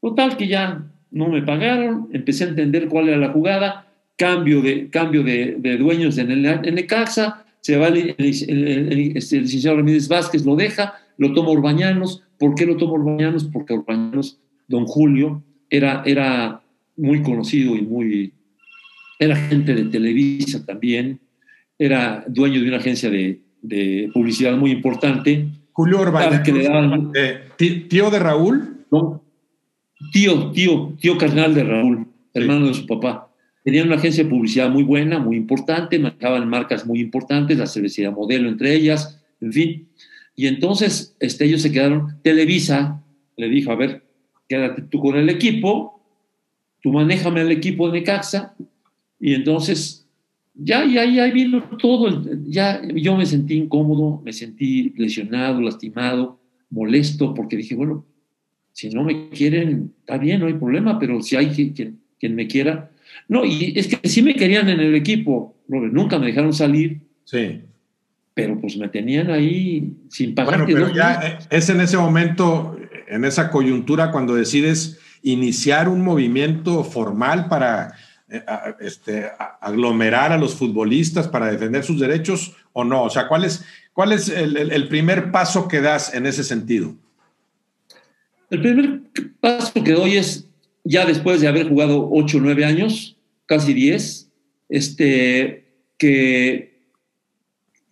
total 0.00 0.36
que 0.36 0.48
ya 0.48 0.90
no 1.10 1.28
me 1.28 1.42
pagaron, 1.42 2.08
empecé 2.12 2.44
a 2.44 2.48
entender 2.48 2.88
cuál 2.88 3.08
era 3.08 3.18
la 3.18 3.32
jugada, 3.32 3.86
cambio 4.16 4.62
de, 4.62 4.88
cambio 4.90 5.22
de, 5.22 5.76
dueños 5.78 6.18
en 6.18 6.30
el, 6.30 6.46
en 6.46 6.78
el 6.78 6.86
CAXA, 6.86 7.44
se 7.60 7.76
va 7.76 7.88
el, 7.88 8.14
el, 8.18 8.88
licenciado 8.88 9.76
Ramírez 9.76 10.08
Vázquez, 10.08 10.44
lo 10.44 10.56
deja, 10.56 10.94
lo 11.18 11.32
toma 11.34 11.50
Urbañanos. 11.50 12.22
¿Por 12.38 12.54
qué 12.54 12.64
lo 12.66 12.76
toma 12.76 12.94
Urbañanos? 12.94 13.44
Porque 13.44 13.74
Urbañanos, 13.74 14.40
don 14.68 14.86
Julio, 14.86 15.42
era, 15.68 16.02
era 16.06 16.62
muy 16.96 17.22
conocido 17.22 17.76
y 17.76 17.82
muy... 17.82 18.32
Era 19.20 19.36
gente 19.36 19.74
de 19.74 19.84
Televisa 19.84 20.64
también, 20.64 21.20
era 21.78 22.24
dueño 22.26 22.62
de 22.62 22.68
una 22.68 22.78
agencia 22.78 23.10
de, 23.10 23.40
publicidad 24.14 24.56
muy 24.56 24.70
importante. 24.70 25.46
Julio 25.72 26.00
Urbañanos, 26.00 27.10
eh, 27.14 27.42
¿tío 27.88 28.10
de 28.10 28.18
Raúl? 28.18 28.86
No, 28.90 29.22
tío, 30.10 30.50
tío, 30.52 30.96
tío 30.98 31.18
carnal 31.18 31.54
de 31.54 31.64
Raúl, 31.64 32.06
hermano 32.32 32.68
de 32.68 32.74
su 32.74 32.86
papá. 32.86 33.30
Tenían 33.62 33.88
una 33.88 33.96
agencia 33.96 34.24
de 34.24 34.30
publicidad 34.30 34.70
muy 34.70 34.84
buena, 34.84 35.18
muy 35.18 35.36
importante, 35.36 35.98
manejaban 35.98 36.48
marcas 36.48 36.86
muy 36.86 37.00
importantes, 37.00 37.58
la 37.58 37.66
cervecería 37.66 38.10
modelo 38.10 38.48
entre 38.48 38.74
ellas, 38.74 39.22
en 39.42 39.52
fin. 39.52 39.88
Y 40.34 40.46
entonces 40.46 41.14
este, 41.20 41.44
ellos 41.44 41.60
se 41.60 41.70
quedaron, 41.70 42.16
Televisa 42.22 43.04
le 43.36 43.48
dijo, 43.50 43.70
a 43.70 43.76
ver, 43.76 44.02
quédate 44.48 44.80
tú 44.82 44.98
con 44.98 45.16
el 45.16 45.28
equipo, 45.28 46.00
tú 46.82 46.90
manéjame 46.90 47.42
el 47.42 47.50
equipo 47.50 47.90
de 47.90 48.00
Necaxa, 48.00 48.54
y 49.20 49.34
entonces 49.34 50.08
ya, 50.54 50.84
ya, 50.84 51.04
ya 51.04 51.26
vino 51.32 51.62
todo, 51.78 52.22
ya 52.46 52.82
yo 52.94 53.16
me 53.16 53.26
sentí 53.26 53.54
incómodo, 53.54 54.20
me 54.24 54.32
sentí 54.32 54.94
lesionado, 54.96 55.60
lastimado, 55.60 56.40
molesto, 56.70 57.34
porque 57.34 57.56
dije, 57.56 57.74
bueno, 57.74 58.04
si 58.72 58.88
no 58.90 59.04
me 59.04 59.28
quieren, 59.28 59.92
está 60.00 60.18
bien, 60.18 60.40
no 60.40 60.46
hay 60.46 60.54
problema, 60.54 60.98
pero 60.98 61.22
si 61.22 61.36
hay 61.36 61.50
quien, 61.50 62.00
quien 62.18 62.34
me 62.34 62.46
quiera, 62.46 62.90
no, 63.28 63.44
y 63.44 63.74
es 63.76 63.88
que 63.88 64.08
sí 64.08 64.22
me 64.22 64.34
querían 64.34 64.68
en 64.68 64.80
el 64.80 64.94
equipo, 64.94 65.56
nunca 65.68 66.18
me 66.18 66.26
dejaron 66.26 66.52
salir. 66.52 67.00
Sí. 67.24 67.62
Pero 68.34 68.60
pues 68.60 68.76
me 68.76 68.88
tenían 68.88 69.30
ahí 69.30 69.94
sin 70.08 70.34
pagar. 70.34 70.64
Bueno, 70.64 70.66
pero 70.66 70.94
ya 70.94 71.38
es 71.50 71.68
en 71.68 71.80
ese 71.80 71.96
momento, 71.96 72.76
en 73.08 73.24
esa 73.24 73.50
coyuntura, 73.50 74.10
cuando 74.10 74.34
decides 74.34 74.98
iniciar 75.22 75.88
un 75.88 76.02
movimiento 76.02 76.84
formal 76.84 77.48
para 77.48 77.94
este, 78.80 79.30
aglomerar 79.60 80.32
a 80.32 80.38
los 80.38 80.54
futbolistas 80.54 81.28
para 81.28 81.50
defender 81.50 81.84
sus 81.84 82.00
derechos 82.00 82.54
o 82.72 82.84
no? 82.84 83.04
O 83.04 83.10
sea, 83.10 83.28
¿cuál 83.28 83.44
es, 83.44 83.64
cuál 83.92 84.12
es 84.12 84.28
el, 84.28 84.88
primer 84.88 85.30
paso 85.30 85.68
que 85.68 85.80
das 85.80 86.14
en 86.14 86.26
ese 86.26 86.44
sentido? 86.44 86.94
El 88.50 88.60
primer 88.60 89.00
paso 89.40 89.82
que 89.82 89.92
doy 89.92 90.16
es 90.16 90.46
ya 90.84 91.04
después 91.04 91.40
de 91.40 91.48
haber 91.48 91.68
jugado 91.68 92.08
8 92.10 92.38
o 92.38 92.40
9 92.40 92.64
años, 92.64 93.16
casi 93.46 93.74
10, 93.74 94.28
este, 94.68 95.64
que, 95.98 96.80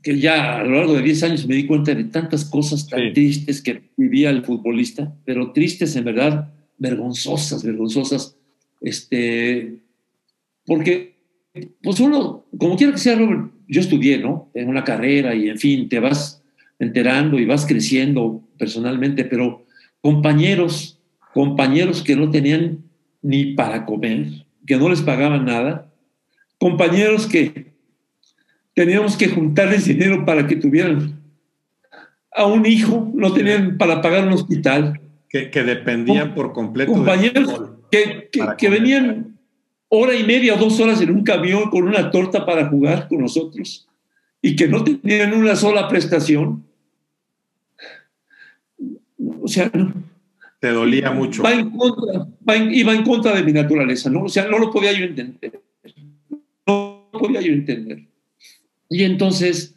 que 0.02 0.18
ya 0.18 0.58
a 0.58 0.64
lo 0.64 0.76
largo 0.76 0.94
de 0.94 1.02
10 1.02 1.22
años 1.24 1.46
me 1.46 1.54
di 1.54 1.66
cuenta 1.66 1.94
de 1.94 2.04
tantas 2.04 2.44
cosas 2.44 2.86
tan 2.88 3.12
tristes 3.12 3.60
que 3.60 3.82
vivía 3.96 4.30
el 4.30 4.44
futbolista, 4.44 5.12
pero 5.24 5.52
tristes 5.52 5.96
en 5.96 6.04
verdad, 6.04 6.52
vergonzosas, 6.78 7.62
vergonzosas, 7.62 8.36
este, 8.80 9.78
porque 10.68 11.16
pues 11.82 11.98
uno, 11.98 12.44
como 12.56 12.76
quiera 12.76 12.92
que 12.92 12.98
sea, 12.98 13.18
yo 13.18 13.80
estudié, 13.80 14.18
¿no? 14.18 14.50
En 14.54 14.68
una 14.68 14.84
carrera 14.84 15.34
y 15.34 15.48
en 15.48 15.58
fin, 15.58 15.88
te 15.88 15.98
vas 15.98 16.44
enterando 16.78 17.40
y 17.40 17.44
vas 17.44 17.66
creciendo 17.66 18.40
personalmente, 18.56 19.24
pero 19.24 19.64
compañeros 20.00 20.98
compañeros 21.38 22.02
que 22.02 22.16
no 22.16 22.30
tenían 22.30 22.78
ni 23.22 23.54
para 23.54 23.86
comer, 23.86 24.26
que 24.66 24.76
no 24.76 24.88
les 24.88 25.02
pagaban 25.02 25.44
nada, 25.44 25.88
compañeros 26.58 27.26
que 27.26 27.72
teníamos 28.74 29.16
que 29.16 29.28
juntarles 29.28 29.84
dinero 29.86 30.24
para 30.24 30.46
que 30.46 30.56
tuvieran 30.56 31.20
a 32.32 32.46
un 32.46 32.66
hijo, 32.66 33.10
no 33.14 33.32
tenían 33.32 33.78
para 33.78 34.00
pagar 34.00 34.26
un 34.26 34.32
hospital. 34.32 35.00
Que, 35.28 35.48
dependían 35.62 36.34
por 36.34 36.52
completo. 36.52 36.92
Compañeros 36.92 37.70
que, 37.90 38.30
que 38.58 38.68
venían 38.68 39.27
hora 39.88 40.14
y 40.14 40.24
media 40.24 40.54
o 40.54 40.58
dos 40.58 40.78
horas 40.80 41.00
en 41.00 41.10
un 41.10 41.22
camión 41.22 41.70
con 41.70 41.84
una 41.84 42.10
torta 42.10 42.44
para 42.44 42.68
jugar 42.68 43.08
con 43.08 43.20
nosotros 43.20 43.88
y 44.40 44.54
que 44.54 44.68
no 44.68 44.84
tenían 44.84 45.34
una 45.34 45.56
sola 45.56 45.88
prestación. 45.88 46.64
O 49.42 49.48
sea, 49.48 49.70
te 50.60 50.68
dolía 50.68 51.10
mucho. 51.10 51.42
Va 51.42 51.52
en 51.52 51.70
contra, 51.70 52.26
va 52.48 52.56
iba 52.56 52.94
en 52.94 53.02
contra 53.02 53.34
de 53.34 53.42
mi 53.42 53.52
naturaleza, 53.52 54.10
¿no? 54.10 54.24
O 54.24 54.28
sea, 54.28 54.46
no 54.46 54.58
lo 54.58 54.70
podía 54.70 54.92
yo 54.92 55.04
entender. 55.04 55.60
No 56.66 57.08
lo 57.12 57.18
podía 57.18 57.40
yo 57.40 57.52
entender. 57.52 58.04
Y 58.90 59.04
entonces, 59.04 59.74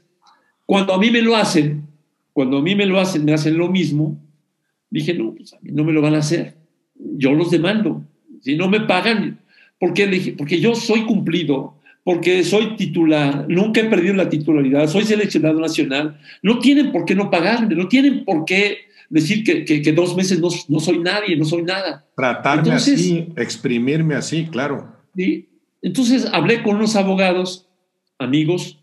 cuando 0.66 0.94
a 0.94 0.98
mí 0.98 1.12
me 1.12 1.22
lo 1.22 1.36
hacen, 1.36 1.88
cuando 2.34 2.58
a 2.58 2.62
mí 2.62 2.76
me 2.76 2.86
lo 2.86 3.00
hacen, 3.00 3.26
me 3.26 3.34
hacen 3.34 3.58
lo 3.58 3.68
mismo, 3.68 4.18
dije, 4.90 5.14
no, 5.14 5.34
pues 5.34 5.54
a 5.54 5.60
mí 5.62 5.72
no 5.72 5.84
me 5.84 5.92
lo 5.92 6.02
van 6.02 6.16
a 6.16 6.20
hacer. 6.20 6.56
Yo 6.96 7.34
los 7.34 7.52
demando. 7.52 8.04
Si 8.42 8.56
no 8.56 8.70
me 8.70 8.82
pagan, 8.82 9.41
¿por 9.82 9.96
qué? 9.96 10.36
Porque 10.38 10.60
yo 10.60 10.76
soy 10.76 11.06
cumplido, 11.06 11.74
porque 12.04 12.44
soy 12.44 12.76
titular, 12.76 13.48
nunca 13.50 13.82
he 13.82 13.86
perdido 13.86 14.14
la 14.14 14.30
titularidad, 14.30 14.88
soy 14.88 15.06
seleccionado 15.06 15.60
nacional. 15.60 16.20
No 16.44 16.60
tienen 16.60 16.92
por 16.92 17.04
qué 17.04 17.16
no 17.16 17.32
pagarme, 17.32 17.74
no 17.74 17.88
tienen 17.88 18.24
por 18.24 18.46
qué 18.46 18.78
decir 19.10 19.44
que, 19.44 19.66
que, 19.66 19.92
dos 19.92 20.16
meses 20.16 20.40
no, 20.40 20.50
no, 20.70 20.80
soy 20.80 21.00
nadie, 21.00 21.36
no 21.36 21.46
soy 21.46 21.64
nada. 21.64 22.06
Tratarme 22.16 22.74
así, 22.74 23.28
exprimirme 23.36 24.14
así, 24.14 24.46
claro. 24.46 24.96
¿sí? 25.16 25.50
Entonces 25.82 26.28
hablé 26.32 26.62
con 26.62 26.76
unos 26.76 26.96
abogados, 26.96 27.68
amigos, 28.20 28.80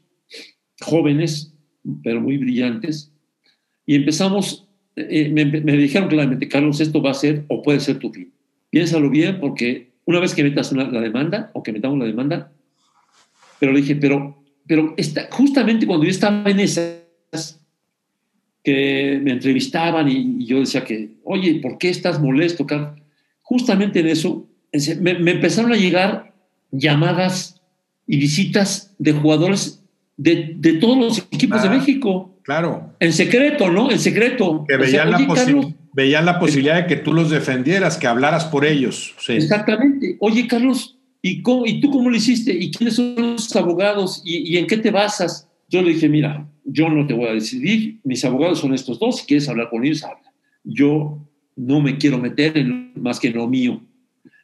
jóvenes, 0.80 1.54
pero 2.02 2.20
muy 2.20 2.38
brillantes, 2.38 3.12
y 3.86 3.94
empezamos 3.94 4.68
eh, 4.96 5.30
me, 5.32 5.44
me, 5.44 5.76
dijeron 5.76 6.08
claramente, 6.08 6.48
Carlos, 6.48 6.80
esto 6.80 7.00
va 7.00 7.12
a 7.12 7.14
ser 7.14 7.44
o 7.46 7.62
puede 7.62 7.78
ser 7.78 8.00
tu 8.00 8.10
fin. 8.10 8.32
Piénsalo 8.68 9.08
bien 9.08 9.38
porque 9.38 9.87
una 10.08 10.20
vez 10.20 10.34
que 10.34 10.42
metas 10.42 10.72
la 10.72 11.02
demanda 11.02 11.50
o 11.52 11.62
que 11.62 11.70
metamos 11.70 11.98
la 11.98 12.06
demanda, 12.06 12.50
pero 13.58 13.72
le 13.72 13.82
dije, 13.82 13.94
pero, 13.94 14.42
pero 14.66 14.94
está, 14.96 15.28
justamente 15.30 15.86
cuando 15.86 16.04
yo 16.06 16.10
estaba 16.10 16.50
en 16.50 16.60
esas, 16.60 17.60
que 18.64 19.20
me 19.22 19.32
entrevistaban 19.32 20.08
y, 20.08 20.46
yo 20.46 20.60
decía 20.60 20.82
que, 20.82 21.10
oye, 21.24 21.60
¿por 21.60 21.76
qué 21.76 21.90
estás 21.90 22.22
molesto, 22.22 22.66
Carlos? 22.66 22.98
Justamente 23.42 24.00
en 24.00 24.06
eso 24.06 24.46
me, 24.98 25.10
empezaron 25.10 25.72
a 25.74 25.76
llegar 25.76 26.32
llamadas 26.70 27.60
y 28.06 28.16
visitas 28.16 28.94
de 28.98 29.12
jugadores 29.12 29.84
de, 30.16 30.54
de 30.56 30.72
todos 30.74 30.96
los 30.96 31.18
equipos 31.30 31.62
de 31.62 31.68
México. 31.68 32.34
Claro. 32.44 32.94
En 32.98 33.12
secreto, 33.12 33.70
¿no? 33.70 33.90
En 33.90 33.98
secreto. 33.98 34.64
Que 34.66 34.78
veían, 34.78 35.10
la, 35.10 35.18
veían 35.98 36.26
la 36.26 36.38
posibilidad 36.38 36.76
de 36.76 36.86
que 36.86 36.94
tú 36.94 37.12
los 37.12 37.28
defendieras, 37.28 37.96
que 37.96 38.06
hablaras 38.06 38.44
por 38.44 38.64
ellos. 38.64 39.16
Exactamente. 39.26 40.16
Oye, 40.20 40.46
Carlos, 40.46 40.96
¿y, 41.20 41.42
¿y 41.42 41.80
tú 41.80 41.90
cómo 41.90 42.08
lo 42.08 42.14
hiciste? 42.14 42.52
¿Y 42.52 42.70
quiénes 42.70 42.94
son 42.94 43.16
los 43.16 43.56
abogados? 43.56 44.22
¿Y, 44.24 44.56
en 44.58 44.68
qué 44.68 44.76
te 44.76 44.92
basas? 44.92 45.48
Yo 45.68 45.82
le 45.82 45.94
dije, 45.94 46.08
mira, 46.08 46.48
yo 46.64 46.88
no 46.88 47.04
te 47.04 47.14
voy 47.14 47.26
a 47.26 47.32
decidir, 47.32 47.98
mis 48.04 48.24
abogados 48.24 48.60
son 48.60 48.74
estos 48.74 49.00
dos, 49.00 49.16
si 49.16 49.26
quieres 49.26 49.48
hablar 49.48 49.70
con 49.70 49.84
ellos, 49.84 50.04
habla. 50.04 50.32
Yo 50.62 51.18
no 51.56 51.80
me 51.80 51.98
quiero 51.98 52.18
meter 52.18 52.56
en 52.56 52.92
más 52.94 53.18
que 53.18 53.26
en 53.26 53.34
lo 53.34 53.48
mío. 53.48 53.80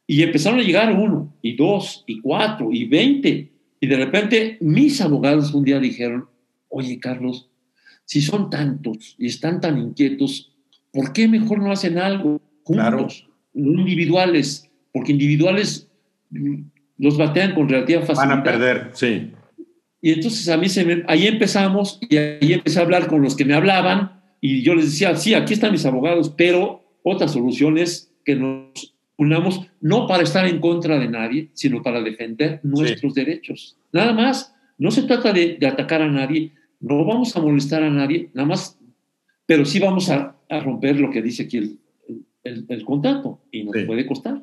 Y 0.09 0.23
empezaron 0.25 0.59
a 0.59 0.65
llegar 0.65 0.93
uno, 0.93 1.37
y 1.41 1.55
dos, 1.55 2.03
y 2.09 2.21
cuatro, 2.21 2.73
y 2.73 2.87
veinte. 2.87 3.53
Y 3.79 3.87
de 3.87 3.97
repente 3.97 4.59
mis 4.61 5.01
abogados 5.01 5.55
un 5.55 5.63
día 5.63 5.79
dijeron, 5.79 6.27
oye 6.69 6.99
Carlos, 6.99 7.49
si 8.07 8.23
son 8.23 8.51
tantos 8.51 9.15
y 9.19 9.27
están 9.27 9.61
tan 9.61 9.79
inquietos, 9.79 10.51
¿por 10.95 11.13
qué 11.13 11.29
mejor 11.29 11.59
no 11.59 11.73
hacen 11.73 11.99
algo 11.99 12.41
juntos, 12.63 13.29
no 13.53 13.81
individuales? 13.81 14.71
Porque 14.93 15.13
individuales 15.13 15.91
mm, 16.31 16.63
los 16.99 17.19
batean 17.19 17.55
con 17.55 17.69
relativa 17.69 18.03
facilidad. 18.03 18.29
Van 18.29 18.39
a 18.39 18.43
perder, 18.45 18.91
sí. 18.95 19.33
Y 20.01 20.13
entonces 20.13 20.49
a 20.49 20.57
mí 20.57 20.69
se 20.69 20.85
me, 20.85 21.03
ahí 21.09 21.27
empezamos 21.27 21.99
y 22.09 22.17
ahí 22.17 22.53
empecé 22.53 22.79
a 22.79 22.83
hablar 22.83 23.09
con 23.09 23.23
los 23.23 23.35
que 23.35 23.45
me 23.45 23.55
hablaban 23.55 24.21
y 24.41 24.63
yo 24.63 24.75
les 24.75 24.87
decía, 24.87 25.17
sí, 25.17 25.35
aquí 25.35 25.55
están 25.55 25.73
mis 25.73 25.87
abogados, 25.87 26.33
pero 26.37 26.85
otra 27.03 27.27
solución 27.27 27.79
es 27.79 28.13
que 28.25 28.37
nos 28.37 28.95
unamos 29.17 29.63
no 29.81 30.07
para 30.07 30.23
estar 30.23 30.47
en 30.47 30.61
contra 30.61 30.99
de 30.99 31.09
nadie, 31.09 31.49
sino 31.55 31.83
para 31.83 32.03
defender 32.03 32.61
nuestros 32.63 33.15
derechos. 33.15 33.77
Nada 33.93 34.13
más, 34.13 34.55
no 34.77 34.91
se 34.91 35.03
trata 35.03 35.33
de, 35.33 35.59
atacar 35.67 36.03
a 36.03 36.09
nadie, 36.09 36.53
no 36.81 37.05
vamos 37.05 37.35
a 37.37 37.41
molestar 37.41 37.83
a 37.83 37.91
nadie, 37.91 38.29
nada 38.35 38.49
más, 38.49 38.79
pero 39.47 39.65
sí 39.65 39.79
vamos 39.79 40.11
a, 40.11 40.34
romper 40.49 40.99
lo 41.01 41.11
que 41.11 41.23
dice 41.23 41.45
aquí 41.45 41.59
el, 41.59 41.79
el, 42.45 42.67
el 42.69 42.85
contrato 42.85 43.41
y 43.51 43.65
nos 43.65 43.77
puede 43.87 44.07
costar. 44.07 44.43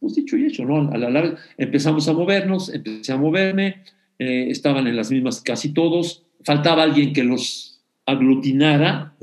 Pues 0.00 0.14
dicho 0.14 0.36
y 0.36 0.46
hecho, 0.46 0.64
¿no? 0.64 0.90
A 0.92 0.96
la 0.96 1.10
larga 1.10 1.38
empezamos 1.56 2.08
a 2.08 2.12
movernos, 2.12 2.72
empecé 2.72 3.12
a 3.12 3.16
moverme, 3.16 3.82
eh, 4.18 4.46
estaban 4.50 4.86
en 4.86 4.96
las 4.96 5.10
mismas 5.10 5.40
casi 5.40 5.72
todos, 5.72 6.24
faltaba 6.44 6.82
alguien 6.82 7.12
que 7.12 7.24
los 7.24 7.80
aglutinara. 8.06 9.14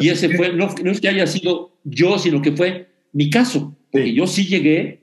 Y 0.00 0.08
ese 0.08 0.30
fue, 0.36 0.52
no, 0.52 0.68
no, 0.82 0.90
es 0.90 1.00
que 1.00 1.08
haya 1.08 1.26
sido 1.26 1.72
yo, 1.84 2.18
sino 2.18 2.40
que 2.40 2.52
fue 2.52 2.88
mi 3.12 3.30
caso, 3.30 3.76
porque 3.90 4.14
yo 4.14 4.26
sí 4.26 4.46
llegué 4.46 5.00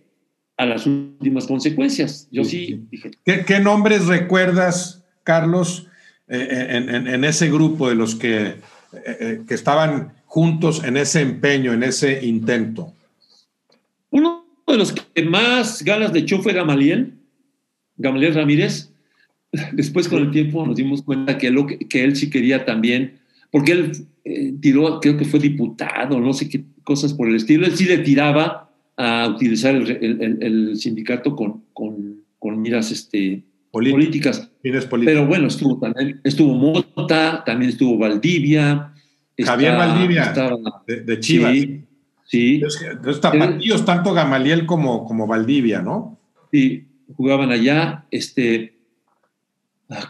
a 0.58 0.66
las 0.66 0.88
últimas 0.88 1.46
consecuencias. 1.46 2.28
Yo 2.32 2.44
sí, 2.44 2.88
dije. 2.90 3.12
¿Qué, 3.24 3.60
nombres 3.60 4.08
recuerdas, 4.08 5.04
Carlos, 5.24 5.88
eh, 6.28 6.68
en, 6.70 7.08
en, 7.08 7.24
ese 7.24 7.52
grupo 7.52 7.90
de 7.90 7.96
los 7.96 8.16
que, 8.16 8.56
eh, 8.94 9.42
que 9.48 9.54
estaban 9.54 10.14
juntos 10.36 10.84
en 10.84 10.98
ese 10.98 11.22
empeño, 11.22 11.72
en 11.72 11.82
ese 11.82 12.26
intento? 12.26 12.92
Uno 14.10 14.46
de 14.68 14.76
los 14.76 14.92
que 14.92 15.24
más 15.24 15.82
ganas 15.82 16.12
de 16.12 16.20
echó 16.20 16.42
fue 16.42 16.52
Gamaliel, 16.52 17.14
Gamaliel 17.96 18.34
Ramírez. 18.34 18.92
Después 19.72 20.10
con 20.10 20.24
el 20.24 20.32
tiempo 20.32 20.68
nos 20.68 20.76
dimos 20.76 21.04
cuenta 21.04 21.38
que, 21.38 21.52
lo 21.52 21.66
que, 21.66 22.04
él 22.04 22.18
sí 22.18 22.30
quería 22.30 22.66
también, 22.66 23.14
porque 23.50 23.72
él 23.72 23.92
eh, 24.26 24.54
tiró, 24.60 25.00
creo 25.00 25.16
que 25.16 25.24
fue 25.24 25.40
diputado, 25.40 26.20
no 26.20 26.34
sé 26.34 26.50
qué 26.50 26.66
cosas 26.84 27.14
por 27.14 27.30
el 27.30 27.36
estilo, 27.36 27.66
él 27.66 27.78
sí 27.78 27.86
le 27.86 28.00
tiraba 28.00 28.70
a 28.98 29.30
utilizar 29.30 29.74
el, 29.74 30.76
sindicato 30.76 31.34
con, 31.34 31.64
con, 31.72 32.62
miras 32.62 32.92
este, 32.92 33.42
políticas. 33.72 34.52
Pero 34.62 35.28
bueno, 35.28 35.48
estuvo 35.48 35.80
también, 35.80 36.20
estuvo 36.26 36.54
Mota, 36.54 37.42
también 37.46 37.70
estuvo 37.70 37.98
Valdivia. 37.98 38.92
Javier 39.44 39.76
Valdivia, 39.76 40.34
de, 40.88 41.20
Chivas. 41.20 41.54
Sí. 42.26 42.62
Entonces, 42.64 43.22
tapatíos, 43.22 43.86
tanto 43.86 44.14
Gamaliel 44.14 44.66
como, 44.66 45.06
como 45.06 45.28
Valdivia, 45.28 45.82
¿no? 45.82 46.18
Sí, 46.52 46.88
jugaban 47.16 47.52
allá. 47.52 48.06
Este, 48.10 48.76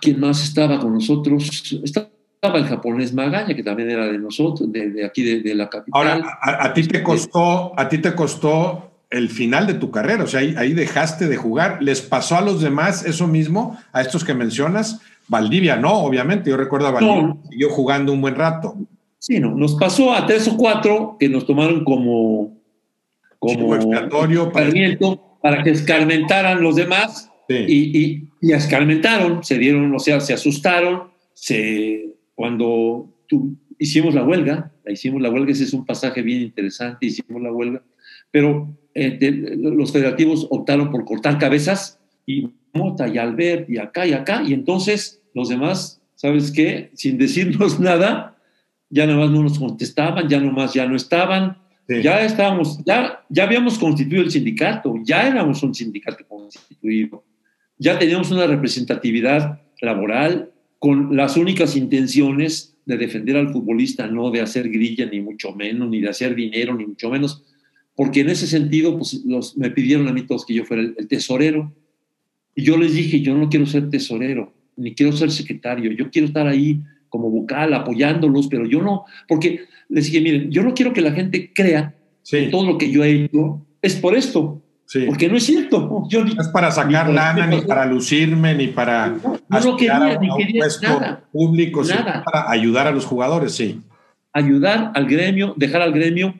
¿Quién 0.01 0.19
más 0.19 0.43
estaba 0.43 0.79
con 0.79 0.93
nosotros? 0.93 1.79
Estaba 1.83 2.09
el 2.53 2.65
japonés 2.65 3.13
Magaña, 3.13 3.55
que 3.55 3.63
también 3.63 3.89
era 3.89 4.05
de 4.05 4.17
nosotros, 4.17 4.71
de, 4.71 5.03
aquí 5.05 5.23
de, 5.41 5.55
la 5.55 5.69
capital. 5.69 6.07
Ahora, 6.07 6.39
a, 6.41 6.73
ti 6.73 6.87
te 6.87 7.03
costó, 7.03 7.77
a 7.77 7.89
ti 7.89 7.97
te 7.97 8.13
costó 8.13 8.91
el 9.09 9.29
final 9.29 9.67
de 9.67 9.75
tu 9.75 9.91
carrera, 9.91 10.23
o 10.23 10.27
sea, 10.27 10.39
ahí, 10.39 10.73
dejaste 10.73 11.27
de 11.27 11.37
jugar. 11.37 11.79
¿Les 11.81 12.01
pasó 12.01 12.37
a 12.37 12.41
los 12.41 12.61
demás 12.61 13.05
eso 13.05 13.27
mismo, 13.27 13.77
a 13.91 14.01
estos 14.01 14.23
que 14.23 14.33
mencionas? 14.33 15.01
Valdivia, 15.27 15.75
no, 15.75 15.93
obviamente. 15.93 16.49
Yo 16.49 16.57
recuerdo 16.57 16.87
a 16.87 16.91
Valdivia, 16.91 17.35
siguió 17.49 17.69
jugando 17.69 18.13
un 18.13 18.21
buen 18.21 18.35
rato. 18.35 18.75
Sí, 19.25 19.39
no, 19.39 19.55
nos 19.55 19.73
pasó 19.73 20.13
a 20.13 20.27
tres 20.27 20.47
o 20.47 20.55
cuatro 20.55 21.17
que 21.19 21.27
nos 21.27 21.47
tomaron 21.47 21.83
como, 21.83 22.61
como 23.39 23.75
expiatorio 23.75 24.51
para... 24.51 24.69
para 25.41 25.63
que 25.63 25.71
escarmentaran 25.71 26.61
los 26.61 26.75
demás 26.75 27.31
y, 27.49 28.29
y, 28.39 28.51
escarmentaron, 28.51 29.43
se 29.43 29.57
dieron, 29.57 29.95
o 29.95 29.97
sea, 29.97 30.19
se 30.19 30.33
asustaron, 30.33 31.09
se, 31.33 32.13
cuando 32.35 33.15
hicimos 33.79 34.13
la 34.13 34.23
huelga, 34.23 34.71
hicimos 34.87 35.19
la 35.23 35.31
huelga, 35.31 35.53
ese 35.53 35.63
es 35.63 35.73
un 35.73 35.87
pasaje 35.87 36.21
bien 36.21 36.43
interesante, 36.43 37.07
hicimos 37.07 37.41
la 37.41 37.51
huelga, 37.51 37.81
pero 38.29 38.77
eh, 38.93 39.17
los 39.57 39.91
federativos 39.91 40.45
optaron 40.51 40.91
por 40.91 41.03
cortar 41.03 41.39
cabezas 41.39 41.99
y 42.27 42.51
Mota 42.75 43.07
y 43.07 43.17
Albert 43.17 43.71
y 43.71 43.79
acá 43.79 44.05
y 44.05 44.13
acá, 44.13 44.43
y 44.45 44.53
entonces 44.53 45.23
los 45.33 45.49
demás, 45.49 45.99
¿sabes 46.13 46.51
qué? 46.51 46.91
Sin 46.93 47.17
decirnos 47.17 47.79
nada, 47.79 48.34
ya 48.89 49.05
nada 49.05 49.19
más 49.19 49.31
no 49.31 49.43
nos 49.43 49.59
contestaban, 49.59 50.27
ya 50.27 50.39
nomás 50.39 50.73
ya 50.73 50.85
no 50.85 50.95
estaban, 50.95 51.57
ya 51.87 52.23
estábamos, 52.23 52.79
ya, 52.85 53.23
ya 53.29 53.43
habíamos 53.43 53.77
constituido 53.77 54.23
el 54.23 54.31
sindicato, 54.31 54.95
ya 55.03 55.27
éramos 55.27 55.61
un 55.63 55.73
sindicato 55.73 56.25
constituido, 56.27 57.23
ya 57.77 57.99
teníamos 57.99 58.31
una 58.31 58.47
representatividad 58.47 59.61
laboral 59.81 60.51
con 60.79 61.15
las 61.15 61.37
únicas 61.37 61.75
intenciones 61.75 62.77
de 62.85 62.97
defender 62.97 63.37
al 63.37 63.51
futbolista, 63.51 64.07
no 64.07 64.31
de 64.31 64.41
hacer 64.41 64.69
grilla, 64.69 65.05
ni 65.07 65.19
mucho 65.21 65.53
menos, 65.53 65.89
ni 65.89 66.01
de 66.01 66.09
hacer 66.09 66.35
dinero, 66.35 66.75
ni 66.75 66.85
mucho 66.85 67.09
menos, 67.09 67.43
porque 67.95 68.21
en 68.21 68.29
ese 68.29 68.47
sentido 68.47 68.97
pues, 68.97 69.23
los, 69.25 69.57
me 69.57 69.71
pidieron 69.71 70.07
a 70.07 70.13
mí 70.13 70.23
todos 70.23 70.45
que 70.45 70.53
yo 70.53 70.65
fuera 70.65 70.83
el 70.83 71.07
tesorero, 71.07 71.73
y 72.55 72.63
yo 72.63 72.77
les 72.77 72.93
dije, 72.93 73.21
yo 73.21 73.35
no 73.35 73.49
quiero 73.49 73.65
ser 73.65 73.89
tesorero, 73.89 74.53
ni 74.77 74.93
quiero 74.93 75.11
ser 75.11 75.31
secretario, 75.31 75.91
yo 75.91 76.09
quiero 76.09 76.27
estar 76.27 76.47
ahí 76.47 76.81
como 77.15 77.29
vocal, 77.29 77.73
apoyándolos, 77.73 78.47
pero 78.47 78.65
yo 78.65 78.81
no, 78.81 79.05
porque 79.25 79.61
les 79.87 80.07
dije, 80.07 80.19
miren, 80.19 80.51
yo 80.51 80.63
no 80.63 80.73
quiero 80.73 80.91
que 80.91 80.99
la 80.99 81.13
gente 81.13 81.53
crea 81.53 81.95
que 82.29 82.47
todo 82.47 82.65
lo 82.65 82.77
que 82.77 82.91
yo 82.91 83.05
he 83.05 83.23
hecho 83.23 83.65
es 83.81 83.95
por 83.95 84.17
esto, 84.17 84.61
porque 85.07 85.29
no 85.29 85.37
es 85.37 85.43
cierto. 85.43 86.03
Yo 86.09 86.25
no 86.25 86.41
es 86.41 86.47
para 86.49 86.71
sacar 86.71 87.09
lana, 87.09 87.47
ni 87.47 87.61
para 87.61 87.85
lucirme, 87.85 88.53
ni 88.53 88.67
para 88.67 89.07
no, 89.07 89.39
no 89.49 89.77
quería, 89.77 90.19
ni 90.19 90.29
quería 90.35 90.65
nada, 90.81 91.23
público, 91.31 91.83
nada. 91.83 92.23
para 92.23 92.51
ayudar 92.51 92.87
a 92.87 92.91
los 92.91 93.05
jugadores, 93.05 93.53
sí. 93.53 93.79
Ayudar 94.33 94.91
al 94.93 95.05
gremio, 95.05 95.53
dejar 95.55 95.81
al 95.81 95.93
gremio, 95.93 96.35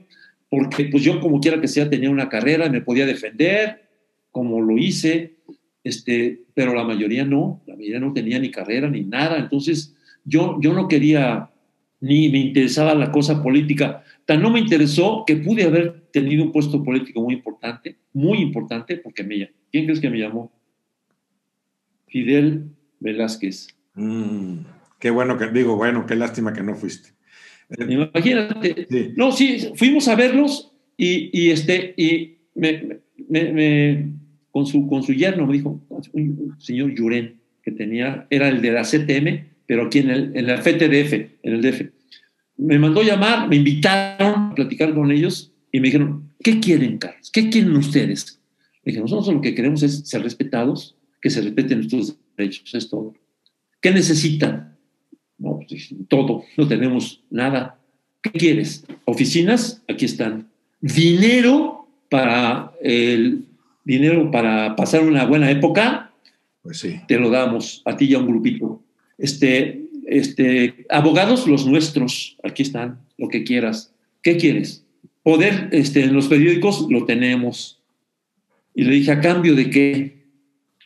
porque 0.49 0.85
pues 0.85 1.03
yo 1.03 1.21
como 1.21 1.39
quiera 1.39 1.61
que 1.61 1.69
sea 1.69 1.89
tenía 1.89 2.09
una 2.09 2.27
carrera, 2.27 2.69
me 2.69 2.81
podía 2.81 3.05
defender, 3.05 3.87
como 4.29 4.59
lo 4.59 4.77
hice, 4.77 5.37
este, 5.85 6.41
pero 6.53 6.73
la 6.73 6.83
mayoría 6.83 7.23
no, 7.23 7.63
la 7.65 7.75
mayoría 7.75 7.99
no 7.99 8.11
tenía 8.11 8.37
ni 8.39 8.51
carrera 8.51 8.89
ni 8.89 9.03
nada, 9.03 9.37
entonces 9.37 9.94
yo, 10.25 10.57
yo 10.61 10.73
no 10.73 10.87
quería 10.87 11.49
ni 12.01 12.29
me 12.29 12.39
interesaba 12.39 12.93
la 12.93 13.11
cosa 13.11 13.41
política. 13.41 14.03
Tan 14.25 14.41
no 14.41 14.49
me 14.49 14.59
interesó 14.59 15.23
que 15.25 15.37
pude 15.37 15.63
haber 15.63 16.01
tenido 16.11 16.43
un 16.43 16.51
puesto 16.51 16.83
político 16.83 17.21
muy 17.21 17.35
importante, 17.35 17.97
muy 18.13 18.39
importante, 18.39 18.97
porque 18.97 19.23
me 19.23 19.49
¿Quién 19.71 19.85
crees 19.85 19.99
que 19.99 20.09
me 20.09 20.19
llamó? 20.19 20.51
Fidel 22.07 22.69
Velázquez. 22.99 23.67
Mm, 23.95 24.59
qué 24.99 25.09
bueno 25.09 25.37
que 25.37 25.47
digo, 25.47 25.75
bueno, 25.75 26.05
qué 26.05 26.15
lástima 26.15 26.53
que 26.53 26.63
no 26.63 26.75
fuiste. 26.75 27.09
Eh, 27.77 27.85
Imagínate. 27.89 28.87
No, 29.17 29.31
sí, 29.31 29.71
fuimos 29.75 30.07
a 30.07 30.15
verlos 30.15 30.71
y, 30.97 31.49
este, 31.49 31.93
y 31.97 32.37
me, 32.53 34.13
con, 34.51 34.65
su, 34.65 34.87
con 34.87 35.03
su 35.03 35.13
yerno 35.13 35.45
me 35.45 35.53
dijo, 35.53 35.81
un 36.13 36.55
señor 36.59 36.93
Yuren, 36.93 37.39
que 37.61 37.71
tenía, 37.71 38.27
era 38.29 38.47
el 38.47 38.61
de 38.61 38.71
la 38.71 38.83
CTM, 38.83 39.54
pero 39.67 39.85
aquí 39.85 39.99
en, 39.99 40.09
el, 40.09 40.31
en 40.35 40.47
la 40.47 40.57
FTDF, 40.57 41.13
en 41.43 41.53
el 41.53 41.61
DF. 41.61 41.81
me 42.57 42.79
mandó 42.79 43.01
llamar, 43.01 43.47
me 43.47 43.55
invitaron 43.55 44.51
a 44.51 44.55
platicar 44.55 44.93
con 44.93 45.11
ellos 45.11 45.51
y 45.71 45.79
me 45.79 45.87
dijeron, 45.87 46.31
¿qué 46.43 46.59
quieren, 46.59 46.97
Carlos? 46.97 47.29
¿Qué 47.31 47.49
quieren 47.49 47.75
ustedes? 47.75 48.39
Le 48.83 48.91
dije, 48.91 49.01
nosotros 49.01 49.33
lo 49.33 49.41
que 49.41 49.55
queremos 49.55 49.83
es 49.83 50.07
ser 50.07 50.21
respetados, 50.21 50.95
que 51.21 51.29
se 51.29 51.41
respeten 51.41 51.79
nuestros 51.79 52.17
derechos, 52.37 52.73
es 52.73 52.89
todo. 52.89 53.13
¿Qué 53.81 53.91
necesitan? 53.91 54.77
No, 55.37 55.59
pues, 55.67 55.89
todo, 56.07 56.43
no 56.57 56.67
tenemos 56.67 57.23
nada. 57.29 57.79
¿Qué 58.21 58.31
quieres? 58.31 58.85
Oficinas, 59.05 59.83
aquí 59.87 60.05
están. 60.05 60.49
Dinero 60.81 61.87
para 62.09 62.71
el 62.81 63.45
dinero 63.83 64.31
para 64.31 64.75
pasar 64.75 65.03
una 65.03 65.25
buena 65.25 65.49
época, 65.51 66.11
pues 66.61 66.79
sí. 66.79 66.99
te 67.07 67.19
lo 67.19 67.29
damos 67.29 67.81
a 67.85 67.95
ti 67.95 68.05
y 68.05 68.13
a 68.15 68.19
un 68.19 68.27
grupito. 68.27 68.83
Este, 69.17 69.85
este, 70.05 70.85
abogados, 70.89 71.47
los 71.47 71.65
nuestros, 71.65 72.37
aquí 72.43 72.63
están, 72.63 72.99
lo 73.17 73.27
que 73.29 73.43
quieras. 73.43 73.93
¿Qué 74.21 74.37
quieres? 74.37 74.83
Poder, 75.23 75.69
este, 75.71 76.03
en 76.03 76.13
los 76.13 76.27
periódicos 76.27 76.87
lo 76.89 77.05
tenemos. 77.05 77.79
Y 78.73 78.83
le 78.83 78.95
dije, 78.95 79.11
¿a 79.11 79.21
cambio 79.21 79.55
de 79.55 79.69
qué? 79.69 80.25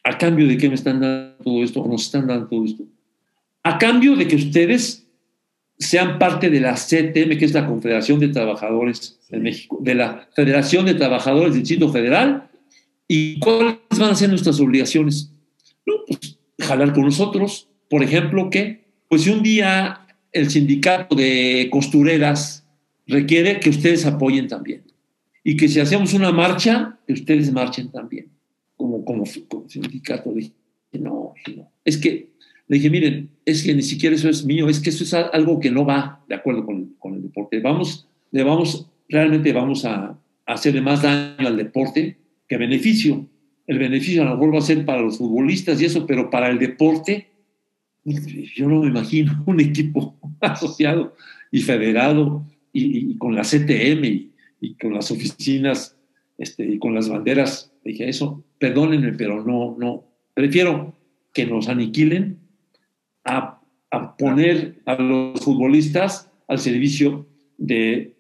¿A 0.04 0.18
cambio 0.18 0.48
de 0.48 0.58
qué 0.58 0.70
me 0.70 0.76
están 0.76 1.02
dando 1.02 1.44
todo 1.44 1.64
esto? 1.64 1.82
¿O 1.82 1.88
nos 1.88 2.04
están 2.04 2.28
dando 2.28 2.48
todo 2.48 2.66
esto? 2.66 2.84
A 3.64 3.78
cambio 3.78 4.16
de 4.16 4.28
que 4.28 4.36
ustedes 4.36 5.06
sean 5.78 6.20
parte 6.20 6.50
de 6.50 6.60
la 6.60 6.74
CTM, 6.74 7.38
que 7.38 7.46
es 7.46 7.54
la 7.54 7.66
Confederación 7.66 8.20
de 8.20 8.28
Trabajadores 8.28 9.20
de 9.30 9.40
México, 9.40 9.80
de 9.82 9.96
la 9.96 10.28
Federación 10.36 10.86
de 10.86 10.94
Trabajadores 10.94 11.54
del 11.54 11.62
Distrito 11.62 11.90
Federal, 11.90 12.50
¿y 13.08 13.40
cuáles 13.40 13.78
van 13.98 14.12
a 14.12 14.16
ser 14.16 14.30
nuestras 14.30 14.60
obligaciones? 14.60 15.32
No, 15.86 15.94
pues 16.06 16.38
jalar 16.60 16.94
con 16.94 17.06
nosotros, 17.06 17.69
por 17.90 18.04
ejemplo, 18.04 18.50
que, 18.50 18.86
pues 19.08 19.24
si 19.24 19.30
un 19.30 19.44
día 19.44 20.06
el 20.32 20.50
sindicato 20.50 21.16
de 21.16 21.70
costureras 21.72 22.68
requiere 23.08 23.60
que 23.60 23.70
ustedes 23.70 24.06
apoyen 24.06 24.48
también, 24.48 24.84
y 25.44 25.58
que 25.58 25.68
si 25.68 25.80
hacemos 25.80 26.14
una 26.14 26.32
marcha, 26.32 27.00
que 27.08 27.14
ustedes 27.14 27.52
marchen 27.52 27.92
también, 27.92 28.30
como, 28.76 29.04
como, 29.04 29.26
sindicato. 29.26 30.32
Dije, 30.34 30.54
no, 30.94 31.34
no, 31.56 31.72
es 31.84 31.98
que 31.98 32.30
le 32.68 32.78
dije, 32.78 32.90
miren, 32.90 33.30
es 33.46 33.64
que 33.64 33.74
ni 33.74 33.82
siquiera 33.82 34.16
eso 34.16 34.30
es 34.30 34.46
mío, 34.46 34.70
es 34.70 34.80
que 34.80 34.92
eso 34.92 35.04
es 35.04 35.14
algo 35.14 35.60
que 35.60 35.72
no 35.72 35.86
va 35.86 36.24
de 36.30 36.36
acuerdo 36.36 36.66
con, 36.66 36.94
con 37.00 37.16
el 37.16 37.24
deporte. 37.24 37.60
Vamos, 37.60 38.08
le 38.32 38.44
vamos, 38.44 38.88
realmente 39.08 39.52
vamos 39.54 39.86
a, 39.86 40.20
hacerle 40.50 40.82
más 40.82 41.04
daño 41.04 41.48
al 41.48 41.58
deporte 41.58 42.18
que 42.48 42.58
beneficio. 42.58 43.28
El 43.68 43.78
beneficio 43.78 44.24
a 44.24 44.26
lo 44.26 44.32
mejor 44.32 44.56
va 44.56 44.58
a 44.60 44.62
ser 44.62 44.84
para 44.84 45.02
los 45.02 45.20
futbolistas 45.20 45.80
y 45.80 45.86
eso, 45.86 46.08
pero 46.08 46.30
para 46.30 46.50
el 46.50 46.58
deporte, 46.58 47.29
yo 48.56 48.68
no 48.68 48.82
me 48.82 48.88
imagino 48.88 49.44
un 49.48 49.60
equipo 49.60 50.18
asociado 50.42 51.16
y 51.52 51.62
federado 51.62 52.46
y, 52.74 53.18
con 53.18 53.36
la 53.36 53.42
CTM 53.42 54.06
y, 54.06 54.32
y, 54.62 54.76
con 54.76 54.94
las 54.94 55.12
oficinas 55.12 55.98
este, 56.38 56.66
y 56.66 56.80
con 56.80 56.96
las 56.96 57.10
banderas. 57.10 57.72
Dije, 57.84 58.08
eso, 58.08 58.44
perdónenme, 58.58 59.14
pero 59.14 59.44
no, 59.44 59.76
no, 59.78 60.06
prefiero 60.34 60.96
que 61.34 61.46
nos 61.46 61.68
aniquilen 61.68 62.40
a, 63.26 63.60
poner 64.18 64.82
a 64.86 64.96
los 64.96 65.42
futbolistas 65.42 66.30
al 66.48 66.60
servicio 66.60 67.28
de, 67.58 68.16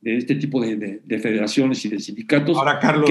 de 0.00 0.16
este 0.16 0.34
tipo 0.34 0.62
de, 0.62 1.00
federaciones 1.20 1.84
y 1.84 1.90
de 1.90 2.00
sindicatos. 2.00 2.56
Ahora, 2.56 2.78
Carlos, 2.78 3.10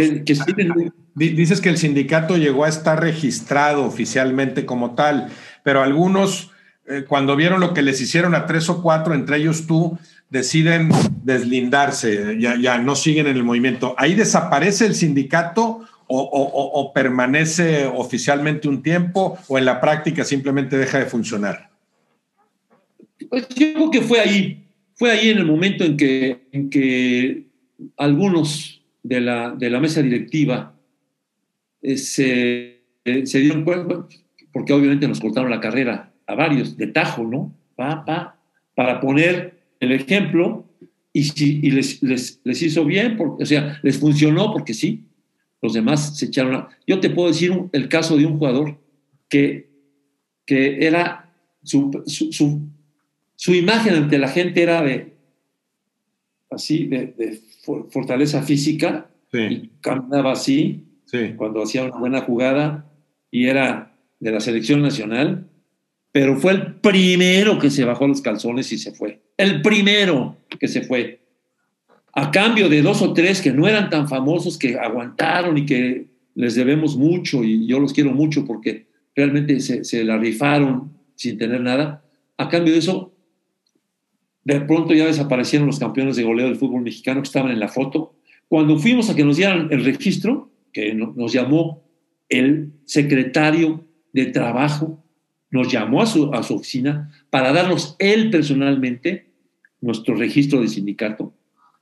dices 1.16 1.62
que 1.62 1.70
el 1.70 1.78
sindicato 1.78 2.38
llegó 2.38 2.66
a 2.66 2.70
estar 2.70 3.00
registrado 3.00 3.86
oficialmente 3.86 4.66
como 4.66 4.96
tal, 4.96 5.30
pero 5.64 5.82
algunos, 5.82 6.52
eh, 6.88 7.06
cuando 7.08 7.36
vieron 7.36 7.60
lo 7.60 7.74
que 7.74 7.82
les 7.82 8.02
hicieron 8.02 8.36
a 8.36 8.46
tres 8.46 8.70
o 8.70 8.82
cuatro, 8.82 9.14
entre 9.14 9.38
ellos 9.38 9.68
tú, 9.68 9.98
deciden 10.30 10.90
deslindarse, 11.24 12.38
ya, 12.40 12.58
ya 12.60 12.78
no 12.78 12.96
siguen 12.96 13.28
en 13.28 13.38
el 13.38 13.44
movimiento. 13.44 13.96
¿Ahí 13.98 14.14
desaparece 14.14 14.86
el 14.86 14.96
sindicato 14.96 15.86
o, 16.10 16.92
permanece 16.94 17.86
oficialmente 17.86 18.68
un 18.68 18.82
tiempo 18.82 19.38
o 19.48 19.58
en 19.58 19.66
la 19.66 19.82
práctica 19.82 20.24
simplemente 20.24 20.78
deja 20.78 21.00
de 21.00 21.06
funcionar? 21.06 21.70
Pues 23.30 23.48
yo 23.50 23.74
creo 23.74 23.92
que 23.92 24.02
fue 24.02 24.20
ahí, 24.20 24.64
fue 24.96 25.12
ahí 25.12 25.30
en 25.30 25.40
el 25.40 25.46
momento 25.46 25.84
en 25.84 25.98
que, 25.98 26.48
en 26.52 26.70
que 26.70 27.48
algunos 27.98 28.82
de 29.04 29.22
la, 29.22 29.52
de 29.52 29.70
la 29.70 29.80
mesa 29.80 30.02
directiva 30.02 30.74
eh, 31.82 31.98
se, 31.98 32.82
eh, 33.04 33.26
se, 33.26 33.40
dieron 33.40 33.64
cuenta, 33.64 34.08
porque 34.58 34.74
obviamente 34.74 35.08
nos 35.08 35.20
cortaron 35.20 35.52
la 35.52 35.60
carrera 35.60 36.12
a 36.26 36.34
varios, 36.34 36.78
de 36.78 36.88
tajo, 36.88 37.24
¿no? 37.24 37.56
Pa, 37.76 38.04
pa, 38.04 38.40
para 38.74 39.00
poner 39.00 39.60
el 39.80 39.92
ejemplo 39.92 40.66
y, 41.14 41.26
si, 41.26 41.60
y 41.62 41.70
les, 41.70 42.02
les, 42.02 42.42
les, 42.44 42.62
hizo 42.64 42.84
bien, 42.84 43.18
porque, 43.18 43.44
o 43.44 43.46
sea, 43.46 43.80
les 43.84 44.00
funcionó 44.00 44.52
porque 44.52 44.74
sí, 44.74 45.06
los 45.62 45.74
demás 45.74 46.18
se 46.18 46.26
echaron 46.26 46.56
a... 46.56 46.70
Yo 46.88 47.00
te 47.00 47.12
puedo 47.12 47.28
decir 47.28 47.54
el 47.72 47.88
caso 47.88 48.18
de 48.18 48.26
un 48.26 48.40
jugador 48.40 48.80
que, 49.30 49.70
que 50.44 50.88
era 50.88 51.32
su, 51.62 51.92
su, 52.08 53.54
imagen 53.54 53.94
ante 53.94 54.18
la 54.18 54.30
gente 54.30 54.64
era 54.64 54.82
de 54.82 55.18
así, 56.50 56.88
de, 56.88 57.40
fortaleza 57.92 58.42
física, 58.42 59.08
y 59.32 59.68
caminaba 59.82 60.32
así, 60.32 60.84
cuando 61.36 61.62
hacía 61.62 61.84
una 61.84 61.98
buena 61.98 62.22
jugada, 62.22 62.92
y 63.30 63.46
era 63.46 63.94
de 64.20 64.32
la 64.32 64.40
selección 64.40 64.82
nacional, 64.82 65.48
pero 66.12 66.38
fue 66.38 66.54
el 66.54 66.76
primero 66.76 67.60
que 67.60 67.70
se 67.70 67.86
bajó 67.86 68.08
los 68.08 68.22
calzones 68.22 68.72
y 68.72 68.78
se 68.78 68.92
fue. 68.92 69.22
El 69.38 69.62
primero 69.62 70.38
que 70.60 70.68
se 70.68 70.82
fue 70.82 71.22
a 72.14 72.32
cambio 72.32 72.70
de 72.70 72.82
dos 72.82 73.02
o 73.04 73.14
tres 73.14 73.42
que 73.42 73.52
no 73.52 73.68
eran 73.68 73.90
tan 73.90 74.08
famosos, 74.08 74.58
que 74.58 74.78
aguantaron 74.78 75.58
y 75.58 75.66
que 75.66 76.08
les 76.34 76.56
debemos 76.56 76.98
mucho 76.98 77.44
y 77.44 77.68
yo 77.68 77.80
los 77.80 77.94
quiero 77.94 78.12
mucho 78.12 78.46
porque 78.46 78.88
realmente 79.16 79.60
se, 79.60 80.04
la 80.04 80.18
rifaron 80.18 80.94
sin 81.16 81.38
tener 81.38 81.62
nada, 81.62 82.04
a 82.38 82.48
cambio 82.50 82.74
de 82.74 82.80
eso, 82.80 83.12
de 84.44 84.62
pronto 84.62 84.94
ya 84.94 85.08
desaparecieron 85.08 85.68
los 85.68 85.80
campeones 85.80 86.16
de 86.16 86.24
goleo 86.24 86.46
del 86.46 86.56
fútbol 86.56 86.82
mexicano 86.82 87.22
que 87.22 87.28
estaban 87.28 87.52
en 87.52 87.60
la 87.60 87.68
foto. 87.68 88.14
Cuando 88.48 88.78
fuimos 88.78 89.10
a 89.10 89.16
que 89.16 89.26
nos 89.26 89.38
dieran 89.38 89.68
el 89.72 89.84
registro, 89.84 90.52
que 90.72 90.94
nos 90.94 91.34
llamó 91.34 91.84
el 92.30 92.72
secretario 92.86 93.87
de 94.18 94.32
trabajo, 94.32 95.04
nos 95.52 95.72
llamó 95.72 96.02
a 96.02 96.08
su, 96.08 96.34
a 96.34 96.44
su 96.44 96.56
oficina 96.56 97.12
para 97.30 97.54
darnos 97.54 97.96
él 98.00 98.30
personalmente 98.32 99.28
nuestro 99.80 100.16
registro 100.16 100.60
de 100.60 100.68
sindicato 100.68 101.34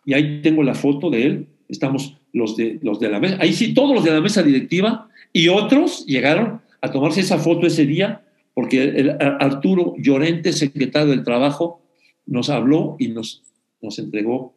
y 0.06 0.14
ahí 0.14 0.42
tengo 0.42 0.62
la 0.62 0.76
foto 0.76 1.10
de 1.10 1.26
él, 1.26 1.48
estamos 1.70 2.18
los 2.34 2.58
de, 2.58 2.78
los 2.84 3.00
de 3.00 3.10
la 3.10 3.20
mesa, 3.20 3.38
ahí 3.40 3.54
sí, 3.54 3.74
todos 3.74 3.96
los 3.96 4.04
de 4.04 4.12
la 4.12 4.22
mesa 4.22 4.44
directiva 4.44 5.10
y 5.32 5.48
otros 5.48 6.06
llegaron 6.06 6.62
a 6.82 6.92
tomarse 6.92 7.22
esa 7.22 7.40
foto 7.40 7.66
ese 7.66 7.86
día 7.86 8.22
porque 8.54 8.84
el, 8.84 9.18
Arturo 9.20 9.96
Llorente, 9.98 10.54
secretario 10.54 11.10
del 11.10 11.24
Trabajo, 11.24 11.82
nos 12.26 12.50
habló 12.50 12.96
y 13.00 13.08
nos, 13.10 13.44
nos 13.82 13.98
entregó 14.00 14.56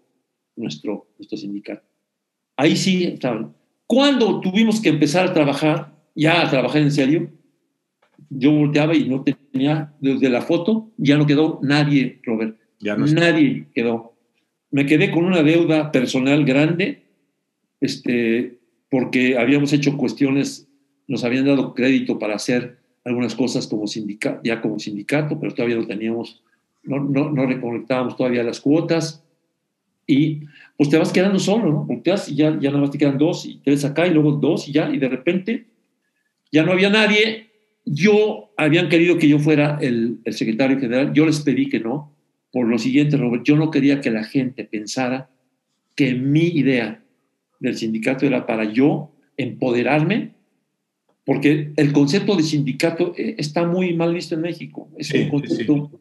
nuestro, 0.57 1.09
nuestro 1.19 1.38
sindicato. 1.38 1.87
Ahí 2.57 2.77
sí 2.77 3.05
estaban. 3.05 3.55
Cuando 3.87 4.41
tuvimos 4.41 4.81
que 4.81 4.88
empezar 4.88 5.29
a 5.29 5.33
trabajar, 5.33 5.95
ya 6.14 6.43
a 6.43 6.51
trabajar 6.51 6.83
en 6.83 6.93
serio, 6.93 7.31
yo 8.31 8.53
volteaba 8.53 8.95
y 8.95 9.09
no 9.09 9.25
tenía, 9.25 9.95
desde 10.01 10.29
la 10.29 10.43
foto, 10.43 10.91
ya 10.97 11.17
no 11.17 11.27
quedó 11.27 11.59
nadie, 11.62 12.21
Robert. 12.25 12.57
Ya 12.81 12.97
no 12.97 13.07
nadie 13.07 13.67
quedó 13.75 14.19
me 14.71 14.87
quedé 14.87 15.11
con 15.11 15.25
una 15.25 15.43
deuda 15.43 15.91
personal 15.91 16.45
grande, 16.45 17.05
este, 17.81 18.59
porque 18.91 19.38
habíamos 19.38 19.73
hecho 19.73 19.97
cuestiones, 19.97 20.69
nos 21.07 21.25
habían 21.25 21.47
dado 21.47 21.75
crédito 21.75 22.19
para 22.19 22.35
hacer 22.35 22.79
algunas 23.05 23.35
cosas 23.35 23.66
como 23.66 23.87
sindicato, 23.87 24.41
ya 24.45 24.61
como 24.61 24.79
sindicato, 24.79 25.39
pero 25.41 25.55
todavía 25.55 25.76
no 25.76 25.87
teníamos, 25.87 26.43
no, 26.83 27.01
no, 27.01 27.31
no 27.31 27.47
reconectábamos 27.47 28.16
todavía 28.16 28.43
las 28.43 28.61
cuotas 28.61 29.24
y 30.07 30.43
pues 30.76 30.91
te 30.91 30.99
vas 30.99 31.12
quedando 31.12 31.39
solo, 31.39 31.70
¿no? 31.70 31.85
Volteas 31.85 32.29
y 32.29 32.35
ya, 32.35 32.59
ya 32.61 32.70
nada 32.70 32.83
más 32.83 32.91
te 32.91 32.99
quedan 32.99 33.18
dos 33.18 33.47
y 33.47 33.61
tres 33.64 33.85
acá 33.85 34.07
y 34.07 34.12
luego 34.12 34.33
dos 34.33 34.68
y 34.68 34.72
ya, 34.72 34.91
y 34.91 34.99
de 34.99 35.09
repente 35.09 35.66
ya 36.53 36.62
no 36.62 36.72
había 36.72 36.91
nadie. 36.91 37.47
Yo, 37.93 38.53
habían 38.57 38.89
querido 38.89 39.18
que 39.18 39.28
yo 39.28 39.39
fuera 39.39 39.78
el, 39.80 40.18
el 40.24 40.34
secretario 40.34 40.78
general, 40.78 41.12
yo 41.12 41.26
les 41.26 41.41
pedí 41.41 41.68
que 41.68 41.80
no, 41.80 42.14
por 42.53 42.66
lo 42.66 42.78
siguiente, 42.78 43.16
Robert, 43.16 43.45
yo 43.45 43.57
no 43.57 43.70
quería 43.70 44.01
que 44.01 44.11
la 44.11 44.24
gente 44.24 44.64
pensara 44.64 45.30
que 45.95 46.14
mi 46.14 46.47
idea 46.47 47.03
del 47.61 47.76
sindicato 47.76 48.24
era 48.26 48.47
para 48.47 48.64
yo 48.64 49.12
empoderarme, 49.36 50.34
porque 51.24 51.72
el 51.76 51.93
concepto 51.93 52.36
de 52.36 52.43
sindicato 52.43 53.14
eh, 53.16 53.34
está 53.39 53.66
muy 53.66 53.95
mal 53.95 54.14
visto 54.14 54.34
en 54.34 54.43
México. 54.43 54.89
Es 54.97 55.12
un 55.12 55.28
concepto... 55.28 56.01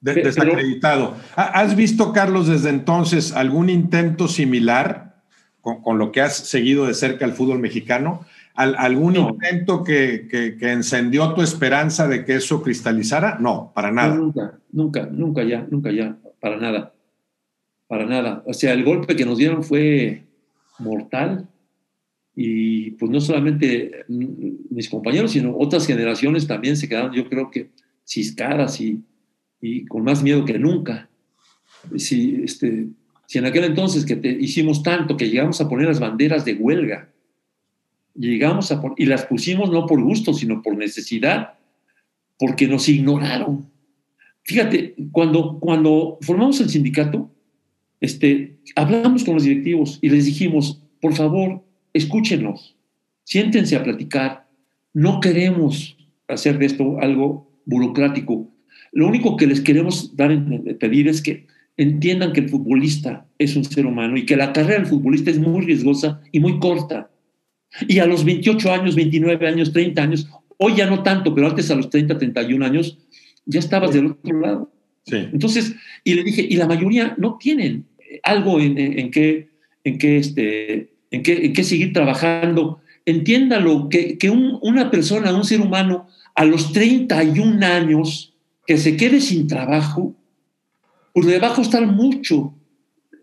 desacreditado. 0.00 1.16
¿Has 1.34 1.74
visto, 1.74 2.12
Carlos, 2.12 2.46
desde 2.48 2.70
entonces 2.70 3.32
algún 3.32 3.70
intento 3.70 4.28
similar 4.28 5.22
con, 5.60 5.82
con, 5.82 5.98
lo 5.98 6.12
que 6.12 6.20
has 6.20 6.36
seguido 6.36 6.86
de 6.86 6.94
cerca 6.94 7.24
el 7.24 7.32
fútbol 7.32 7.58
mexicano? 7.58 8.26
¿Algún 8.54 9.16
intento 9.16 9.82
que, 9.82 10.28
que, 10.30 10.72
encendió 10.72 11.34
tu 11.34 11.42
esperanza 11.42 12.06
de 12.06 12.24
que 12.24 12.36
eso 12.36 12.62
cristalizara? 12.62 13.36
No, 13.40 13.72
para 13.74 13.90
nada. 13.90 14.14
nunca, 14.14 14.60
nunca, 14.70 15.06
nunca 15.10 15.42
ya, 15.42 15.66
nunca 15.68 15.90
ya, 15.90 16.16
para 16.38 16.56
nada, 16.56 16.94
para 17.88 18.06
nada. 18.06 18.44
O 18.46 18.54
sea, 18.54 18.72
el 18.72 18.84
golpe 18.84 19.16
que 19.16 19.24
nos 19.24 19.38
dieron 19.38 19.64
fue 19.64 20.22
mortal 20.78 21.48
y 22.36 22.92
pues 22.92 23.10
no 23.10 23.20
solamente 23.20 24.04
mis 24.08 24.88
compañeros, 24.88 25.32
sino 25.32 25.56
otras 25.56 25.86
generaciones 25.86 26.46
también 26.46 26.76
se 26.76 26.88
quedaron, 26.88 27.12
yo 27.12 27.28
creo 27.28 27.50
que 27.50 27.70
ciscadas 28.06 28.80
y, 28.80 29.02
y 29.60 29.84
con 29.86 30.04
más 30.04 30.22
miedo 30.22 30.44
que 30.44 30.58
nunca. 30.60 31.08
Si, 31.96 32.40
este, 32.44 32.86
si 33.26 33.38
en 33.38 33.46
aquel 33.46 33.64
entonces 33.64 34.04
que 34.04 34.14
te, 34.14 34.28
hicimos 34.28 34.82
tanto 34.82 35.16
que 35.16 35.28
llegamos 35.28 35.60
a 35.60 35.68
poner 35.68 35.88
las 35.88 35.98
banderas 35.98 36.44
de 36.44 36.54
huelga, 36.54 37.08
llegamos 38.14 38.70
a 38.72 38.80
y 38.96 39.06
las 39.06 39.26
pusimos 39.26 39.70
no 39.70 39.86
por 39.86 40.02
gusto, 40.02 40.32
sino 40.32 40.62
por 40.62 40.76
necesidad, 40.76 41.54
porque 42.38 42.66
nos 42.68 42.88
ignoraron. 42.88 43.68
Fíjate, 44.42 44.94
cuando, 45.12 45.58
cuando 45.58 46.18
formamos 46.20 46.60
el 46.60 46.68
sindicato, 46.68 47.30
este, 48.00 48.58
hablamos 48.76 49.24
con 49.24 49.34
los 49.34 49.44
directivos 49.44 49.98
y 50.02 50.10
les 50.10 50.26
dijimos, 50.26 50.82
por 51.00 51.14
favor, 51.14 51.64
escúchenos, 51.92 52.76
siéntense 53.24 53.76
a 53.76 53.82
platicar, 53.82 54.46
no 54.92 55.20
queremos 55.20 55.96
hacer 56.28 56.58
de 56.58 56.66
esto 56.66 56.98
algo 57.00 57.50
burocrático. 57.64 58.50
Lo 58.92 59.08
único 59.08 59.36
que 59.36 59.46
les 59.46 59.60
queremos 59.60 60.14
dar 60.16 60.30
pedir 60.78 61.08
es 61.08 61.22
que 61.22 61.46
entiendan 61.76 62.32
que 62.32 62.40
el 62.40 62.48
futbolista 62.48 63.26
es 63.38 63.56
un 63.56 63.64
ser 63.64 63.86
humano 63.86 64.16
y 64.16 64.26
que 64.26 64.36
la 64.36 64.52
carrera 64.52 64.78
del 64.78 64.86
futbolista 64.86 65.30
es 65.30 65.38
muy 65.38 65.64
riesgosa 65.64 66.20
y 66.30 66.40
muy 66.40 66.58
corta. 66.58 67.10
Y 67.88 67.98
a 67.98 68.06
los 68.06 68.24
28 68.24 68.72
años, 68.72 68.94
29 68.94 69.46
años, 69.46 69.72
30 69.72 70.02
años, 70.02 70.28
hoy 70.58 70.76
ya 70.76 70.86
no 70.86 71.02
tanto, 71.02 71.34
pero 71.34 71.48
antes 71.48 71.70
a 71.70 71.74
los 71.74 71.90
30, 71.90 72.18
31 72.18 72.64
años, 72.64 72.98
ya 73.46 73.58
estabas 73.58 73.92
del 73.92 74.06
otro 74.06 74.40
lado. 74.40 74.72
Entonces, 75.06 75.74
y 76.02 76.14
le 76.14 76.24
dije, 76.24 76.46
y 76.48 76.56
la 76.56 76.66
mayoría 76.66 77.14
no 77.18 77.36
tienen 77.38 77.84
algo 78.22 78.60
en, 78.60 78.78
en, 78.78 79.10
qué, 79.10 79.48
en, 79.82 79.98
qué, 79.98 80.18
este, 80.18 80.94
en, 81.10 81.22
qué, 81.22 81.46
en 81.46 81.52
qué 81.52 81.64
seguir 81.64 81.92
trabajando. 81.92 82.80
Entiéndalo, 83.04 83.88
que, 83.88 84.16
que 84.16 84.30
una 84.30 84.90
persona, 84.90 85.34
un 85.34 85.44
ser 85.44 85.60
humano, 85.60 86.08
a 86.34 86.44
los 86.44 86.72
31 86.72 87.64
años, 87.64 88.34
que 88.66 88.78
se 88.78 88.96
quede 88.96 89.20
sin 89.20 89.46
trabajo, 89.46 90.14
pues 91.12 91.26
le 91.26 91.38
va 91.38 91.48
a 91.48 91.54
costar 91.54 91.86
mucho 91.86 92.54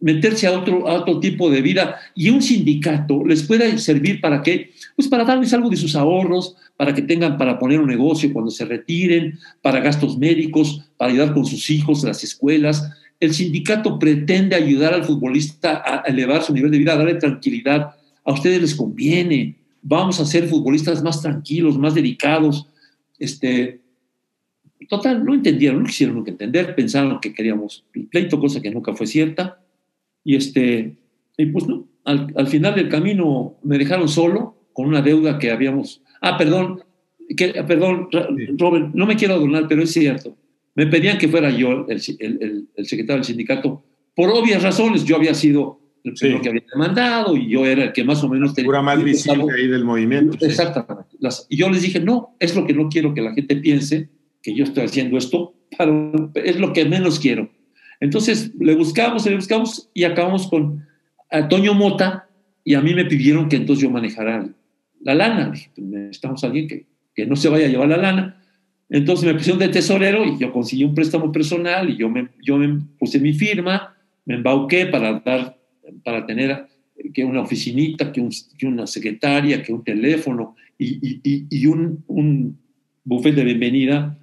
meterse 0.01 0.47
a 0.47 0.51
otro, 0.51 0.87
a 0.87 0.95
otro 0.95 1.19
tipo 1.19 1.49
de 1.49 1.61
vida 1.61 1.97
y 2.15 2.29
un 2.29 2.41
sindicato 2.41 3.23
les 3.23 3.43
pueda 3.43 3.77
servir 3.77 4.19
para 4.19 4.41
qué? 4.41 4.71
Pues 4.95 5.07
para 5.07 5.23
darles 5.23 5.53
algo 5.53 5.69
de 5.69 5.77
sus 5.77 5.95
ahorros, 5.95 6.55
para 6.75 6.93
que 6.93 7.03
tengan 7.03 7.37
para 7.37 7.59
poner 7.59 7.79
un 7.79 7.87
negocio 7.87 8.33
cuando 8.33 8.51
se 8.51 8.65
retiren, 8.65 9.39
para 9.61 9.79
gastos 9.79 10.17
médicos, 10.17 10.83
para 10.97 11.11
ayudar 11.11 11.33
con 11.33 11.45
sus 11.45 11.69
hijos, 11.69 12.03
las 12.03 12.23
escuelas. 12.23 12.91
El 13.19 13.33
sindicato 13.33 13.99
pretende 13.99 14.55
ayudar 14.55 14.95
al 14.95 15.05
futbolista 15.05 15.83
a 15.85 16.01
elevar 16.07 16.41
su 16.41 16.53
nivel 16.53 16.71
de 16.71 16.79
vida, 16.79 16.93
a 16.93 16.97
darle 16.97 17.15
tranquilidad. 17.15 17.95
A 18.25 18.33
ustedes 18.33 18.59
les 18.59 18.75
conviene. 18.75 19.55
Vamos 19.83 20.19
a 20.19 20.25
ser 20.25 20.47
futbolistas 20.47 21.03
más 21.03 21.21
tranquilos, 21.21 21.77
más 21.77 21.93
dedicados. 21.93 22.67
Este, 23.19 23.79
total, 24.89 25.23
no 25.23 25.35
entendieron, 25.35 25.83
no 25.83 25.87
quisieron 25.87 26.23
entender, 26.25 26.73
pensaron 26.73 27.19
que 27.19 27.31
queríamos 27.31 27.85
pleito, 28.09 28.39
cosa 28.39 28.59
que 28.59 28.71
nunca 28.71 28.95
fue 28.95 29.05
cierta 29.05 29.60
y, 30.23 30.35
este, 30.35 30.97
y 31.37 31.45
pues 31.47 31.67
no, 31.67 31.87
al, 32.05 32.47
final 32.47 32.75
del 32.75 32.89
camino 32.89 33.55
me 33.63 33.77
dejaron 33.77 34.07
solo 34.07 34.55
con 34.73 34.87
una 34.87 35.01
deuda 35.01 35.39
que 35.39 35.51
habíamos... 35.51 36.01
Ah, 36.21 36.37
perdón, 36.37 36.83
que, 37.35 37.49
perdón, 37.63 38.09
Robert, 38.57 38.93
no 38.93 39.05
me 39.05 39.15
quiero 39.15 39.35
adornar, 39.35 39.67
pero 39.67 39.83
es 39.83 39.91
cierto. 39.91 40.35
Me 40.75 40.87
pedían 40.87 41.17
que 41.17 41.27
fuera 41.27 41.49
yo 41.49 41.85
el, 41.87 42.01
el, 42.19 42.67
el, 42.75 42.85
secretario 42.85 43.17
del 43.17 43.25
sindicato. 43.25 43.83
Por 44.15 44.29
obvias 44.29 44.63
razones, 44.63 45.03
yo 45.03 45.15
había 45.15 45.33
sido 45.33 45.79
el 46.03 46.13
primero 46.13 46.41
que 46.41 46.49
había 46.49 46.63
demandado 46.71 47.35
y 47.35 47.49
yo 47.49 47.65
era 47.65 47.85
el 47.85 47.93
que 47.93 48.03
más 48.03 48.23
o 48.23 48.29
menos 48.29 48.53
tenía. 48.53 48.81
más 48.81 49.03
visible 49.03 49.45
ahí 49.55 49.67
del 49.67 49.85
movimiento. 49.85 50.37
Exactamente. 50.45 51.17
y 51.49 51.57
yo 51.57 51.69
les 51.69 51.81
dije, 51.81 51.99
no, 51.99 52.35
es 52.39 52.55
lo 52.55 52.65
que 52.65 52.73
no 52.73 52.89
quiero 52.89 53.13
que 53.13 53.21
la 53.21 53.33
gente 53.33 53.55
piense, 53.57 54.09
que 54.41 54.55
yo 54.55 54.63
estoy 54.63 54.85
haciendo 54.85 55.17
esto, 55.17 55.53
pero 55.77 56.31
es 56.35 56.59
lo 56.59 56.73
que 56.73 56.85
menos 56.85 57.19
quiero. 57.19 57.49
Entonces 58.01 58.51
le 58.59 58.75
buscamos, 58.75 59.25
le 59.25 59.35
buscamos 59.35 59.89
y 59.93 60.03
acabamos 60.03 60.47
con 60.47 60.85
Toño 61.49 61.73
Mota 61.73 62.27
y 62.65 62.73
a 62.73 62.81
mí 62.81 62.93
me 62.93 63.05
pidieron 63.05 63.47
que 63.47 63.55
entonces 63.55 63.83
yo 63.83 63.89
manejara 63.89 64.49
la 65.01 65.15
lana. 65.15 65.51
Dije, 65.51 65.69
pues 65.73 65.87
necesitamos 65.87 66.43
a 66.43 66.47
alguien 66.47 66.67
que, 66.67 66.85
que 67.15 67.25
no 67.25 67.35
se 67.35 67.47
vaya 67.47 67.67
a 67.67 67.69
llevar 67.69 67.87
la 67.87 67.97
lana. 67.97 68.43
Entonces 68.89 69.25
me 69.25 69.35
pusieron 69.35 69.59
de 69.59 69.69
tesorero 69.69 70.25
y 70.25 70.37
yo 70.37 70.51
conseguí 70.51 70.83
un 70.83 70.95
préstamo 70.95 71.31
personal 71.31 71.89
y 71.89 71.95
yo 71.95 72.09
me, 72.09 72.27
yo 72.41 72.57
me 72.57 72.81
puse 72.99 73.19
mi 73.19 73.33
firma, 73.33 73.95
me 74.25 74.35
embauqué 74.35 74.87
para, 74.87 75.19
dar, 75.19 75.57
para 76.03 76.25
tener 76.25 76.67
que 77.13 77.23
una 77.23 77.41
oficinita, 77.41 78.11
que, 78.11 78.27
una 78.63 78.87
secretaria, 78.87 79.61
que 79.63 79.71
un 79.71 79.83
teléfono 79.83 80.55
y, 80.77 81.19
y, 81.23 81.45
y 81.49 81.65
un, 81.67 82.03
un 82.07 82.57
buffet 83.03 83.33
de 83.33 83.43
bienvenida 83.43 84.17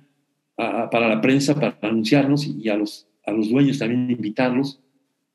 para 0.56 1.08
la 1.08 1.20
prensa, 1.20 1.54
para 1.54 1.78
anunciarnos 1.82 2.46
y 2.46 2.68
a 2.68 2.76
los 2.76 3.07
a 3.28 3.32
los 3.32 3.50
dueños 3.50 3.78
también 3.78 4.10
invitarlos 4.10 4.80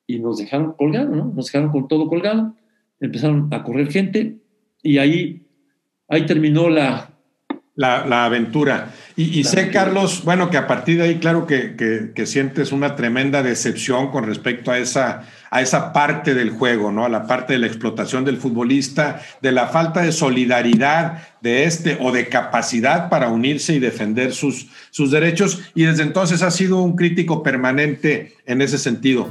y 0.08 0.20
nos 0.20 0.38
dejaron 0.38 0.74
colgado, 0.74 1.16
¿no? 1.16 1.32
Nos 1.34 1.46
dejaron 1.48 1.72
con 1.72 1.88
todo 1.88 2.08
colgado, 2.08 2.56
empezaron 3.00 3.48
a 3.52 3.64
correr 3.64 3.92
gente 3.92 4.38
y 4.82 4.98
ahí, 4.98 5.46
ahí 6.08 6.26
terminó 6.26 6.70
la... 6.70 7.10
La, 7.76 8.26
aventura. 8.26 8.94
Y, 9.16 9.44
sé, 9.44 9.70
Carlos, 9.70 10.24
bueno, 10.24 10.50
que 10.50 10.58
a 10.58 10.66
partir 10.66 10.98
de 10.98 11.04
ahí, 11.04 11.20
claro 11.20 11.46
que, 11.46 11.76
que, 12.16 12.26
sientes 12.26 12.72
una 12.72 12.96
tremenda 12.96 13.44
decepción 13.44 14.10
con 14.10 14.26
respecto 14.26 14.72
a 14.72 14.80
esa, 14.80 15.24
a 15.52 15.62
esa 15.62 15.94
parte 15.94 16.34
del 16.34 16.50
juego, 16.50 16.92
¿no? 16.92 17.06
A 17.06 17.10
la 17.10 17.28
parte 17.28 17.54
de 17.54 17.60
la 17.60 17.68
explotación 17.68 18.26
del 18.26 18.38
futbolista, 18.38 19.22
de 19.42 19.52
la 19.52 19.68
falta 19.68 20.02
de 20.02 20.12
solidaridad 20.12 21.28
de 21.42 21.66
este 21.66 21.98
o 22.02 22.12
de 22.12 22.28
capacidad 22.28 23.10
para 23.10 23.30
unirse 23.30 23.76
y 23.76 23.80
defender 23.80 24.34
sus, 24.34 24.68
sus 24.90 25.12
derechos. 25.12 25.62
Y 25.76 25.84
desde 25.84 26.02
entonces 26.02 26.42
ha 26.42 26.50
sido 26.50 26.82
un 26.82 26.96
crítico 26.96 27.44
permanente 27.44 28.36
en 28.48 28.64
ese 28.64 28.80
sentido. 28.80 29.30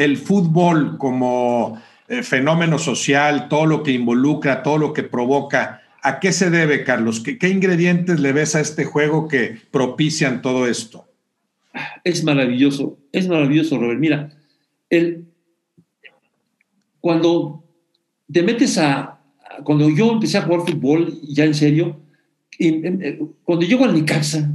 El 0.00 0.16
fútbol 0.16 0.96
como 0.98 1.80
eh, 2.08 2.22
fenómeno 2.22 2.78
social, 2.78 3.48
todo 3.48 3.66
lo 3.66 3.82
que 3.82 3.92
involucra, 3.92 4.62
todo 4.62 4.78
lo 4.78 4.92
que 4.92 5.02
provoca, 5.02 5.82
¿a 6.02 6.20
qué 6.20 6.32
se 6.32 6.50
debe, 6.50 6.84
Carlos? 6.84 7.20
¿Qué, 7.20 7.38
¿Qué, 7.38 7.48
ingredientes 7.50 8.18
le 8.18 8.32
ves 8.32 8.54
a 8.54 8.60
este 8.60 8.84
juego 8.84 9.28
que 9.28 9.58
propician 9.70 10.42
todo 10.42 10.66
esto? 10.66 11.06
Es 12.02 12.24
maravilloso, 12.24 12.98
es 13.12 13.28
maravilloso, 13.28 13.78
Robert. 13.78 14.00
Mira, 14.00 14.30
el, 14.88 15.26
cuando 17.00 17.62
te 18.32 18.42
metes 18.42 18.78
a, 18.78 19.20
cuando 19.64 19.88
yo 19.90 20.12
empecé 20.12 20.38
a 20.38 20.42
jugar 20.42 20.60
fútbol, 20.60 21.18
ya 21.22 21.44
en 21.44 21.54
serio, 21.54 22.00
cuando 23.44 23.66
llego 23.66 23.84
a 23.84 23.92
mi 23.92 24.04
casa, 24.04 24.50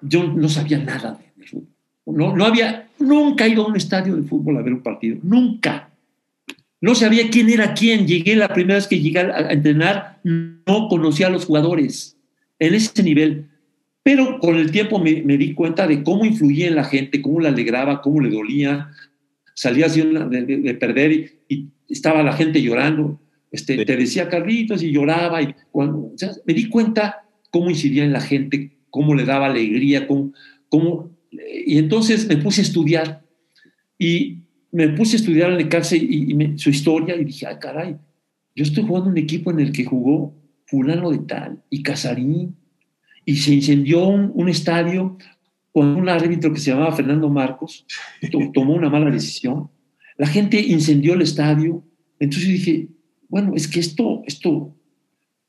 yo 0.00 0.24
no 0.24 0.48
sabía 0.48 0.78
nada 0.78 1.12
de. 1.12 1.27
No, 2.12 2.34
no 2.36 2.44
había, 2.44 2.88
nunca 2.98 3.46
ido 3.46 3.64
a 3.64 3.68
un 3.68 3.76
estadio 3.76 4.16
de 4.16 4.22
fútbol 4.22 4.56
a 4.56 4.62
ver 4.62 4.72
un 4.72 4.82
partido, 4.82 5.18
nunca. 5.22 5.90
No 6.80 6.94
sabía 6.94 7.28
quién 7.30 7.50
era 7.50 7.74
quién. 7.74 8.06
Llegué 8.06 8.36
la 8.36 8.48
primera 8.48 8.76
vez 8.76 8.86
que 8.86 9.00
llegué 9.00 9.18
a 9.18 9.52
entrenar, 9.52 10.20
no 10.22 10.88
conocía 10.88 11.26
a 11.26 11.30
los 11.30 11.44
jugadores 11.44 12.16
en 12.58 12.74
ese 12.74 13.02
nivel. 13.02 13.46
Pero 14.02 14.38
con 14.38 14.56
el 14.56 14.70
tiempo 14.70 14.98
me, 14.98 15.12
di 15.12 15.54
cuenta 15.54 15.86
de 15.86 16.02
cómo 16.02 16.24
influía 16.24 16.68
en 16.68 16.76
la 16.76 16.84
gente, 16.84 17.20
cómo 17.20 17.40
la 17.40 17.50
alegraba, 17.50 18.00
cómo 18.00 18.20
le 18.20 18.30
dolía. 18.30 18.88
Salía 19.54 19.86
así 19.86 20.00
de, 20.02 20.74
perder 20.74 21.40
y, 21.48 21.68
estaba 21.88 22.22
la 22.22 22.32
gente 22.32 22.62
llorando. 22.62 23.20
Este, 23.50 23.84
Te 23.84 23.96
decía 23.96 24.28
Carlitos 24.28 24.82
y 24.82 24.92
lloraba. 24.92 25.42
Y 25.42 25.54
cuando, 25.70 26.12
me 26.46 26.54
di 26.54 26.68
cuenta 26.68 27.24
cómo 27.50 27.70
incidía 27.70 28.04
en 28.04 28.12
la 28.12 28.20
gente, 28.20 28.78
cómo 28.90 29.14
le 29.14 29.24
daba 29.24 29.46
alegría, 29.46 30.06
cómo, 30.06 30.32
cómo, 30.68 31.10
y 31.30 31.78
entonces 31.78 32.28
me 32.28 32.36
puse 32.36 32.60
a 32.60 32.64
estudiar. 32.64 33.24
Y 33.98 34.38
me 34.70 34.88
puse 34.88 35.16
a 35.16 35.20
estudiar 35.20 35.52
en 35.52 35.60
el 35.60 35.68
cárcel 35.68 36.02
y, 36.02 36.58
su 36.58 36.70
historia 36.70 37.16
y 37.16 37.24
dije, 37.24 37.46
ay, 37.46 37.56
caray, 37.60 37.96
yo 38.54 38.62
estoy 38.64 38.84
jugando 38.84 39.10
un 39.10 39.18
equipo 39.18 39.50
en 39.50 39.60
el 39.60 39.72
que 39.72 39.84
jugó 39.84 40.34
fulano 40.66 41.10
de 41.10 41.18
tal 41.18 41.62
y 41.70 41.82
Casarín 41.82 42.56
y 43.24 43.36
se 43.36 43.54
incendió 43.54 44.06
un, 44.06 44.48
estadio 44.48 45.16
con 45.72 45.96
un 45.96 46.08
árbitro 46.08 46.52
que 46.52 46.60
se 46.60 46.70
llamaba 46.70 46.94
Fernando 46.94 47.28
Marcos, 47.28 47.86
tomó 48.52 48.74
una 48.74 48.90
mala 48.90 49.10
decisión, 49.10 49.70
la 50.16 50.26
gente 50.26 50.60
incendió 50.60 51.14
el 51.14 51.22
estadio, 51.22 51.84
entonces 52.18 52.48
dije, 52.48 52.88
bueno, 53.28 53.52
es 53.54 53.68
que 53.68 53.80
esto, 53.80 54.22
esto, 54.26 54.74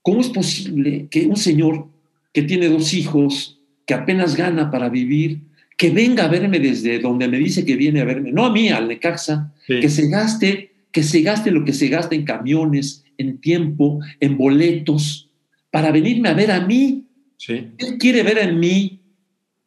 ¿cómo 0.01 0.21
es 0.21 0.29
posible 0.29 1.07
que 1.09 1.25
un 1.25 1.37
señor 1.37 1.87
que 2.33 2.43
tiene 2.43 2.67
dos 2.67 2.93
hijos, 2.93 3.61
que 3.85 3.93
apenas 3.93 4.35
gana 4.35 4.69
para 4.69 4.89
vivir, 4.89 5.48
que 5.79 5.91
venga 5.91 6.25
a 6.25 6.27
verme 6.27 6.59
desde 6.59 6.99
donde 6.99 7.29
me 7.29 7.39
dice 7.39 7.63
que 7.63 7.77
viene 7.77 8.01
a 8.01 8.03
verme, 8.03 8.33
no 8.33 8.45
a 8.45 8.51
mí, 8.51 8.67
al 8.67 8.89
Necaxa, 8.89 9.53
que 9.65 9.87
se 9.87 10.09
gaste, 10.09 10.73
que 10.91 11.03
se 11.03 11.21
gaste 11.21 11.51
lo 11.51 11.63
que 11.63 11.71
se 11.71 11.87
gasta 11.87 12.15
en 12.15 12.25
camiones, 12.25 13.05
en 13.17 13.37
tiempo, 13.39 14.01
en 14.19 14.37
boletos, 14.37 15.29
para 15.71 15.89
venirme 15.93 16.27
a 16.27 16.33
ver 16.33 16.51
a 16.51 16.59
mí. 16.59 17.05
Sí. 17.37 17.69
Él 17.77 17.97
quiere 17.97 18.23
ver 18.23 18.39
en 18.39 18.59
mí, 18.59 18.99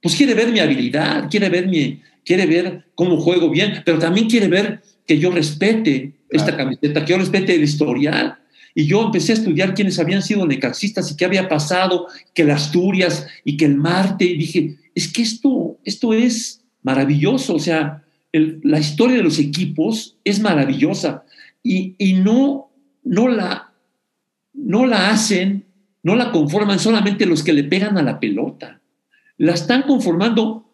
pues 0.03 0.15
quiere 0.15 0.35
ver 0.35 0.53
mi 0.53 0.59
habilidad, 0.59 1.31
quiere 1.31 1.49
ver 1.49 1.67
mi, 1.67 2.03
quiere 2.27 2.45
ver 2.45 2.85
cómo 2.95 3.17
juego 3.17 3.49
bien, 3.49 3.81
pero 3.83 3.99
también 3.99 4.29
quiere 4.29 4.49
ver 4.49 4.83
que 5.07 5.19
yo 5.19 5.31
respete 5.31 6.13
esta 6.29 6.55
camiseta, 6.55 7.07
que 7.07 7.13
yo 7.13 7.19
respete 7.19 7.55
el 7.55 7.63
historial. 7.63 8.37
Y 8.75 8.87
yo 8.87 9.03
empecé 9.03 9.33
a 9.33 9.37
estudiar 9.37 9.75
quiénes 9.75 9.99
habían 9.99 10.23
sido 10.23 10.47
necaxistas 10.47 11.11
y 11.11 11.17
qué 11.17 11.25
había 11.25 11.49
pasado, 11.49 12.07
que 12.35 12.45
las 12.45 12.65
Asturias 12.65 13.27
y 13.45 13.57
que 13.57 13.67
el 13.67 13.77
Marte, 13.77 14.25
y 14.25 14.37
dije, 14.37 14.77
es 14.95 15.13
que 15.13 15.23
esto, 15.23 15.79
esto 15.85 16.13
es 16.13 16.63
maravilloso, 16.83 17.55
o 17.55 17.59
sea, 17.59 18.03
la 18.33 18.79
historia 18.79 19.17
de 19.17 19.23
los 19.23 19.39
equipos 19.39 20.17
es 20.25 20.41
maravillosa 20.41 21.25
y, 21.63 21.95
y 21.99 22.15
no, 22.15 22.71
no, 23.05 23.29
la, 23.29 23.73
no 24.55 24.87
la 24.87 25.11
hacen, 25.11 25.65
no 26.03 26.17
la 26.17 26.33
conforman 26.33 26.79
solamente 26.79 27.27
los 27.27 27.43
que 27.43 27.53
le 27.53 27.65
pegan 27.65 27.99
a 27.99 28.03
la 28.03 28.19
pelota, 28.19 28.81
la 29.37 29.53
están 29.53 29.83
conformando 29.83 30.67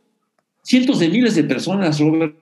cientos 0.63 1.01
de 1.01 1.09
miles 1.09 1.35
de 1.35 1.45
personas, 1.45 1.99
Robert, 1.99 2.37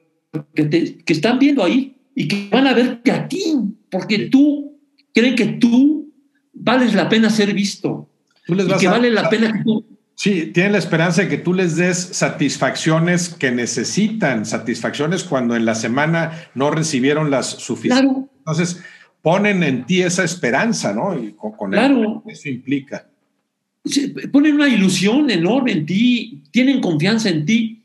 que, 0.55 0.99
que 0.99 1.13
están 1.13 1.39
viendo 1.39 1.65
ahí 1.65 1.97
y 2.15 2.29
que 2.29 2.49
van 2.51 2.67
a 2.67 2.75
ver 2.75 3.01
que 3.03 3.13
a 3.13 3.27
ti, 3.27 3.55
porque 3.91 4.19
tú 4.27 4.76
creen 5.17 5.35
que 5.35 5.47
tú 5.47 6.13
vales 6.53 6.95
la 6.95 7.09
pena 7.09 7.31
ser 7.31 7.55
visto. 7.55 8.09
Tú 8.47 8.55
les 8.55 8.69
y 8.69 8.73
que 8.79 8.89
vale 8.89 9.11
la 9.11 9.29
pena 9.31 9.53
que 9.53 9.65
tú 9.65 9.85
Sí, 10.15 10.47
tienen 10.47 10.73
la 10.73 10.79
esperanza 10.79 11.23
de 11.23 11.29
que 11.29 11.37
tú 11.37 11.53
les 11.53 11.77
des 11.77 11.99
satisfacciones 11.99 13.29
que 13.29 13.51
necesitan, 13.51 14.47
satisfacciones 14.47 15.25
cuando 15.25 15.55
en 15.55 15.67
la 15.67 15.75
semana 15.75 16.49
no 16.55 16.71
recibieron 16.71 17.31
las 17.31 17.51
suficientes. 17.51 18.01
Claro. 18.01 18.29
Entonces, 18.39 18.83
ponen 19.21 19.63
en 19.63 19.85
ti 19.85 20.01
esa 20.01 20.25
esperanza, 20.25 20.95
¿no? 20.95 21.23
Y 21.23 21.33
con, 21.33 21.53
con 21.53 21.71
claro. 21.71 22.23
eso 22.27 22.49
implica. 22.49 23.07
Ponen 24.33 24.55
una 24.55 24.69
ilusión 24.69 25.29
enorme 25.31 25.73
en 25.73 25.85
ti, 25.85 26.43
tienen 26.51 26.81
confianza 26.81 27.29
en 27.29 27.45
ti. 27.45 27.83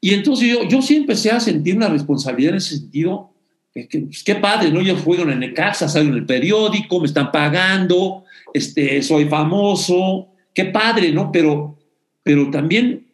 Y 0.00 0.14
entonces 0.14 0.48
yo, 0.48 0.68
yo 0.68 0.82
sí 0.82 0.94
empecé 0.94 1.32
a 1.32 1.40
sentir 1.40 1.74
una 1.74 1.88
responsabilidad 1.88 2.52
en 2.52 2.58
ese 2.58 2.76
sentido. 2.76 3.31
Pues, 3.72 4.22
qué 4.24 4.34
padre, 4.34 4.70
¿no? 4.70 4.82
Yo 4.82 4.96
juego 4.96 5.22
en 5.30 5.42
el 5.42 5.54
casa, 5.54 5.88
salgo 5.88 6.10
en 6.10 6.16
el 6.16 6.26
periódico, 6.26 7.00
me 7.00 7.06
están 7.06 7.32
pagando, 7.32 8.24
este, 8.52 9.00
soy 9.02 9.24
famoso, 9.26 10.28
qué 10.54 10.66
padre, 10.66 11.10
¿no? 11.10 11.32
Pero, 11.32 11.78
pero 12.22 12.50
también 12.50 13.06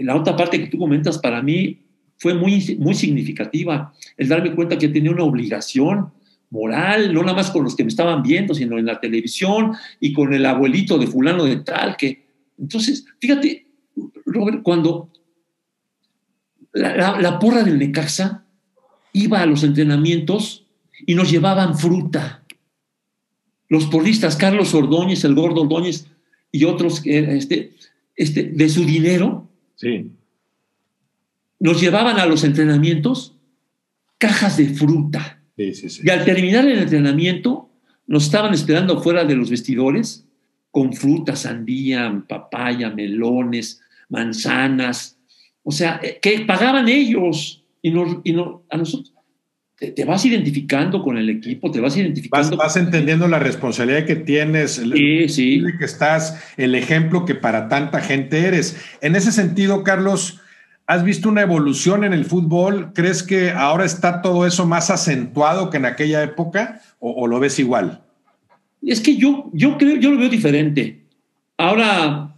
la 0.00 0.16
otra 0.16 0.36
parte 0.36 0.60
que 0.60 0.66
tú 0.66 0.78
comentas 0.78 1.18
para 1.18 1.42
mí 1.42 1.80
fue 2.18 2.34
muy, 2.34 2.76
muy 2.78 2.94
significativa, 2.94 3.92
el 4.16 4.28
darme 4.28 4.54
cuenta 4.54 4.78
que 4.78 4.88
tenía 4.88 5.10
una 5.10 5.24
obligación 5.24 6.12
moral, 6.50 7.12
no 7.12 7.22
nada 7.22 7.34
más 7.34 7.50
con 7.50 7.64
los 7.64 7.74
que 7.74 7.82
me 7.82 7.88
estaban 7.88 8.22
viendo, 8.22 8.54
sino 8.54 8.78
en 8.78 8.86
la 8.86 9.00
televisión 9.00 9.72
y 10.00 10.12
con 10.12 10.32
el 10.34 10.44
abuelito 10.46 10.98
de 10.98 11.06
fulano 11.06 11.44
de 11.44 11.56
tal, 11.56 11.96
que 11.96 12.24
entonces, 12.58 13.04
fíjate, 13.18 13.66
Robert, 14.26 14.62
cuando 14.62 15.10
la 16.72 17.38
porra 17.40 17.64
del 17.64 17.78
Necaxa 17.78 18.43
iba 19.14 19.40
a 19.40 19.46
los 19.46 19.62
entrenamientos 19.62 20.66
y 21.06 21.14
nos 21.14 21.30
llevaban 21.30 21.78
fruta. 21.78 22.44
Los 23.68 23.86
porristas, 23.86 24.36
Carlos 24.36 24.74
Ordóñez, 24.74 25.24
el 25.24 25.34
gordo 25.34 25.62
Ordóñez, 25.62 26.06
y 26.52 26.64
otros 26.64 27.00
este, 27.04 27.72
este, 28.14 28.44
de 28.44 28.68
su 28.68 28.84
dinero, 28.84 29.48
sí. 29.76 30.10
nos 31.58 31.80
llevaban 31.80 32.20
a 32.20 32.26
los 32.26 32.44
entrenamientos 32.44 33.34
cajas 34.18 34.56
de 34.56 34.66
fruta. 34.68 35.40
Sí, 35.56 35.74
sí, 35.74 35.88
sí. 35.88 36.02
Y 36.04 36.10
al 36.10 36.24
terminar 36.24 36.66
el 36.66 36.78
entrenamiento, 36.78 37.70
nos 38.06 38.24
estaban 38.24 38.52
esperando 38.52 39.02
fuera 39.02 39.24
de 39.24 39.36
los 39.36 39.50
vestidores 39.50 40.26
con 40.70 40.92
fruta, 40.92 41.36
sandía, 41.36 42.24
papaya, 42.28 42.90
melones, 42.90 43.80
manzanas. 44.08 45.16
O 45.62 45.70
sea, 45.70 46.00
eh, 46.02 46.18
que 46.20 46.40
pagaban 46.40 46.88
ellos 46.88 47.63
y, 47.84 47.90
nos, 47.90 48.16
y 48.24 48.32
no, 48.32 48.62
a 48.70 48.78
nosotros 48.78 49.12
te, 49.76 49.90
te, 49.90 50.06
vas 50.06 50.24
identificando 50.24 51.02
con 51.02 51.18
el 51.18 51.28
equipo, 51.28 51.70
te 51.70 51.80
vas 51.80 51.94
identificando. 51.98 52.56
Vas, 52.56 52.74
vas 52.74 52.76
entendiendo 52.78 53.28
la 53.28 53.38
responsabilidad 53.38 54.06
que 54.06 54.16
tienes, 54.16 54.76
sí, 54.76 55.28
sí. 55.28 55.62
que 55.78 55.84
estás, 55.84 56.42
el 56.56 56.74
ejemplo 56.76 57.26
que 57.26 57.34
para 57.34 57.68
tanta 57.68 58.00
gente 58.00 58.46
eres. 58.46 58.82
En 59.02 59.16
ese 59.16 59.32
sentido, 59.32 59.84
Carlos, 59.84 60.40
¿has 60.86 61.04
visto 61.04 61.28
una 61.28 61.42
evolución 61.42 62.04
en 62.04 62.14
el 62.14 62.24
fútbol? 62.24 62.92
¿Crees 62.94 63.22
que 63.22 63.50
ahora 63.50 63.84
está 63.84 64.22
todo 64.22 64.46
eso 64.46 64.64
más 64.66 64.88
acentuado 64.88 65.68
que 65.68 65.76
en 65.76 65.84
aquella 65.84 66.22
época 66.22 66.80
o, 67.00 67.10
o 67.10 67.26
lo 67.26 67.38
ves 67.38 67.58
igual? 67.58 68.00
Es 68.80 69.02
que 69.02 69.16
yo, 69.16 69.50
yo 69.52 69.76
creo, 69.76 69.96
yo 69.96 70.10
lo 70.10 70.16
veo 70.16 70.30
diferente. 70.30 71.02
Ahora 71.58 72.34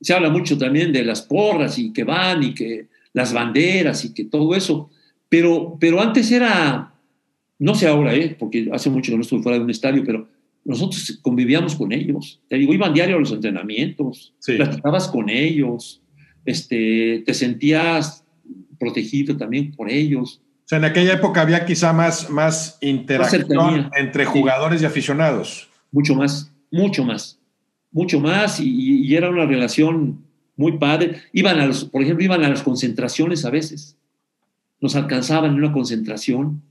se 0.00 0.14
habla 0.14 0.30
mucho 0.30 0.56
también 0.56 0.92
de 0.92 1.04
las 1.04 1.22
porras 1.22 1.80
y 1.80 1.92
que 1.92 2.04
van 2.04 2.44
y 2.44 2.54
que 2.54 2.86
las 3.12 3.32
banderas 3.32 4.04
y 4.04 4.14
que 4.14 4.24
todo 4.24 4.54
eso. 4.54 4.90
Pero, 5.28 5.76
pero 5.78 6.00
antes 6.00 6.30
era, 6.32 6.94
no 7.58 7.74
sé 7.74 7.86
ahora, 7.86 8.14
¿eh? 8.14 8.36
porque 8.38 8.68
hace 8.72 8.90
mucho 8.90 9.12
que 9.12 9.16
no 9.16 9.22
estuve 9.22 9.42
fuera 9.42 9.58
de 9.58 9.64
un 9.64 9.70
estadio, 9.70 10.02
pero 10.04 10.28
nosotros 10.64 11.18
convivíamos 11.22 11.74
con 11.74 11.92
ellos. 11.92 12.40
Te 12.48 12.56
digo, 12.56 12.72
iban 12.72 12.94
diario 12.94 13.16
a 13.16 13.20
los 13.20 13.32
entrenamientos, 13.32 14.34
sí. 14.38 14.56
platicabas 14.56 15.08
con 15.08 15.28
ellos, 15.28 16.02
este, 16.44 17.22
te 17.24 17.34
sentías 17.34 18.24
protegido 18.78 19.36
también 19.36 19.72
por 19.72 19.90
ellos. 19.90 20.40
O 20.64 20.68
sea, 20.68 20.78
en 20.78 20.84
aquella 20.84 21.14
época 21.14 21.40
había 21.40 21.64
quizá 21.64 21.92
más, 21.92 22.28
más 22.30 22.78
interacción 22.80 23.46
más 23.56 23.90
entre 23.96 24.24
jugadores 24.26 24.80
sí. 24.80 24.84
y 24.84 24.86
aficionados. 24.86 25.68
Mucho 25.90 26.14
más, 26.14 26.52
mucho 26.70 27.04
más, 27.04 27.38
mucho 27.90 28.20
más, 28.20 28.60
y, 28.60 29.06
y, 29.06 29.16
era 29.16 29.30
una 29.30 29.46
relación 29.46 30.22
muy 30.58 30.76
padre. 30.76 31.22
Iban 31.32 31.58
a 31.58 31.66
los, 31.66 31.86
por 31.86 32.02
ejemplo, 32.02 32.22
iban 32.22 32.44
a 32.44 32.50
las 32.50 32.62
concentraciones 32.62 33.46
a 33.46 33.50
veces 33.50 33.98
nos 34.80 34.94
alcanzaban 34.96 35.52
en 35.52 35.58
una 35.58 35.72
concentración 35.72 36.62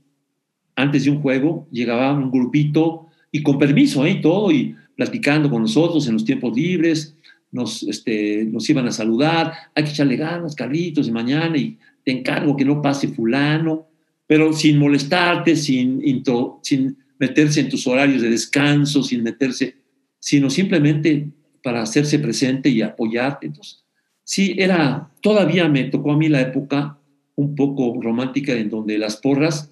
antes 0.76 1.04
de 1.04 1.10
un 1.10 1.20
juego, 1.20 1.68
llegaba 1.70 2.12
un 2.12 2.30
grupito 2.30 3.06
y 3.32 3.42
con 3.42 3.58
permiso 3.58 4.06
¿eh? 4.06 4.12
y 4.12 4.20
todo, 4.20 4.52
y 4.52 4.74
platicando 4.96 5.50
con 5.50 5.62
nosotros 5.62 6.06
en 6.06 6.14
los 6.14 6.24
tiempos 6.24 6.56
libres, 6.56 7.16
nos, 7.50 7.82
este, 7.82 8.44
nos 8.44 8.68
iban 8.70 8.86
a 8.86 8.92
saludar, 8.92 9.52
hay 9.74 9.84
que 9.84 9.90
echarle 9.90 10.16
ganas, 10.16 10.54
Carlitos, 10.54 11.06
de 11.06 11.12
mañana, 11.12 11.56
y 11.56 11.78
te 12.04 12.12
encargo 12.12 12.56
que 12.56 12.64
no 12.64 12.80
pase 12.80 13.08
fulano, 13.08 13.88
pero 14.26 14.52
sin 14.52 14.78
molestarte, 14.78 15.56
sin, 15.56 16.06
intro, 16.06 16.60
sin 16.62 16.96
meterse 17.18 17.60
en 17.60 17.68
tus 17.68 17.86
horarios 17.86 18.22
de 18.22 18.30
descanso, 18.30 19.02
sin 19.02 19.22
meterse, 19.22 19.76
sino 20.18 20.50
simplemente 20.50 21.28
para 21.62 21.82
hacerse 21.82 22.18
presente 22.18 22.68
y 22.68 22.82
apoyarte. 22.82 23.46
Entonces, 23.46 23.84
sí, 24.24 24.54
era, 24.58 25.08
todavía 25.20 25.68
me 25.68 25.84
tocó 25.84 26.12
a 26.12 26.16
mí 26.16 26.28
la 26.28 26.40
época 26.40 26.98
un 27.36 27.54
poco 27.54 27.98
romántica 28.00 28.52
en 28.52 28.68
donde 28.68 28.98
las 28.98 29.16
porras 29.16 29.70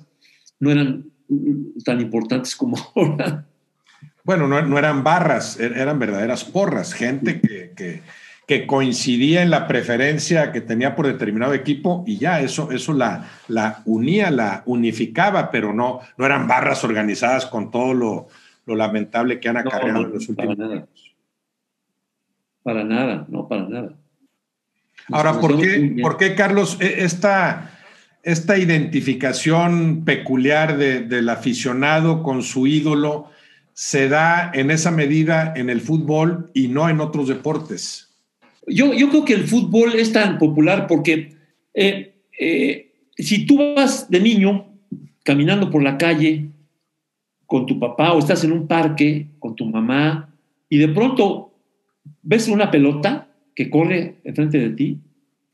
no 0.60 0.70
eran 0.70 1.04
tan 1.84 2.00
importantes 2.00 2.54
como 2.54 2.76
ahora. 2.94 3.44
Bueno, 4.24 4.48
no, 4.48 4.60
no 4.62 4.78
eran 4.78 5.04
barras, 5.04 5.58
er, 5.60 5.76
eran 5.76 5.98
verdaderas 5.98 6.44
porras, 6.44 6.92
gente 6.92 7.40
que, 7.40 7.72
que, 7.76 8.02
que, 8.46 8.66
coincidía 8.66 9.42
en 9.42 9.50
la 9.50 9.68
preferencia 9.68 10.50
que 10.50 10.60
tenía 10.60 10.96
por 10.96 11.06
determinado 11.06 11.54
equipo 11.54 12.02
y 12.06 12.18
ya 12.18 12.40
eso, 12.40 12.72
eso 12.72 12.92
la, 12.92 13.30
la 13.46 13.82
unía, 13.84 14.30
la 14.32 14.62
unificaba, 14.66 15.50
pero 15.52 15.72
no, 15.72 16.00
no 16.16 16.26
eran 16.26 16.48
barras 16.48 16.82
organizadas 16.82 17.46
con 17.46 17.70
todo 17.70 17.94
lo, 17.94 18.28
lo 18.66 18.74
lamentable 18.74 19.38
que 19.38 19.48
han 19.48 19.58
acarreado 19.58 20.00
no, 20.00 20.06
en 20.06 20.14
los 20.14 20.28
últimos 20.28 20.58
nada. 20.58 20.86
Para 22.66 22.82
nada, 22.82 23.24
no, 23.28 23.46
para 23.46 23.68
nada. 23.68 23.92
Ahora, 25.12 25.40
¿por 25.40 25.56
qué, 25.60 25.98
¿por 26.02 26.16
qué, 26.16 26.34
Carlos, 26.34 26.76
esta, 26.80 27.78
esta 28.24 28.58
identificación 28.58 30.04
peculiar 30.04 30.76
de, 30.76 31.02
del 31.02 31.28
aficionado 31.28 32.24
con 32.24 32.42
su 32.42 32.66
ídolo 32.66 33.30
se 33.72 34.08
da 34.08 34.50
en 34.52 34.72
esa 34.72 34.90
medida 34.90 35.54
en 35.54 35.70
el 35.70 35.80
fútbol 35.80 36.50
y 36.54 36.66
no 36.66 36.88
en 36.88 36.98
otros 36.98 37.28
deportes? 37.28 38.12
Yo, 38.66 38.92
yo 38.94 39.10
creo 39.10 39.24
que 39.24 39.34
el 39.34 39.44
fútbol 39.44 39.94
es 39.94 40.12
tan 40.12 40.36
popular 40.36 40.88
porque 40.88 41.36
eh, 41.72 42.16
eh, 42.36 42.90
si 43.16 43.46
tú 43.46 43.76
vas 43.76 44.10
de 44.10 44.18
niño 44.18 44.66
caminando 45.22 45.70
por 45.70 45.84
la 45.84 45.96
calle 45.96 46.48
con 47.46 47.64
tu 47.64 47.78
papá 47.78 48.12
o 48.12 48.18
estás 48.18 48.42
en 48.42 48.50
un 48.50 48.66
parque 48.66 49.28
con 49.38 49.54
tu 49.54 49.66
mamá 49.66 50.34
y 50.68 50.78
de 50.78 50.88
pronto 50.88 51.52
ves 52.26 52.48
una 52.48 52.70
pelota, 52.70 53.28
que 53.54 53.70
corre 53.70 54.16
enfrente 54.24 54.58
de 54.58 54.70
ti, 54.70 54.98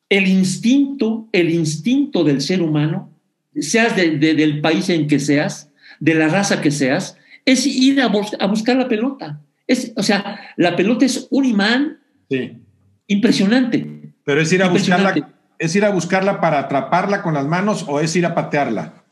el 0.09 0.27
instinto, 0.27 1.29
el 1.33 1.51
instinto 1.51 2.25
del 2.25 2.41
ser 2.41 2.63
humano, 2.63 3.11
seas 3.55 3.95
de, 3.95 4.19
de, 4.19 4.35
del 4.35 4.61
país 4.61 4.89
en 4.89 5.07
que 5.07 5.21
seas, 5.21 5.71
de 6.01 6.15
la 6.15 6.29
raza 6.29 6.61
que 6.61 6.71
seas, 6.71 7.17
es 7.45 7.67
ir 7.67 8.01
a, 8.01 8.09
bus 8.09 8.33
a 8.41 8.47
buscar 8.47 8.77
la 8.77 8.89
pelota. 8.89 9.41
Es, 9.67 9.93
o 9.97 10.03
sea, 10.03 10.41
la 10.57 10.75
pelota 10.75 11.05
es 11.05 11.29
un 11.31 11.45
imán 11.45 11.99
sí. 12.31 12.59
impresionante. 13.07 14.15
Pero 14.25 14.41
es 14.41 14.53
ir 14.53 14.63
a 14.63 14.69
buscarla, 14.69 15.33
¿Es 15.59 15.77
ir 15.77 15.85
a 15.85 15.91
buscarla 15.91 16.41
para 16.41 16.59
atraparla 16.59 17.23
con 17.23 17.35
las 17.35 17.47
manos 17.47 17.85
o 17.87 18.01
es 18.01 18.17
ir 18.17 18.27
a 18.27 18.35
patearla? 18.35 19.05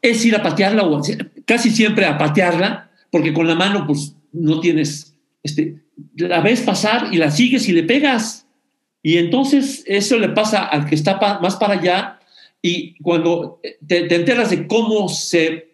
Es 0.00 0.24
ir 0.24 0.36
a 0.36 0.42
patearla 0.42 0.84
o 0.84 1.02
casi 1.44 1.70
siempre 1.70 2.06
a 2.06 2.16
patearla, 2.16 2.90
porque 3.10 3.34
con 3.34 3.48
la 3.48 3.56
mano 3.56 3.88
pues 3.88 4.14
no 4.32 4.60
tienes, 4.60 5.15
este, 5.46 5.82
la 6.16 6.40
ves 6.40 6.60
pasar 6.60 7.08
y 7.12 7.16
la 7.16 7.30
sigues 7.30 7.68
y 7.68 7.72
le 7.72 7.82
pegas. 7.82 8.46
Y 9.02 9.18
entonces 9.18 9.84
eso 9.86 10.18
le 10.18 10.28
pasa 10.28 10.64
al 10.64 10.86
que 10.86 10.94
está 10.94 11.18
más 11.40 11.56
para 11.56 11.74
allá 11.74 12.18
y 12.60 13.00
cuando 13.02 13.60
te, 13.86 14.12
enteras 14.14 14.50
de 14.50 14.66
cómo 14.66 15.08
se, 15.08 15.68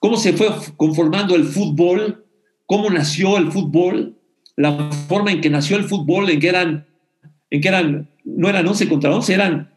cómo 0.00 0.16
se 0.16 0.32
fue 0.32 0.48
conformando 0.76 1.36
el 1.36 1.44
fútbol, 1.44 2.24
cómo 2.66 2.88
nació 2.90 3.36
el 3.36 3.52
fútbol, 3.52 4.16
la 4.56 4.90
forma 5.08 5.32
en 5.32 5.40
que 5.40 5.50
nació 5.50 5.76
el 5.76 5.84
fútbol, 5.84 6.30
en 6.30 6.40
que 6.40 6.48
eran, 6.48 6.86
en 7.50 7.60
que 7.60 7.68
eran 7.68 8.08
no 8.24 8.48
eran 8.48 8.66
11 8.66 8.88
contra 8.88 9.14
11, 9.14 9.34
eran 9.34 9.70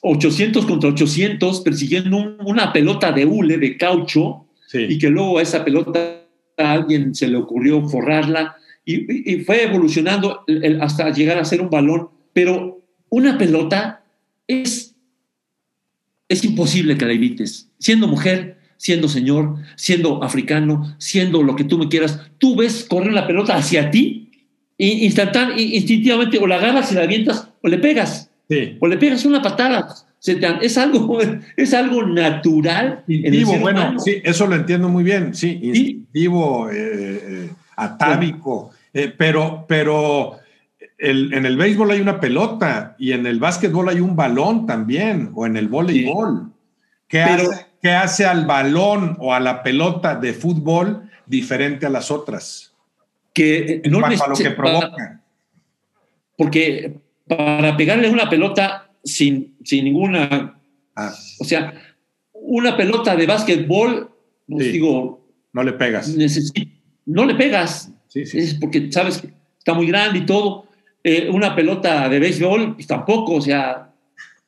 800 0.00 0.66
contra 0.66 0.90
800 0.90 1.60
persiguiendo 1.60 2.36
una 2.44 2.72
pelota 2.72 3.12
de 3.12 3.24
hule, 3.24 3.58
de 3.58 3.76
caucho, 3.76 4.46
y 4.74 4.98
que 4.98 5.10
luego 5.10 5.38
a 5.38 5.42
esa 5.42 5.64
pelota 5.64 6.22
a 6.56 6.72
alguien 6.72 7.14
se 7.14 7.28
le 7.28 7.36
ocurrió 7.36 7.88
forrarla 7.88 8.56
y, 8.84 9.36
fue 9.44 9.64
evolucionando 9.64 10.44
hasta 10.80 11.10
llegar 11.10 11.38
a 11.38 11.44
ser 11.44 11.60
un 11.60 11.70
balón, 11.70 12.08
pero 12.32 12.82
una 13.08 13.38
pelota 13.38 14.04
es, 14.46 14.96
es 16.28 16.44
imposible 16.44 16.96
que 16.96 17.06
la 17.06 17.12
evites, 17.12 17.70
siendo 17.78 18.08
mujer, 18.08 18.58
siendo 18.76 19.08
señor, 19.08 19.56
siendo 19.76 20.24
africano, 20.24 20.96
siendo 20.98 21.42
lo 21.42 21.54
que 21.54 21.64
tú 21.64 21.78
me 21.78 21.88
quieras, 21.88 22.20
tú 22.38 22.56
ves 22.56 22.84
correr 22.88 23.12
la 23.12 23.26
pelota 23.26 23.54
hacia 23.54 23.90
ti, 23.90 24.30
instantáneamente, 24.76 25.62
instintivamente 25.62 26.38
o 26.38 26.46
la 26.46 26.56
agarras 26.56 26.90
y 26.90 26.96
la 26.96 27.02
avientas 27.02 27.48
o 27.62 27.68
le 27.68 27.78
pegas. 27.78 28.30
O 28.80 28.86
le 28.86 28.98
pegas 28.98 29.24
una 29.24 29.40
patada. 29.40 29.94
es, 30.62 30.78
algo, 30.78 31.18
es 31.56 31.74
algo 31.74 32.04
natural. 32.04 33.04
Instintivo, 33.06 33.58
bueno, 33.58 33.98
sí, 33.98 34.20
eso 34.24 34.46
lo 34.46 34.56
entiendo 34.56 34.88
muy 34.88 35.04
bien. 35.04 35.34
Sí, 35.34 35.58
instintivo, 35.62 36.68
eh, 36.70 36.74
eh, 36.74 37.50
atávico. 37.84 38.70
Eh, 38.92 39.12
pero, 39.16 39.64
pero 39.68 40.38
en 40.98 41.46
el 41.46 41.56
béisbol 41.56 41.90
hay 41.90 42.00
una 42.00 42.20
pelota 42.20 42.94
y 42.98 43.12
en 43.12 43.26
el 43.26 43.40
básquetbol 43.40 43.88
hay 43.88 44.00
un 44.00 44.14
balón 44.14 44.66
también, 44.66 45.30
o 45.34 45.46
en 45.46 45.56
el 45.56 45.68
voleibol. 45.68 46.52
¿Qué, 47.08 47.22
hace, 47.22 47.66
¿Qué 47.82 47.90
hace 47.90 48.24
al 48.24 48.46
balón 48.46 49.16
o 49.18 49.34
a 49.34 49.40
la 49.40 49.62
pelota 49.62 50.14
de 50.14 50.32
fútbol 50.32 51.10
diferente 51.26 51.86
a 51.86 51.90
las 51.90 52.10
otras? 52.10 52.72
Que 53.34 53.82
no 53.86 54.00
lo 54.00 54.34
que 54.36 54.50
provoca. 54.50 55.20
Porque 56.36 57.00
para 57.26 57.76
pegarle 57.76 58.08
una 58.08 58.30
pelota 58.30 58.90
sin, 59.02 59.56
sin 59.64 59.84
ninguna. 59.84 60.60
Ah. 60.94 61.12
O 61.40 61.44
sea, 61.44 61.74
una 62.32 62.76
pelota 62.76 63.16
de 63.16 63.26
básquetbol, 63.26 64.10
pues 64.48 64.72
digo. 64.72 65.26
No 65.52 65.62
le 65.62 65.72
pegas. 65.72 66.14
No 67.06 67.24
le 67.24 67.34
pegas. 67.34 67.92
Es 68.14 68.54
porque 68.54 68.90
sabes 68.92 69.18
que 69.18 69.32
está 69.58 69.74
muy 69.74 69.86
grande 69.86 70.20
y 70.20 70.26
todo. 70.26 70.66
Eh, 71.04 71.28
una 71.30 71.56
pelota 71.56 72.08
de 72.08 72.18
béisbol, 72.18 72.74
pues 72.74 72.86
tampoco, 72.86 73.34
o 73.34 73.40
sea. 73.40 73.88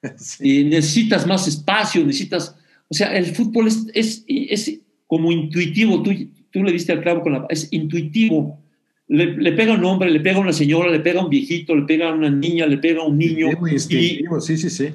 Y 0.40 0.64
necesitas 0.64 1.26
más 1.26 1.48
espacio, 1.48 2.04
necesitas. 2.04 2.54
O 2.88 2.94
sea, 2.94 3.16
el 3.16 3.24
fútbol 3.26 3.68
es, 3.68 3.86
es, 3.94 4.24
es 4.28 4.80
como 5.06 5.32
intuitivo. 5.32 6.02
Tú, 6.02 6.12
tú 6.50 6.62
le 6.62 6.72
diste 6.72 6.92
al 6.92 7.00
clavo 7.00 7.22
con 7.22 7.32
la. 7.32 7.46
Es 7.48 7.68
intuitivo 7.72 8.60
le, 9.08 9.52
pega 9.52 9.74
a 9.74 9.76
un 9.76 9.84
hombre, 9.84 10.10
le 10.10 10.20
pega 10.20 10.38
a 10.38 10.40
una 10.40 10.52
señora, 10.52 10.90
le 10.90 11.00
pega 11.00 11.20
a 11.20 11.24
un 11.24 11.30
viejito, 11.30 11.74
le 11.74 11.82
pega 11.82 12.08
a 12.08 12.12
una 12.12 12.30
niña, 12.30 12.66
le 12.66 12.78
pega 12.78 13.02
a 13.02 13.04
un 13.04 13.18
niño. 13.18 13.48
y, 13.70 13.78
sí, 13.78 14.56
sí, 14.56 14.70
sí. 14.70 14.88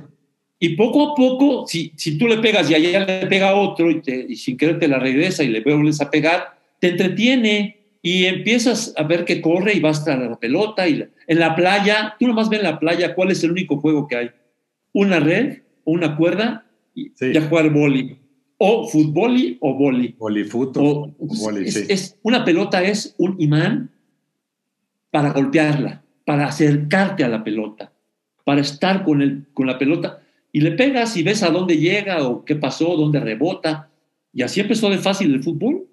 Y 0.62 0.70
poco 0.70 1.12
a 1.12 1.16
poco, 1.16 1.66
si, 1.68 1.94
si 1.96 2.18
tú 2.18 2.28
le 2.28 2.38
pegas 2.38 2.70
y 2.70 2.76
allá 2.76 3.06
le 3.06 3.28
pega 3.28 3.50
a 3.50 3.56
otro 3.56 3.90
y, 3.90 4.36
sin 4.36 4.58
querer 4.58 4.78
te 4.78 4.90
la 4.90 5.00
regresa 5.00 5.44
y 5.44 5.48
le 5.48 5.62
vuelves 5.62 6.02
a 6.02 6.10
pegar, 6.10 6.59
te 6.80 6.90
entretiene 6.90 7.78
y 8.02 8.26
empiezas 8.26 8.94
a 8.98 9.04
ver 9.04 9.26
que 9.26 9.42
corre 9.42 9.74
y 9.74 9.80
va 9.80 9.90
hasta 9.90 10.16
la 10.16 10.40
pelota. 10.40 10.88
Y 10.88 11.06
en 11.28 11.40
la 11.40 11.56
playa, 11.56 12.16
tú 12.20 12.28
nomás 12.28 12.50
ves 12.50 12.60
en 12.60 12.66
la 12.66 12.80
playa 12.80 13.16
cuál 13.16 13.32
es 13.32 13.44
el 13.44 13.52
único 13.52 13.78
juego 13.78 14.08
que 14.08 14.16
hay. 14.16 14.30
Una 14.94 15.20
red 15.20 15.60
o 15.84 15.92
una 15.92 16.16
cuerda 16.16 16.66
y, 16.96 17.12
a 17.38 17.42
jugar 17.42 17.70
boli. 17.70 18.18
O 18.58 18.88
fútbol 18.88 19.58
o 19.60 19.74
boli. 19.74 20.16
Boli, 20.18 20.44
fútbol. 20.44 21.14
es, 21.66 22.18
una 22.24 22.44
pelota 22.44 22.84
es 22.84 23.16
un 23.18 23.36
imán 23.40 23.92
para 25.12 25.32
golpearla, 25.32 26.04
para 26.26 26.48
acercarte 26.48 27.24
a 27.24 27.30
la 27.30 27.44
pelota, 27.44 27.92
para 28.44 28.62
estar 28.62 29.04
con, 29.04 29.22
el, 29.22 29.46
con 29.54 29.68
la 29.68 29.78
pelota 29.78 30.22
y 30.52 30.62
le 30.62 30.72
pegas 30.72 31.16
y 31.16 31.24
ves 31.24 31.44
a 31.44 31.52
dónde 31.52 31.78
llega 31.78 32.28
o 32.28 32.44
qué 32.44 32.56
pasó, 32.56 32.96
dónde 32.96 33.20
rebota. 33.20 33.90
Y 34.34 34.42
así 34.42 34.60
empezó 34.60 34.90
de 34.90 34.98
fácil 34.98 35.34
el 35.34 35.44
fútbol. 35.44 35.88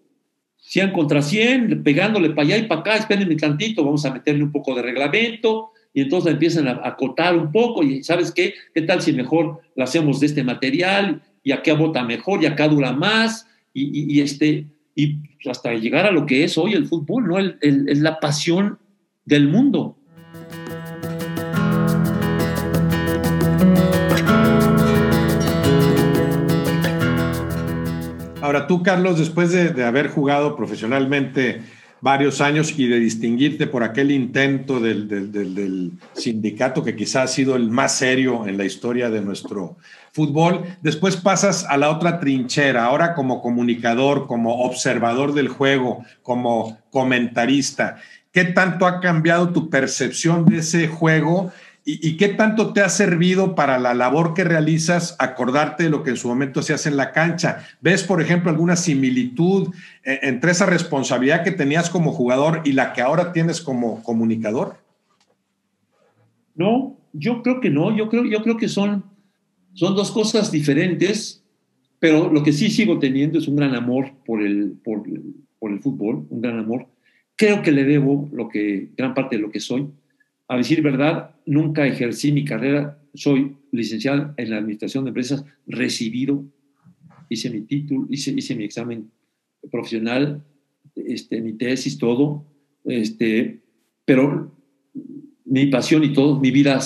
100 0.68 0.90
contra 0.90 1.22
100, 1.22 1.84
pegándole 1.84 2.30
para 2.30 2.42
allá 2.42 2.58
y 2.58 2.66
para 2.66 2.80
acá, 2.80 2.96
espérenme 2.96 3.36
tantito, 3.36 3.84
vamos 3.84 4.04
a 4.04 4.12
meterle 4.12 4.42
un 4.42 4.50
poco 4.50 4.74
de 4.74 4.82
reglamento 4.82 5.70
y 5.94 6.00
entonces 6.00 6.32
empiezan 6.32 6.66
a 6.66 6.80
acotar 6.82 7.36
un 7.36 7.52
poco 7.52 7.84
y 7.84 8.02
¿sabes 8.02 8.32
qué? 8.32 8.54
¿Qué 8.74 8.82
tal 8.82 9.00
si 9.00 9.12
mejor 9.12 9.60
lo 9.76 9.84
hacemos 9.84 10.18
de 10.18 10.26
este 10.26 10.42
material 10.42 11.22
y 11.44 11.52
acá 11.52 11.74
bota 11.74 12.02
mejor 12.02 12.42
y 12.42 12.46
acá 12.46 12.66
dura 12.66 12.92
más 12.92 13.46
y, 13.72 14.20
este 14.20 14.66
y 14.96 15.18
hasta 15.48 15.72
llegar 15.74 16.04
a 16.04 16.10
lo 16.10 16.26
que 16.26 16.42
es 16.42 16.58
hoy 16.58 16.72
el 16.72 16.86
fútbol, 16.86 17.28
¿no? 17.28 17.38
El, 17.38 18.02
la 18.02 18.18
pasión 18.18 18.78
del 19.24 19.46
mundo. 19.46 19.96
Ahora 28.46 28.68
tú, 28.68 28.80
Carlos, 28.80 29.18
después 29.18 29.50
de, 29.50 29.84
haber 29.84 30.06
jugado 30.06 30.54
profesionalmente 30.54 31.62
varios 32.00 32.40
años 32.40 32.72
y 32.78 32.86
de 32.86 33.00
distinguirte 33.00 33.66
por 33.66 33.82
aquel 33.82 34.12
intento 34.12 34.78
del, 34.78 35.08
del, 35.08 35.90
sindicato 36.12 36.84
que 36.84 36.94
quizás 36.94 37.24
ha 37.24 37.26
sido 37.26 37.56
el 37.56 37.70
más 37.70 37.98
serio 37.98 38.46
en 38.46 38.56
la 38.56 38.64
historia 38.64 39.10
de 39.10 39.20
nuestro 39.20 39.78
fútbol, 40.12 40.62
después 40.80 41.16
pasas 41.16 41.64
a 41.64 41.76
la 41.76 41.90
otra 41.90 42.20
trinchera, 42.20 42.84
ahora 42.84 43.14
como 43.14 43.42
comunicador, 43.42 44.28
como 44.28 44.62
observador 44.62 45.34
del 45.34 45.48
juego, 45.48 46.04
como 46.22 46.78
comentarista. 46.92 47.96
¿Qué 48.30 48.44
tanto 48.44 48.86
ha 48.86 49.00
cambiado 49.00 49.48
tu 49.48 49.68
percepción 49.70 50.44
de 50.44 50.58
ese 50.58 50.86
juego 50.86 51.50
y, 51.88 52.16
qué 52.16 52.28
tanto 52.30 52.72
te 52.72 52.80
ha 52.80 52.88
servido 52.88 53.54
para 53.54 53.78
la 53.78 53.94
labor 53.94 54.34
que 54.34 54.42
realizas 54.42 55.14
acordarte 55.20 55.84
de 55.84 55.90
lo 55.90 56.02
que 56.02 56.10
en 56.10 56.16
su 56.16 56.26
momento 56.26 56.60
se 56.60 56.74
hace 56.74 56.88
en 56.88 56.96
la 56.96 57.12
cancha? 57.12 57.64
¿Ves, 57.80 58.02
por 58.02 58.20
ejemplo, 58.20 58.50
alguna 58.50 58.74
similitud 58.74 59.72
eh, 60.04 60.18
entre 60.22 60.50
esa 60.50 60.66
responsabilidad 60.66 61.44
que 61.44 61.52
tenías 61.52 61.88
como 61.88 62.10
jugador 62.10 62.62
y 62.64 62.72
la 62.72 62.92
que 62.92 63.02
ahora 63.02 63.32
tienes 63.32 63.60
como 63.60 64.02
comunicador? 64.02 64.78
No, 66.56 66.98
yo 67.12 67.42
creo 67.42 67.60
que 67.60 67.70
no, 67.70 67.96
yo 67.96 68.08
creo, 68.08 68.24
yo 68.24 68.42
creo 68.42 68.56
que 68.56 68.68
son, 68.68 69.04
son 69.74 69.94
dos 69.94 70.10
cosas 70.10 70.50
diferentes, 70.50 71.44
pero 72.00 72.32
lo 72.32 72.42
que 72.42 72.52
sí 72.52 72.68
sigo 72.68 72.98
teniendo 72.98 73.38
es 73.38 73.46
un 73.46 73.54
gran 73.54 73.76
amor 73.76 74.10
por 74.26 74.42
el, 74.42 74.76
por, 74.82 75.04
por 75.60 75.70
el 75.70 75.80
fútbol, 75.80 76.26
un 76.30 76.40
gran 76.40 76.58
amor 76.58 76.88
Creo 77.36 77.62
que 77.62 77.70
le 77.70 77.84
debo 77.84 78.28
lo 78.32 78.48
que, 78.48 78.88
gran 78.96 79.12
parte 79.12 79.36
de 79.36 79.42
lo 79.42 79.50
que 79.50 79.60
soy. 79.60 79.88
A 80.48 80.56
decir 80.56 80.82
verdad, 80.82 81.34
nunca 81.44 81.86
ejercí 81.86 82.32
mi 82.32 82.44
carrera. 82.44 82.98
Soy 83.14 83.56
licenciado 83.72 84.34
en 84.36 84.50
la 84.50 84.58
administración 84.58 85.04
de 85.04 85.10
empresas, 85.10 85.44
recibido, 85.66 86.44
hice 87.28 87.50
mi 87.50 87.62
título, 87.62 88.06
hice, 88.10 88.32
hice 88.32 88.54
mi 88.54 88.64
examen 88.64 89.10
profesional, 89.70 90.44
este, 90.94 91.40
mi 91.40 91.54
tesis, 91.54 91.98
todo. 91.98 92.44
Este, 92.84 93.60
pero 94.04 94.54
mi 95.44 95.66
pasión 95.66 96.04
y 96.04 96.12
todo, 96.12 96.38
mi 96.38 96.50
vida, 96.50 96.78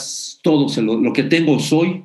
todo, 0.43 0.69
se 0.69 0.83
lo, 0.83 0.99
lo 0.99 1.13
que 1.13 1.25
tengo 1.25 1.59
soy, 1.59 2.05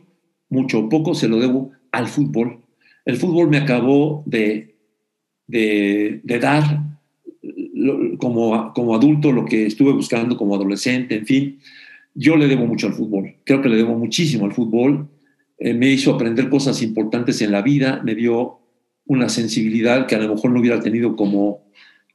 mucho 0.49 0.79
o 0.79 0.89
poco, 0.89 1.15
se 1.15 1.27
lo 1.27 1.39
debo 1.39 1.71
al 1.91 2.07
fútbol. 2.07 2.61
El 3.05 3.17
fútbol 3.17 3.49
me 3.49 3.57
acabó 3.57 4.23
de, 4.25 4.75
de, 5.47 6.21
de 6.23 6.39
dar 6.39 6.94
como, 8.17 8.73
como 8.73 8.95
adulto, 8.95 9.31
lo 9.31 9.45
que 9.45 9.65
estuve 9.65 9.91
buscando 9.91 10.37
como 10.37 10.55
adolescente, 10.55 11.15
en 11.15 11.25
fin, 11.25 11.59
yo 12.13 12.37
le 12.37 12.47
debo 12.47 12.65
mucho 12.65 12.87
al 12.87 12.93
fútbol. 12.93 13.35
Creo 13.43 13.61
que 13.61 13.69
le 13.69 13.75
debo 13.75 13.97
muchísimo 13.97 14.45
al 14.45 14.53
fútbol. 14.53 15.09
Eh, 15.57 15.73
me 15.73 15.91
hizo 15.91 16.13
aprender 16.13 16.49
cosas 16.49 16.81
importantes 16.81 17.41
en 17.41 17.51
la 17.51 17.61
vida, 17.61 18.01
me 18.03 18.15
dio 18.15 18.59
una 19.05 19.29
sensibilidad 19.29 20.07
que 20.07 20.15
a 20.15 20.19
lo 20.19 20.33
mejor 20.33 20.51
no 20.51 20.59
hubiera 20.59 20.79
tenido 20.79 21.15
como, 21.15 21.63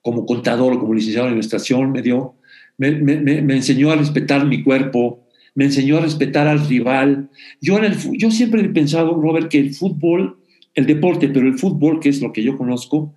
como 0.03 0.27
contador 0.27 0.73
o 0.73 0.81
como 0.81 0.95
licenciado 0.95 1.27
en 1.27 1.33
administración, 1.33 1.93
me 1.93 2.03
dio, 2.03 2.35
me, 2.77 2.91
me, 2.93 3.21
me, 3.21 3.57
enseñó 3.57 3.91
a 3.91 3.97
respetar 3.97 4.45
mi 4.47 4.63
cuerpo, 4.63 5.27
me 5.55 5.67
enseñó 5.67 5.99
a 5.99 6.01
respetar 6.01 6.49
al 6.49 6.67
rival. 6.67 7.31
Yo, 7.61 7.79
en 7.79 7.85
el, 7.85 7.97
yo 8.19 8.31
siempre 8.31 8.63
he 8.63 8.69
pensado, 8.69 9.15
Robert, 9.21 9.49
que 9.49 9.59
el 9.59 9.75
fútbol, 9.75 10.39
el 10.75 10.87
deporte, 10.87 11.29
pero 11.29 11.47
el 11.47 11.59
fútbol, 11.59 12.01
que 12.01 12.09
es 12.09 12.21
lo 12.21 12.33
que 12.33 12.43
yo 12.43 12.59
conozco, 12.59 13.15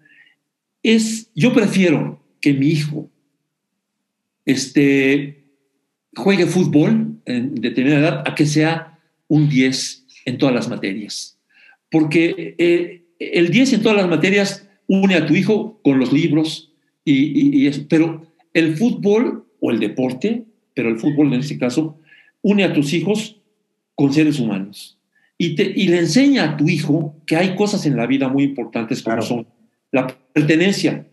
es, 0.83 1.31
yo 1.33 1.53
prefiero 1.53 2.22
que 2.43 2.53
mi 2.53 2.67
hijo 2.67 3.09
este, 4.45 5.45
juegue 6.13 6.45
fútbol 6.45 7.21
en 7.23 7.55
determinada 7.55 8.01
edad 8.01 8.23
a 8.27 8.35
que 8.35 8.45
sea 8.45 8.99
un 9.29 9.47
10 9.47 10.05
en 10.25 10.37
todas 10.37 10.53
las 10.53 10.67
materias. 10.67 11.39
Porque 11.89 12.53
eh, 12.57 13.05
el 13.17 13.49
10 13.49 13.73
en 13.73 13.81
todas 13.81 13.95
las 13.95 14.09
materias 14.09 14.67
une 14.87 15.15
a 15.15 15.25
tu 15.25 15.33
hijo 15.35 15.79
con 15.83 15.99
los 15.99 16.11
libros, 16.11 16.73
y, 17.05 17.69
pero 17.83 18.27
el 18.53 18.75
fútbol 18.75 19.47
o 19.61 19.71
el 19.71 19.79
deporte, 19.79 20.43
pero 20.73 20.89
el 20.89 20.99
fútbol 20.99 21.33
en 21.33 21.39
este 21.39 21.57
caso, 21.57 21.97
une 22.41 22.65
a 22.65 22.73
tus 22.73 22.91
hijos 22.91 23.39
con 23.95 24.13
seres 24.13 24.37
humanos. 24.41 24.99
Y, 25.37 25.55
te, 25.55 25.63
y 25.63 25.87
le 25.87 25.99
enseña 25.99 26.43
a 26.43 26.57
tu 26.57 26.67
hijo 26.67 27.15
que 27.25 27.37
hay 27.37 27.55
cosas 27.55 27.85
en 27.85 27.95
la 27.95 28.05
vida 28.05 28.27
muy 28.27 28.43
importantes 28.43 29.01
como 29.01 29.21
son 29.21 29.47
la 29.93 30.07
pertenencia. 30.33 31.07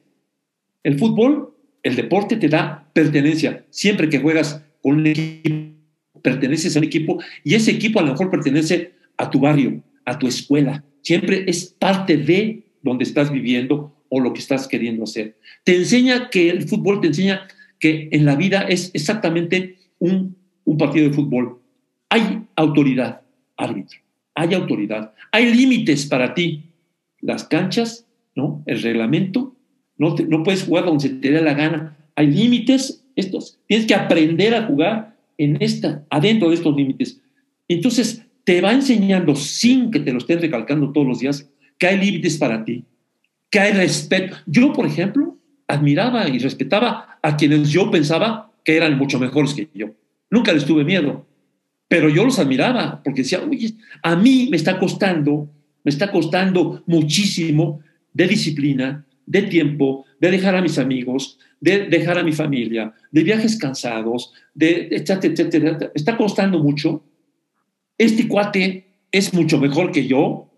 El 0.83 0.99
fútbol, 0.99 1.55
el 1.83 1.97
deporte 1.97 2.37
te 2.37 2.49
da 2.49 2.89
pertenencia. 2.93 3.65
Siempre 3.71 4.09
que 4.09 4.19
juegas 4.19 4.65
con 4.83 4.97
un 4.97 5.07
equipo, 5.07 5.71
perteneces 6.23 6.77
a 6.77 6.79
un 6.79 6.85
equipo 6.85 7.23
y 7.45 7.55
ese 7.55 7.71
equipo 7.71 7.99
a 7.99 8.03
lo 8.03 8.13
mejor 8.13 8.31
pertenece 8.31 8.93
a 9.17 9.31
tu 9.31 9.41
barrio, 9.41 9.83
a 10.05 10.19
tu 10.19 10.27
escuela. 10.27 10.85
Siempre 11.03 11.45
es 11.47 11.67
parte 11.67 12.17
de 12.17 12.65
donde 12.83 13.05
estás 13.05 13.31
viviendo 13.31 13.95
o 14.09 14.21
lo 14.21 14.33
que 14.33 14.41
estás 14.41 14.69
queriendo 14.69 15.05
hacer. 15.05 15.37
Te 15.65 15.77
enseña 15.77 16.31
que 16.31 16.51
el 16.51 16.69
fútbol 16.69 17.01
te 17.01 17.09
enseña 17.09 17.47
que 17.79 18.09
en 18.13 18.25
la 18.25 18.37
vida 18.37 18.63
es 18.63 18.91
exactamente 18.95 19.77
un, 19.99 20.37
un 20.65 20.79
partido 20.79 21.09
de 21.09 21.15
fútbol. 21.15 21.61
Hay 22.09 22.43
autoridad, 22.57 23.23
árbitro, 23.57 24.01
hay 24.35 24.55
autoridad, 24.55 25.15
hay 25.33 25.55
límites 25.55 26.07
para 26.07 26.35
ti. 26.35 26.65
Las 27.21 27.45
canchas, 27.45 28.07
¿no? 28.35 28.63
El 28.67 28.83
reglamento, 28.83 29.50
no, 30.01 30.43
puedes 30.43 30.63
jugar 30.63 30.87
donde 30.87 31.09
se 31.09 31.15
te 31.15 31.31
dé 31.31 31.43
la 31.43 31.53
gana. 31.53 31.97
Hay 32.17 32.29
límites, 32.29 33.05
estos. 33.17 33.59
Tienes 33.67 33.87
que 33.87 33.95
aprender 33.95 34.55
a 34.55 34.63
jugar 34.63 35.15
en 35.37 35.59
esta, 35.61 36.05
adentro 36.09 36.49
de 36.49 36.55
estos 36.55 36.75
límites. 36.75 37.21
Entonces, 37.69 38.25
te 38.45 38.63
va 38.63 38.73
enseñando 38.73 39.37
sin 39.37 39.91
que 39.91 40.01
te 40.01 40.13
lo 40.13 40.19
estén 40.19 40.41
recalcando 40.41 40.91
todos 40.91 41.07
los 41.07 41.21
días 41.21 41.51
que 41.77 41.87
hay 41.87 41.99
límites 41.99 42.39
para 42.39 42.65
ti, 42.65 42.85
que 43.51 43.61
hay 43.61 43.73
respeto. 43.73 44.37
Yo, 44.47 44.73
por 44.73 44.87
ejemplo, 44.87 45.37
admiraba 45.69 46.29
y 46.29 46.39
respetaba 46.39 47.19
a 47.23 47.37
quienes 47.37 47.71
yo 47.71 47.91
pensaba 47.91 48.53
que 48.65 48.77
eran 48.77 48.97
mucho 48.97 49.19
mejores 49.19 49.53
que 49.53 49.69
yo. 49.75 49.91
Nunca 50.31 50.55
les 50.55 50.65
tuve 50.65 50.83
miedo, 50.83 51.27
pero 51.89 52.09
yo 52.09 52.25
los 52.25 52.39
admiraba 52.39 53.03
porque 53.03 53.23
decía, 53.23 53.43
oye, 53.43 53.75
a 54.03 54.17
mí 54.17 54.49
me 54.51 54.57
está 54.57 54.79
costando, 54.79 55.51
me 55.85 55.91
está 55.91 56.11
costando 56.11 56.83
muchísimo 56.87 57.81
de 58.15 58.27
disciplina, 58.29 59.05
de 59.27 59.43
tiempo, 59.43 60.05
de 60.21 60.31
dejar 60.31 60.55
a 60.57 60.63
mis 60.63 60.79
amigos, 60.79 61.39
de 61.61 61.87
dejar 61.87 62.19
a 62.19 62.23
mi 62.23 62.33
familia, 62.33 62.93
de 63.11 63.23
viajes 63.23 63.57
cansados, 63.57 64.33
de 64.55 64.89
etcétera, 64.91 65.35
etcétera. 65.35 65.93
Está 65.95 66.17
costando 66.17 66.59
mucho. 66.63 67.05
Este 67.99 68.27
cuate 68.27 68.87
es 69.13 69.35
mucho 69.35 69.59
mejor 69.59 69.93
que 69.93 70.07
yo, 70.07 70.51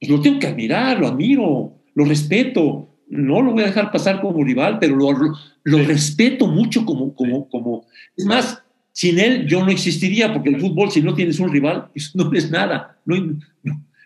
pues 0.00 0.10
lo 0.10 0.20
tengo 0.20 0.38
que 0.38 0.46
admirar, 0.46 0.98
lo 0.98 1.08
admiro, 1.08 1.74
lo 1.94 2.04
respeto, 2.04 2.88
no 3.08 3.42
lo 3.42 3.52
voy 3.52 3.62
a 3.62 3.66
dejar 3.66 3.90
pasar 3.90 4.20
como 4.20 4.44
rival, 4.44 4.78
pero 4.78 4.96
lo, 4.96 5.10
lo, 5.64 5.78
respeto 5.84 6.46
mucho 6.46 6.84
como, 6.84 7.14
como, 7.14 7.48
como... 7.48 7.86
Es 8.16 8.24
más, 8.24 8.62
sin 8.92 9.18
él 9.18 9.46
yo 9.46 9.64
no 9.64 9.70
existiría, 9.70 10.32
porque 10.32 10.50
el 10.50 10.60
fútbol, 10.60 10.90
si 10.90 11.00
no 11.00 11.14
tienes 11.14 11.38
un 11.40 11.52
rival, 11.52 11.88
no 12.14 12.32
es 12.32 12.50
nada. 12.50 12.98
No, 13.04 13.16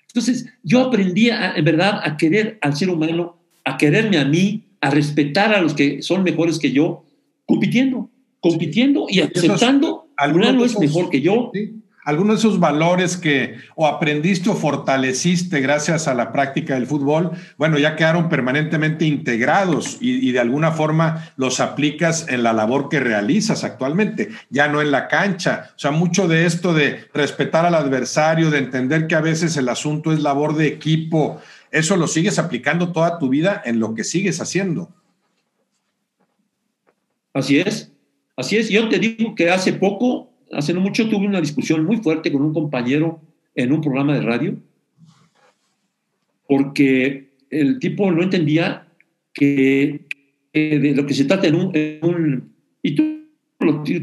Entonces, 0.06 0.46
yo 0.62 0.80
aprendí, 0.80 1.30
en 1.30 1.64
verdad, 1.64 2.00
a 2.04 2.16
querer 2.16 2.58
al 2.60 2.76
ser 2.76 2.90
humano, 2.90 3.41
a 3.64 3.76
quererme 3.76 4.18
a 4.18 4.24
mí, 4.24 4.64
a 4.80 4.90
respetar 4.90 5.54
a 5.54 5.60
los 5.60 5.74
que 5.74 6.02
son 6.02 6.22
mejores 6.22 6.58
que 6.58 6.72
yo, 6.72 7.04
compitiendo, 7.46 8.10
compitiendo 8.40 9.06
y 9.08 9.20
aceptando, 9.20 10.08
no 10.34 10.64
es 10.64 10.78
mejor 10.78 11.10
que 11.10 11.20
yo. 11.20 11.50
Sí 11.54 11.82
algunos 12.04 12.42
de 12.42 12.48
esos 12.48 12.60
valores 12.60 13.16
que 13.16 13.56
o 13.76 13.86
aprendiste 13.86 14.50
o 14.50 14.54
fortaleciste 14.54 15.60
gracias 15.60 16.08
a 16.08 16.14
la 16.14 16.32
práctica 16.32 16.74
del 16.74 16.86
fútbol, 16.86 17.30
bueno, 17.56 17.78
ya 17.78 17.94
quedaron 17.94 18.28
permanentemente 18.28 19.04
integrados 19.04 19.98
y, 20.00 20.32
de 20.32 20.40
alguna 20.40 20.72
forma 20.72 21.32
los 21.36 21.60
aplicas 21.60 22.26
en 22.28 22.42
la 22.42 22.52
labor 22.52 22.88
que 22.88 22.98
realizas 22.98 23.62
actualmente, 23.62 24.30
ya 24.50 24.68
no 24.68 24.80
en 24.80 24.90
la 24.90 25.06
cancha. 25.06 25.70
O 25.76 25.78
sea, 25.78 25.90
mucho 25.92 26.26
de 26.26 26.46
esto 26.46 26.74
de 26.74 27.04
respetar 27.14 27.66
al 27.66 27.74
adversario, 27.74 28.50
de 28.50 28.58
entender 28.58 29.06
que 29.06 29.14
a 29.14 29.20
veces 29.20 29.56
el 29.56 29.68
asunto 29.68 30.12
es 30.12 30.20
labor 30.20 30.56
de 30.56 30.66
equipo, 30.66 31.40
eso 31.72 31.96
lo 31.96 32.06
sigues 32.06 32.38
aplicando 32.38 32.92
toda 32.92 33.18
tu 33.18 33.28
vida 33.28 33.60
en 33.64 33.80
lo 33.80 33.94
que 33.94 34.04
sigues 34.04 34.40
haciendo. 34.40 34.94
Así 37.32 37.58
es, 37.58 37.90
así 38.36 38.58
es. 38.58 38.68
Yo 38.68 38.88
te 38.88 38.98
digo 38.98 39.34
que 39.34 39.50
hace 39.50 39.72
poco 39.72 40.32
hace 40.52 40.74
no 40.74 40.80
mucho 40.80 41.08
tuve 41.08 41.26
una 41.26 41.40
discusión 41.40 41.84
muy 41.84 41.96
fuerte 41.96 42.30
con 42.30 42.42
un 42.42 42.52
compañero 42.52 43.20
en 43.54 43.72
un 43.72 43.80
programa 43.80 44.14
de 44.14 44.20
radio, 44.20 44.56
porque 46.46 47.32
el 47.50 47.78
tipo 47.78 48.10
no 48.10 48.22
entendía 48.22 48.86
que, 49.32 50.06
de 50.52 50.92
lo 50.94 51.06
que 51.06 51.14
se 51.14 51.24
trata 51.24 51.46
en 51.46 51.54
un... 51.54 52.52
y 52.82 52.94
tú, 52.94 53.26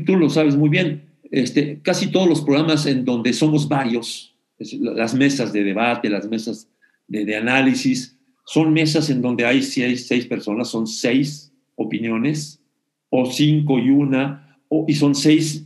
tú, 0.06 0.16
lo 0.18 0.30
sabes 0.30 0.56
muy 0.56 0.70
bien, 0.70 1.04
este, 1.32 1.80
casi 1.82 2.12
todos 2.12 2.28
los 2.28 2.42
programas 2.42 2.86
en 2.86 3.06
donde 3.06 3.34
somos 3.34 3.68
varios, 3.68 4.36
las 4.80 5.14
mesas 5.14 5.54
de 5.54 5.64
debate, 5.64 6.10
las 6.10 6.28
mesas 6.28 6.68
de, 7.10 7.36
análisis, 7.36 8.18
son 8.46 8.72
mesas 8.72 9.10
en 9.10 9.22
donde 9.22 9.46
hay 9.46 9.62
seis, 9.62 10.08
seis 10.08 10.26
personas, 10.26 10.70
son 10.70 10.88
seis 10.88 11.52
opiniones, 11.76 12.62
o 13.10 13.26
cinco 13.26 13.80
y 13.80 13.90
una, 13.90 14.58
o, 14.70 14.86
y 14.88 14.94
son 14.94 15.16
seis 15.16 15.66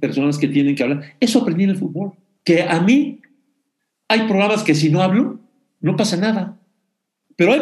personas 0.00 0.38
que 0.38 0.48
tienen 0.48 0.74
que 0.74 0.82
hablar. 0.82 1.14
Eso 1.20 1.40
aprendí 1.40 1.64
en 1.64 1.70
el 1.70 1.76
fútbol. 1.76 2.12
Que 2.44 2.62
a 2.62 2.80
mí 2.80 3.20
hay 4.08 4.26
programas 4.26 4.62
que 4.62 4.74
si 4.74 4.88
no 4.90 5.02
hablo, 5.02 5.40
no 5.80 5.96
pasa 5.96 6.16
nada. 6.16 6.58
Pero 7.36 7.52
hay, 7.52 7.60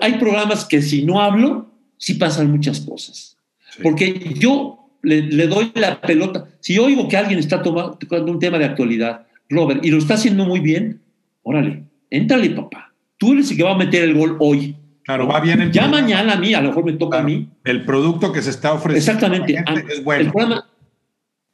hay 0.00 0.18
programas 0.18 0.64
que 0.64 0.82
si 0.82 1.04
no 1.04 1.20
hablo, 1.20 1.70
sí 1.96 2.14
pasan 2.14 2.50
muchas 2.50 2.80
cosas. 2.80 3.36
Porque 3.82 4.34
yo 4.38 4.82
le, 5.02 5.46
doy 5.46 5.72
la 5.74 6.00
pelota. 6.00 6.48
Si 6.60 6.74
yo 6.74 6.84
oigo 6.84 7.08
que 7.08 7.16
alguien 7.16 7.38
está 7.38 7.62
tocando 7.62 8.32
un 8.32 8.38
tema 8.38 8.58
de 8.58 8.64
actualidad, 8.64 9.26
Robert, 9.48 9.84
y 9.84 9.90
lo 9.90 9.98
está 9.98 10.14
haciendo 10.14 10.44
muy 10.44 10.60
bien, 10.60 11.00
órale, 11.42 11.84
éntrale, 12.16 12.50
papá. 12.50 12.94
Tú 13.18 13.32
eres 13.32 13.50
el 13.50 13.56
que 13.56 13.62
va 13.62 13.72
a 13.72 13.78
meter 13.78 14.02
el 14.04 14.14
gol 14.14 14.36
hoy. 14.40 14.76
Claro, 15.04 15.26
va 15.26 15.40
bien. 15.40 15.60
El 15.60 15.72
ya 15.72 15.88
mañana 15.88 16.34
a 16.34 16.36
mí, 16.36 16.54
a 16.54 16.60
lo 16.60 16.68
mejor 16.68 16.84
me 16.84 16.92
toca 16.92 17.20
a 17.20 17.22
mí. 17.22 17.48
El 17.64 17.84
producto 17.84 18.32
que 18.32 18.42
se 18.42 18.50
está 18.50 18.72
ofreciendo. 18.72 18.98
Exactamente. 18.98 19.64
es 19.92 20.04
bueno. 20.04 20.24
El 20.24 20.30
programa, 20.30 20.70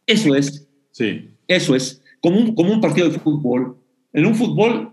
eso 0.06 0.34
es. 0.34 0.68
Sí. 0.90 1.30
Eso 1.46 1.74
es. 1.74 2.02
Como 2.20 2.38
un, 2.38 2.54
como 2.54 2.72
un 2.72 2.80
partido 2.80 3.08
de 3.08 3.18
fútbol. 3.18 3.76
En 4.12 4.26
un 4.26 4.34
fútbol, 4.34 4.92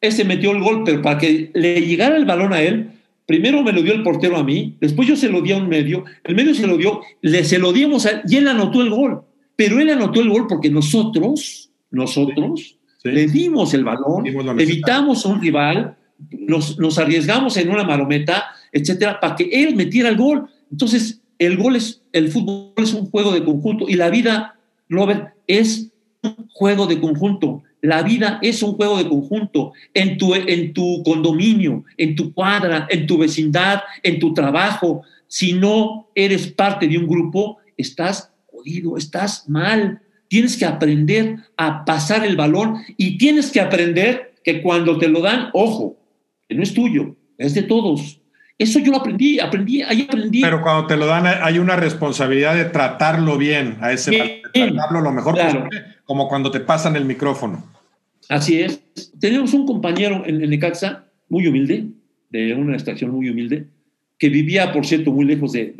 ese 0.00 0.24
metió 0.24 0.52
el 0.52 0.62
gol, 0.62 0.82
pero 0.84 1.02
para 1.02 1.18
que 1.18 1.50
le 1.54 1.80
llegara 1.82 2.16
el 2.16 2.24
balón 2.24 2.52
a 2.52 2.62
él, 2.62 2.90
primero 3.26 3.62
me 3.62 3.72
lo 3.72 3.82
dio 3.82 3.92
el 3.92 4.02
portero 4.02 4.36
a 4.36 4.44
mí, 4.44 4.76
después 4.80 5.08
yo 5.08 5.16
se 5.16 5.28
lo 5.28 5.40
di 5.40 5.52
a 5.52 5.56
un 5.56 5.68
medio, 5.68 6.04
el 6.24 6.34
medio 6.34 6.54
se 6.54 6.66
lo 6.66 6.76
dio, 6.76 7.00
le, 7.20 7.44
se 7.44 7.58
lo 7.58 7.72
dimos 7.72 8.06
a 8.06 8.10
él 8.10 8.22
y 8.28 8.36
él 8.36 8.48
anotó 8.48 8.80
el 8.80 8.90
gol. 8.90 9.22
Pero 9.56 9.78
él 9.78 9.90
anotó 9.90 10.20
el 10.20 10.30
gol 10.30 10.46
porque 10.48 10.70
nosotros, 10.70 11.70
nosotros, 11.90 12.78
le 13.04 13.26
dimos 13.26 13.74
el 13.74 13.84
balón, 13.84 14.26
evitamos 14.58 15.24
a 15.24 15.28
un 15.28 15.40
rival, 15.40 15.96
nos, 16.30 16.78
nos 16.78 16.98
arriesgamos 16.98 17.56
en 17.56 17.70
una 17.70 17.84
marometa, 17.84 18.44
etcétera, 18.72 19.20
para 19.20 19.36
que 19.36 19.44
él 19.52 19.76
metiera 19.76 20.08
el 20.08 20.16
gol. 20.16 20.48
Entonces, 20.70 21.20
el 21.38 21.56
gol 21.56 21.76
es, 21.76 22.02
el 22.12 22.30
fútbol 22.30 22.72
es 22.78 22.94
un 22.94 23.10
juego 23.10 23.32
de 23.32 23.44
conjunto 23.44 23.88
y 23.88 23.94
la 23.94 24.08
vida, 24.08 24.58
Robert, 24.88 25.34
es 25.46 25.90
un 26.22 26.48
juego 26.52 26.86
de 26.86 26.98
conjunto. 26.98 27.62
La 27.82 28.02
vida 28.02 28.38
es 28.40 28.62
un 28.62 28.72
juego 28.72 28.96
de 28.96 29.06
conjunto 29.06 29.72
en 29.92 30.16
tu, 30.16 30.34
en 30.34 30.72
tu 30.72 31.02
condominio, 31.04 31.84
en 31.98 32.16
tu 32.16 32.32
cuadra, 32.32 32.86
en 32.88 33.06
tu 33.06 33.18
vecindad, 33.18 33.82
en 34.02 34.18
tu 34.18 34.32
trabajo. 34.32 35.02
Si 35.26 35.52
no 35.52 36.08
eres 36.14 36.46
parte 36.46 36.88
de 36.88 36.96
un 36.96 37.06
grupo, 37.06 37.58
estás 37.76 38.32
jodido, 38.50 38.96
estás 38.96 39.46
mal. 39.46 40.00
Tienes 40.34 40.56
que 40.56 40.64
aprender 40.64 41.36
a 41.56 41.84
pasar 41.84 42.24
el 42.24 42.34
balón 42.34 42.78
y 42.96 43.18
tienes 43.18 43.52
que 43.52 43.60
aprender 43.60 44.34
que 44.42 44.62
cuando 44.62 44.98
te 44.98 45.06
lo 45.06 45.20
dan, 45.20 45.50
ojo, 45.52 45.96
que 46.48 46.56
no 46.56 46.64
es 46.64 46.74
tuyo, 46.74 47.14
es 47.38 47.54
de 47.54 47.62
todos. 47.62 48.20
Eso 48.58 48.80
yo 48.80 48.90
lo 48.90 48.96
aprendí, 48.96 49.38
aprendí, 49.38 49.82
ahí 49.82 50.08
aprendí. 50.08 50.40
Pero 50.40 50.60
cuando 50.60 50.88
te 50.88 50.96
lo 50.96 51.06
dan, 51.06 51.24
hay 51.24 51.60
una 51.60 51.76
responsabilidad 51.76 52.56
de 52.56 52.64
tratarlo 52.64 53.38
bien, 53.38 53.76
a 53.80 53.92
ese 53.92 54.10
de 54.10 54.42
tratarlo 54.52 55.02
lo 55.02 55.12
mejor 55.12 55.36
posible, 55.36 55.84
como 56.04 56.26
cuando 56.26 56.50
te 56.50 56.58
pasan 56.58 56.96
el 56.96 57.04
micrófono. 57.04 57.64
Así 58.28 58.60
es. 58.60 58.82
Tenemos 59.20 59.54
un 59.54 59.64
compañero 59.64 60.24
en, 60.26 60.42
en 60.42 60.50
Necaxa, 60.50 61.04
muy 61.28 61.46
humilde, 61.46 61.84
de 62.30 62.54
una 62.54 62.74
estación 62.74 63.12
muy 63.12 63.30
humilde, 63.30 63.68
que 64.18 64.30
vivía, 64.30 64.72
por 64.72 64.84
cierto, 64.84 65.12
muy 65.12 65.26
lejos 65.26 65.52
de, 65.52 65.72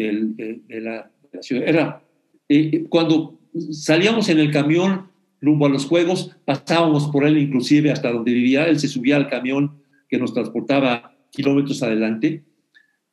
la, 0.68 1.10
ciudad. 1.40 1.68
Era, 1.68 2.02
eh, 2.48 2.84
cuando 2.88 3.33
salíamos 3.70 4.28
en 4.28 4.38
el 4.38 4.50
camión 4.50 5.08
rumbo 5.40 5.66
a 5.66 5.68
los 5.68 5.86
juegos, 5.86 6.36
pasábamos 6.44 7.08
por 7.08 7.24
él 7.24 7.36
inclusive 7.38 7.90
hasta 7.90 8.10
donde 8.10 8.32
vivía, 8.32 8.66
él 8.66 8.78
se 8.78 8.88
subía 8.88 9.16
al 9.16 9.28
camión 9.28 9.82
que 10.08 10.18
nos 10.18 10.32
transportaba 10.32 11.14
kilómetros 11.30 11.82
adelante 11.82 12.44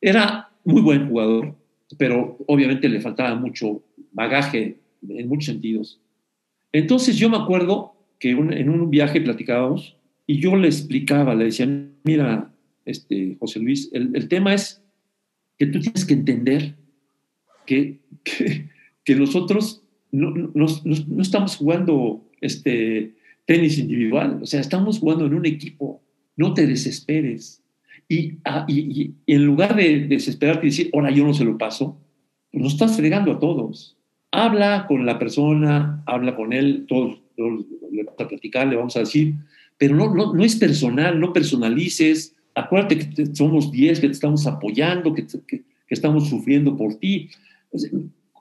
era 0.02 0.50
muy 0.64 0.82
buen 0.82 1.08
jugador, 1.08 1.56
pero 1.96 2.36
obviamente 2.48 2.88
le 2.88 3.00
faltaba 3.00 3.34
mucho 3.36 3.82
bagaje 4.10 4.78
en 5.08 5.28
muchos 5.28 5.46
sentidos. 5.46 6.00
Entonces 6.72 7.16
yo 7.16 7.30
me 7.30 7.36
acuerdo 7.36 7.94
que 8.18 8.30
en 8.30 8.68
un 8.68 8.90
viaje 8.90 9.20
platicábamos 9.20 9.96
y 10.26 10.40
yo 10.40 10.56
le 10.56 10.66
explicaba, 10.66 11.34
le 11.34 11.46
decía, 11.46 11.68
mira, 12.02 12.52
este, 12.84 13.36
José 13.38 13.60
Luis, 13.60 13.90
el, 13.92 14.28
tema 14.28 14.54
es 14.54 14.82
que 15.56 15.66
tú 15.66 15.80
tienes 15.80 16.04
que 16.04 16.14
entender 16.14 16.74
que, 17.64 18.00
que, 19.04 19.14
nosotros 19.14 19.81
no, 20.12 20.30
no, 20.30 20.50
no, 20.54 21.22
estamos 21.22 21.56
jugando 21.56 22.22
este, 22.40 23.14
tenis 23.46 23.78
individual, 23.78 24.40
o 24.42 24.46
sea, 24.46 24.60
estamos 24.60 24.98
jugando 24.98 25.26
en 25.26 25.34
un 25.34 25.46
equipo, 25.46 26.02
no 26.36 26.54
te 26.54 26.66
desesperes. 26.66 27.62
Y, 28.08 28.34
ah, 28.44 28.66
y, 28.68 29.12
en 29.26 29.44
lugar 29.44 29.74
de 29.74 30.00
desesperarte 30.06 30.66
y 30.66 30.70
decir, 30.70 30.90
ahora 30.92 31.10
yo 31.10 31.24
no 31.24 31.32
se 31.32 31.44
lo 31.44 31.56
paso, 31.56 31.98
pues 32.50 32.62
nos 32.62 32.74
estás 32.74 32.96
fregando 32.96 33.32
a 33.32 33.38
todos. 33.38 33.96
Habla 34.30 34.86
con 34.86 35.06
la 35.06 35.18
persona, 35.18 36.02
habla 36.06 36.36
con 36.36 36.52
él, 36.52 36.84
todos, 36.86 37.18
le 37.36 38.04
vamos 38.04 38.20
a 38.20 38.28
platicar, 38.28 38.66
le 38.66 38.76
vamos 38.76 38.96
a 38.96 39.00
decir, 39.00 39.34
pero 39.78 39.96
no, 39.96 40.14
no, 40.14 40.34
no 40.34 40.44
es 40.44 40.56
personal, 40.56 41.18
no 41.18 41.32
personalices, 41.32 42.36
acuérdate 42.54 42.98
que 42.98 43.26
somos 43.34 43.72
10, 43.72 44.00
que 44.00 44.06
te 44.08 44.12
estamos 44.12 44.46
apoyando, 44.46 45.14
que, 45.14 45.26
que, 45.46 45.62
estamos 45.88 46.30
sufriendo 46.30 46.74
por 46.74 46.94
ti. 46.94 47.28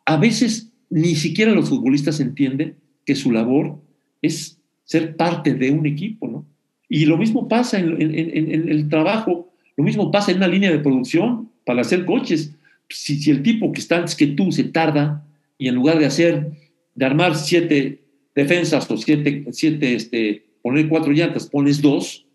A 0.05 0.15
veces 0.15 0.70
ni 0.91 1.15
siquiera 1.15 1.53
los 1.53 1.69
futbolistas 1.69 2.19
entienden 2.19 2.75
que 3.05 3.15
su 3.15 3.31
labor 3.31 3.81
es 4.21 4.59
ser 4.83 5.15
parte 5.15 5.55
de 5.55 5.71
un 5.71 5.87
equipo, 5.87 6.27
¿no? 6.27 6.45
Y 6.87 7.05
lo 7.05 7.17
mismo 7.17 7.47
pasa 7.47 7.79
en, 7.79 8.01
en, 8.01 8.69
el 8.69 8.89
trabajo, 8.89 9.53
lo 9.77 9.83
mismo 9.83 10.11
pasa 10.11 10.31
en 10.31 10.37
una 10.37 10.49
línea 10.49 10.69
de 10.69 10.79
producción 10.79 11.49
para 11.65 11.81
hacer 11.81 12.05
coches. 12.05 12.53
Si, 12.89 13.17
si, 13.17 13.31
el 13.31 13.41
tipo 13.41 13.71
que 13.71 13.79
está 13.79 13.95
antes 13.95 14.15
que 14.15 14.27
tú 14.27 14.51
se 14.51 14.65
tarda 14.65 15.25
y 15.57 15.69
en 15.69 15.75
lugar 15.75 15.97
de 15.97 16.05
hacer, 16.05 16.51
de 16.93 17.05
armar 17.05 17.37
siete 17.37 18.01
defensas 18.35 18.91
o 18.91 18.97
siete, 18.97 19.45
siete 19.51 19.95
este, 19.95 20.43
poner 20.61 20.89
cuatro 20.89 21.13
llantas, 21.13 21.47
pones 21.47 21.81
dos, 21.81 22.25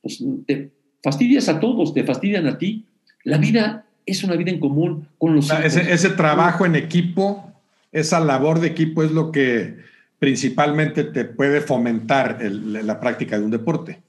pues 0.00 0.24
te, 0.46 0.70
fastidias 1.02 1.50
a 1.50 1.60
todos, 1.60 1.92
te 1.92 2.02
fastidian 2.02 2.46
a 2.46 2.56
ti. 2.56 2.86
La 3.22 3.36
vida 3.36 3.86
es 4.06 4.24
una 4.24 4.36
vida 4.36 4.50
en 4.50 4.60
común 4.60 5.08
con 5.18 5.34
los... 5.34 5.50
ese, 5.50 5.92
ese, 5.92 6.08
trabajo 6.10 6.64
en 6.64 6.76
equipo, 6.76 7.52
esa 7.92 8.20
labor 8.20 8.60
de 8.60 8.68
equipo 8.68 9.02
es 9.02 9.10
lo 9.10 9.32
que 9.32 9.76
principalmente 10.18 11.04
te 11.04 11.24
puede 11.24 11.60
fomentar 11.60 12.38
la 12.42 13.00
práctica 13.00 13.38
de 13.38 13.44
un 13.44 13.50
deporte. 13.50 14.00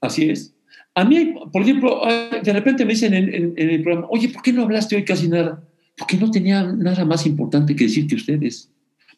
Así 0.00 0.30
es. 0.30 0.54
A 0.94 1.04
mí, 1.04 1.34
por 1.52 1.62
ejemplo, 1.62 2.00
de 2.42 2.52
repente 2.52 2.84
me 2.84 2.92
dicen 2.92 3.12
en, 3.12 3.54
el 3.56 3.82
programa, 3.82 4.06
oye, 4.10 4.28
¿por 4.30 4.42
qué 4.42 4.52
no 4.52 4.62
hablaste 4.62 4.96
hoy 4.96 5.04
casi 5.04 5.28
nada? 5.28 5.62
Porque 5.96 6.16
no 6.16 6.30
tenía 6.30 6.62
nada 6.62 7.04
más 7.04 7.26
importante 7.26 7.76
que 7.76 7.84
decir 7.84 8.06
que 8.06 8.14
ustedes. 8.14 8.70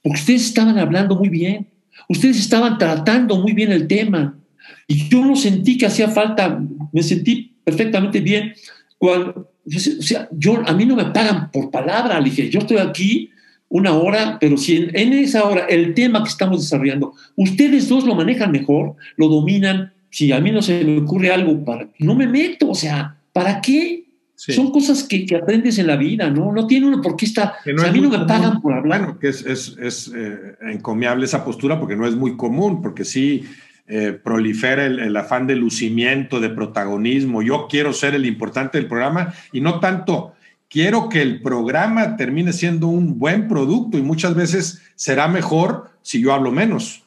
Porque 0.03 0.19
ustedes 0.19 0.47
estaban 0.47 0.79
hablando 0.79 1.16
muy 1.16 1.29
bien. 1.29 1.69
Ustedes 2.09 2.39
estaban 2.39 2.79
tratando 2.79 3.37
muy 3.37 3.53
bien 3.53 3.71
el 3.71 3.87
tema. 3.87 4.39
Y 4.87 5.09
yo 5.09 5.25
no 5.25 5.37
sentí 5.37 5.77
que 5.77 5.87
hacía 5.87 6.09
falta, 6.09 6.61
me 6.93 7.03
sentí 7.03 7.55
perfectamente 7.62 8.21
bien. 8.21 8.55
Cuando, 8.97 9.53
o 9.64 10.03
sea, 10.03 10.29
yo, 10.33 10.62
a 10.66 10.73
mí 10.73 10.87
no 10.87 10.97
me 10.97 11.07
pagan 11.07 11.51
por 11.53 11.71
palabra, 11.71 12.19
le 12.19 12.31
dije, 12.31 12.49
yo 12.49 12.61
estoy 12.61 12.79
aquí 12.79 13.31
una 13.69 13.93
hora, 13.95 14.39
pero 14.41 14.57
si 14.57 14.89
en, 14.93 15.12
esa 15.12 15.45
hora 15.45 15.66
el 15.66 15.95
tema 15.95 16.23
que 16.23 16.31
estamos 16.31 16.61
desarrollando, 16.61 17.14
ustedes 17.37 17.89
dos 17.89 18.05
lo 18.05 18.14
manejan 18.14 18.51
mejor, 18.51 18.95
lo 19.16 19.29
dominan, 19.29 19.93
si 20.11 20.33
a 20.33 20.41
mí 20.41 20.51
no 20.51 20.62
se 20.62 20.85
me 20.85 20.99
ocurre 20.99 21.31
algo, 21.31 21.64
para, 21.64 21.89
no 21.99 22.14
me 22.14 22.27
meto, 22.27 22.71
o 22.71 22.75
sea, 22.75 23.16
¿para 23.33 23.61
qué? 23.61 24.05
Son 24.35 24.71
cosas 24.71 25.03
que, 25.03 25.27
que, 25.27 25.35
aprendes 25.35 25.79
en 25.79 25.89
la 25.89 25.97
vida, 25.97 26.31
¿no? 26.31 26.53
No 26.53 26.64
tiene 26.69 26.87
uno 26.87 27.03
por 27.03 27.16
qué 27.16 27.25
estar. 27.25 27.55
a 27.66 27.93
mí 27.93 28.01
no 28.01 28.09
me 28.09 28.25
pagan 28.25 28.61
por 28.61 28.73
hablar. 28.73 29.01
Bueno, 29.01 29.19
que 29.19 29.29
es, 29.29 29.45
es, 29.45 29.77
es 29.81 30.12
eh, 30.14 30.55
encomiable 30.62 31.25
esa 31.25 31.45
postura 31.45 31.81
porque 31.81 31.97
no 31.97 32.07
es 32.07 32.14
muy 32.14 32.37
común, 32.37 32.81
porque 32.81 33.05
sí 33.05 33.45
eh, 33.91 34.12
prolifera 34.12 34.85
el, 34.85 35.16
afán 35.16 35.47
de 35.47 35.57
lucimiento, 35.57 36.41
de 36.41 36.51
protagonismo. 36.51 37.41
Yo 37.41 37.69
quiero 37.71 37.95
ser 37.95 38.14
el 38.14 38.27
importante 38.27 38.77
del 38.77 38.87
programa 38.87 39.33
y 39.51 39.62
no 39.62 39.81
tanto 39.81 40.35
quiero 40.69 41.09
que 41.09 41.23
el 41.23 41.43
programa 41.43 42.16
termine 42.16 42.53
siendo 42.53 42.89
un 42.89 43.19
buen 43.19 43.49
producto 43.49 43.99
y 43.99 44.03
muchas 44.03 44.35
veces 44.35 44.83
será 44.95 45.29
mejor 45.29 45.91
si 46.03 46.21
yo 46.21 46.33
hablo 46.33 46.51
menos. 46.51 47.03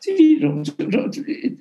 Sí, 0.00 0.40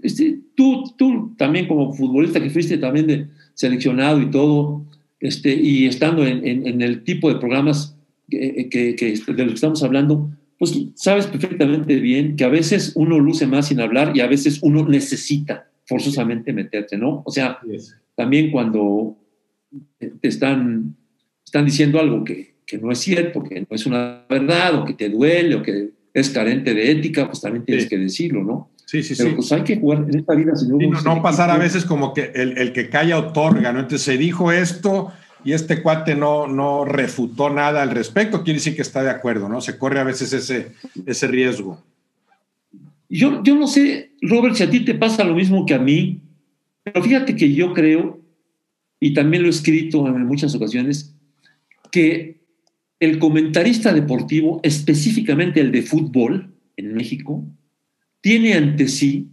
este, 0.04 0.40
tú, 0.56 0.84
tú 0.98 1.34
también 1.38 1.68
como 1.68 1.94
futbolista 1.94 2.42
que 2.42 2.50
fuiste 2.50 2.78
también 2.78 3.08
de 3.08 3.28
seleccionado 3.54 4.22
y 4.22 4.30
todo, 4.30 4.86
este, 5.20 5.54
y 5.54 5.88
estando 5.88 6.26
en, 6.26 6.82
el 6.82 7.04
tipo 7.04 7.34
de 7.34 7.40
programas 7.40 7.96
que, 8.30 8.70
que, 8.70 8.96
que, 8.96 9.06
de 9.08 9.44
los 9.44 9.48
que 9.48 9.54
estamos 9.54 9.84
hablando, 9.84 10.30
pues 10.60 10.78
sabes 10.96 11.28
perfectamente 11.28 11.96
bien 11.96 12.36
que 12.36 12.44
a 12.44 12.50
veces 12.50 12.94
uno 12.96 13.20
luce 13.20 13.48
más 13.48 13.68
sin 13.68 13.80
hablar 13.80 14.16
y 14.16 14.22
a 14.22 14.28
veces 14.28 14.60
uno 14.62 14.88
necesita 14.88 15.70
forzosamente 15.86 16.54
meterte, 16.54 16.98
¿no? 16.98 17.24
O 17.26 17.32
sea, 17.32 17.60
también 18.16 18.52
cuando 18.52 19.18
te 20.00 20.28
están, 20.28 20.96
están 21.44 21.66
diciendo 21.66 22.00
algo 22.00 22.24
que, 22.24 22.56
que, 22.66 22.78
no 22.78 22.92
es 22.92 23.00
cierto, 23.00 23.44
que 23.44 23.62
no 23.62 23.68
es 23.70 23.86
una 23.86 24.26
verdad, 24.30 24.76
o 24.76 24.86
que 24.86 24.94
te 24.94 25.10
duele, 25.10 25.56
o 25.56 25.64
que 25.64 25.92
es 26.14 26.30
carente 26.30 26.74
de 26.74 26.92
ética, 26.92 27.28
pues 27.28 27.42
también 27.42 27.66
tienes 27.66 27.88
que 27.88 27.98
decirlo, 27.98 28.44
¿no? 28.44 28.70
Sí, 28.86 29.04
sí, 29.04 29.16
Pero 29.18 29.36
pues 29.36 29.52
hay 29.52 29.64
que 29.64 29.78
jugar 29.78 30.06
en 30.08 30.18
esta 30.18 30.34
vida. 30.34 30.56
Señor, 30.56 30.82
no, 30.82 31.02
no 31.02 31.22
pasar 31.22 31.52
a 31.52 31.58
veces 31.58 31.84
como 31.84 32.14
que 32.14 32.32
el, 32.34 32.58
el 32.58 32.72
que 32.72 32.90
calla 32.90 33.20
otorga, 33.20 33.74
¿no? 33.74 33.80
Entonces 33.82 34.02
se 34.02 34.18
dijo 34.18 34.52
esto 34.52 35.12
y 35.44 35.54
este 35.54 35.82
cuate 35.82 36.16
no, 36.16 36.48
no 36.48 36.86
refutó 36.86 37.50
nada 37.50 37.82
al 37.82 37.92
respecto, 37.92 38.44
quiere 38.44 38.60
decir 38.60 38.76
que 38.76 38.82
está 38.82 39.04
de 39.04 39.10
acuerdo, 39.10 39.50
¿no? 39.50 39.62
Se 39.62 39.78
corre 39.78 40.00
a 40.00 40.04
veces 40.04 40.34
ese, 40.34 40.74
ese 41.06 41.28
riesgo. 41.28 41.84
Yo, 43.10 43.42
yo 43.44 43.56
no 43.56 43.68
sé, 43.68 44.12
Robert, 44.22 44.56
si 44.56 44.64
a 44.64 44.70
ti 44.70 44.82
te 44.82 44.96
pasa 44.96 45.24
lo 45.24 45.36
mismo 45.36 45.66
que 45.66 45.74
a 45.74 45.80
mí, 45.80 46.22
pero 46.84 47.02
fíjate 47.04 47.36
que 47.36 47.54
yo 47.54 47.74
creo, 47.74 48.17
y 49.00 49.14
también 49.14 49.44
lo 49.44 49.50
he 49.50 49.52
escrito 49.52 50.08
en 50.08 50.26
muchas 50.26 50.56
ocasiones, 50.56 51.16
que 51.92 52.42
el 53.00 53.20
comentarista 53.20 53.94
deportivo, 53.94 54.60
específicamente 54.64 55.62
el 55.62 55.72
de 55.72 55.84
fútbol 55.84 56.56
en 56.76 56.94
México, 56.94 57.46
tiene 58.22 58.54
ante 58.54 58.88
sí 58.88 59.30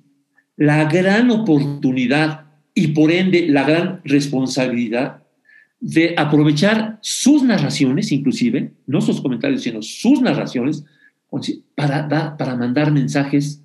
la 0.57 0.85
gran 0.85 1.31
oportunidad 1.31 2.47
y 2.75 2.89
por 2.89 3.11
ende 3.11 3.49
la 3.49 3.65
gran 3.65 4.01
responsabilidad 4.05 5.23
de 5.81 6.15
aprovechar 6.17 6.99
sus 7.03 7.43
narraciones, 7.43 8.13
inclusive, 8.13 8.73
no 8.87 9.01
sus 9.01 9.21
comentarios, 9.21 9.63
sino 9.63 9.83
sus 9.83 10.21
narraciones, 10.21 10.85
para, 11.75 12.37
para 12.37 12.57
mandar 12.57 12.93
mensajes 12.93 13.63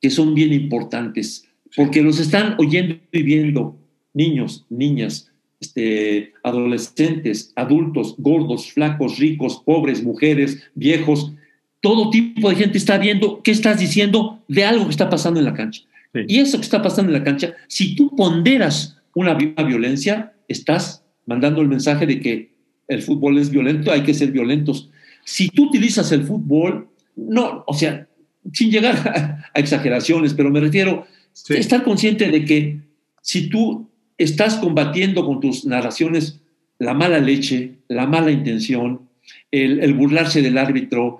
que 0.00 0.10
son 0.10 0.34
bien 0.34 0.52
importantes, 0.52 1.44
porque 1.74 2.02
los 2.02 2.20
están 2.20 2.54
oyendo 2.58 2.96
y 3.10 3.22
viendo 3.22 3.78
niños, 4.14 4.66
niñas, 4.70 5.27
este, 5.60 6.32
adolescentes, 6.42 7.52
adultos, 7.56 8.14
gordos, 8.18 8.72
flacos, 8.72 9.18
ricos, 9.18 9.62
pobres, 9.64 10.02
mujeres, 10.02 10.62
viejos, 10.74 11.32
todo 11.80 12.10
tipo 12.10 12.48
de 12.48 12.56
gente 12.56 12.78
está 12.78 12.98
viendo 12.98 13.42
qué 13.42 13.50
estás 13.50 13.78
diciendo 13.78 14.42
de 14.48 14.64
algo 14.64 14.84
que 14.84 14.90
está 14.90 15.08
pasando 15.08 15.38
en 15.40 15.46
la 15.46 15.54
cancha. 15.54 15.82
Y 16.26 16.38
eso 16.38 16.58
que 16.58 16.64
está 16.64 16.82
pasando 16.82 17.12
en 17.12 17.18
la 17.18 17.24
cancha, 17.24 17.54
si 17.68 17.94
tú 17.94 18.14
ponderas 18.16 18.96
una 19.14 19.34
violencia, 19.34 20.32
estás 20.48 21.04
mandando 21.26 21.60
el 21.60 21.68
mensaje 21.68 22.06
de 22.06 22.20
que 22.20 22.50
el 22.88 23.02
fútbol 23.02 23.38
es 23.38 23.50
violento, 23.50 23.92
hay 23.92 24.02
que 24.02 24.14
ser 24.14 24.32
violentos. 24.32 24.90
Si 25.24 25.48
tú 25.48 25.68
utilizas 25.68 26.10
el 26.12 26.24
fútbol, 26.24 26.88
no, 27.14 27.62
o 27.66 27.74
sea, 27.74 28.08
sin 28.52 28.70
llegar 28.70 28.96
a, 29.54 29.58
exageraciones, 29.58 30.34
pero 30.34 30.50
me 30.50 30.60
refiero 30.60 31.06
a 31.50 31.54
estar 31.54 31.84
consciente 31.84 32.30
de 32.30 32.44
que 32.44 32.80
si 33.22 33.48
tú 33.48 33.87
estás 34.18 34.56
combatiendo 34.56 35.24
con 35.24 35.40
tus 35.40 35.64
narraciones 35.64 36.40
la 36.78 36.94
mala 36.94 37.18
leche, 37.18 37.74
la 37.88 38.06
mala 38.06 38.30
intención, 38.30 39.08
el, 39.50 39.94
burlarse 39.94 40.42
del 40.42 40.58
árbitro, 40.58 41.18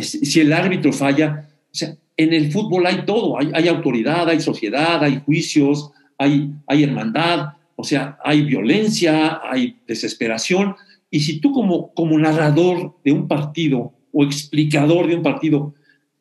si 0.00 0.40
el 0.40 0.52
árbitro 0.52 0.92
falla, 0.92 1.48
o 1.72 1.74
sea, 1.74 1.96
en 2.16 2.32
el 2.32 2.50
fútbol 2.52 2.86
hay 2.86 3.04
todo, 3.04 3.38
hay, 3.38 3.68
autoridad, 3.68 4.28
hay 4.28 4.40
sociedad, 4.40 5.02
hay 5.02 5.20
juicios, 5.24 5.90
hay, 6.18 6.50
hay 6.66 6.84
hermandad, 6.84 7.54
o 7.76 7.84
sea, 7.84 8.18
hay 8.24 8.42
violencia, 8.42 9.40
hay 9.44 9.76
desesperación. 9.86 10.74
Y 11.10 11.20
si 11.20 11.40
tú 11.40 11.52
como, 11.52 11.92
como 11.92 12.18
narrador 12.18 12.96
de 13.04 13.12
un 13.12 13.28
partido 13.28 13.92
o 14.12 14.24
explicador 14.24 15.08
de 15.08 15.16
un 15.16 15.22
partido 15.22 15.74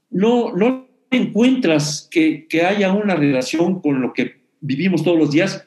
no, 0.09 0.53
no 0.53 0.87
encuentras 1.11 2.07
que, 2.11 2.45
que 2.47 2.65
haya 2.65 2.91
una 2.91 3.15
relación 3.15 3.79
con 3.79 4.01
lo 4.01 4.11
que 4.11 4.41
vivimos 4.59 5.03
todos 5.03 5.17
los 5.17 5.31
días, 5.31 5.65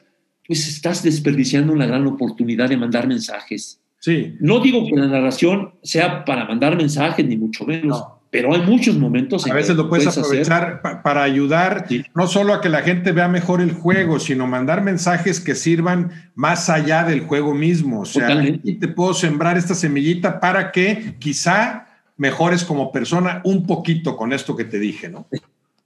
pues 0.49 0.67
estás 0.67 1.01
desperdiciando 1.01 1.71
una 1.71 1.85
gran 1.85 2.05
oportunidad 2.05 2.67
de 2.67 2.75
mandar 2.75 3.07
mensajes. 3.07 3.79
Sí. 3.99 4.35
No 4.41 4.59
digo 4.59 4.85
que 4.85 4.95
la 4.95 5.07
narración 5.07 5.75
sea 5.81 6.25
para 6.25 6.43
mandar 6.43 6.75
mensajes, 6.75 7.25
ni 7.25 7.37
mucho 7.37 7.65
menos 7.65 8.03
pero 8.31 8.53
hay 8.53 8.61
muchos 8.61 8.97
momentos 8.97 9.45
en 9.45 9.53
a 9.53 9.55
veces 9.55 9.75
lo 9.75 9.89
puedes, 9.89 10.05
aprovechar 10.15 10.81
para 11.01 11.23
ayudar 11.23 11.87
no 12.13 12.27
solo 12.27 12.53
a 12.53 12.61
que 12.61 12.69
la 12.69 12.81
gente 12.81 13.11
vea 13.11 13.27
mejor 13.27 13.59
el 13.59 13.71
juego, 13.71 14.19
sino 14.19 14.45
mandar 14.45 14.83
mensajes 14.83 15.39
que 15.39 15.55
sirvan 15.55 16.11
más 16.35 16.69
allá 16.69 17.03
del 17.03 17.21
juego 17.21 17.55
mismo. 17.55 18.01
O 18.01 18.05
sea, 18.05 18.43
y 18.63 18.75
te 18.75 18.87
puedo 18.87 19.15
sembrar 19.15 19.57
esta 19.57 19.73
semillita 19.73 20.39
para 20.39 20.71
que 20.71 21.15
quizá 21.17 21.87
mejores 22.17 22.63
como 22.63 22.91
persona 22.91 23.41
un 23.45 23.65
poquito 23.65 24.15
con 24.15 24.31
esto 24.31 24.55
que 24.55 24.65
te 24.65 24.77
dije, 24.77 25.09
¿no? 25.09 25.27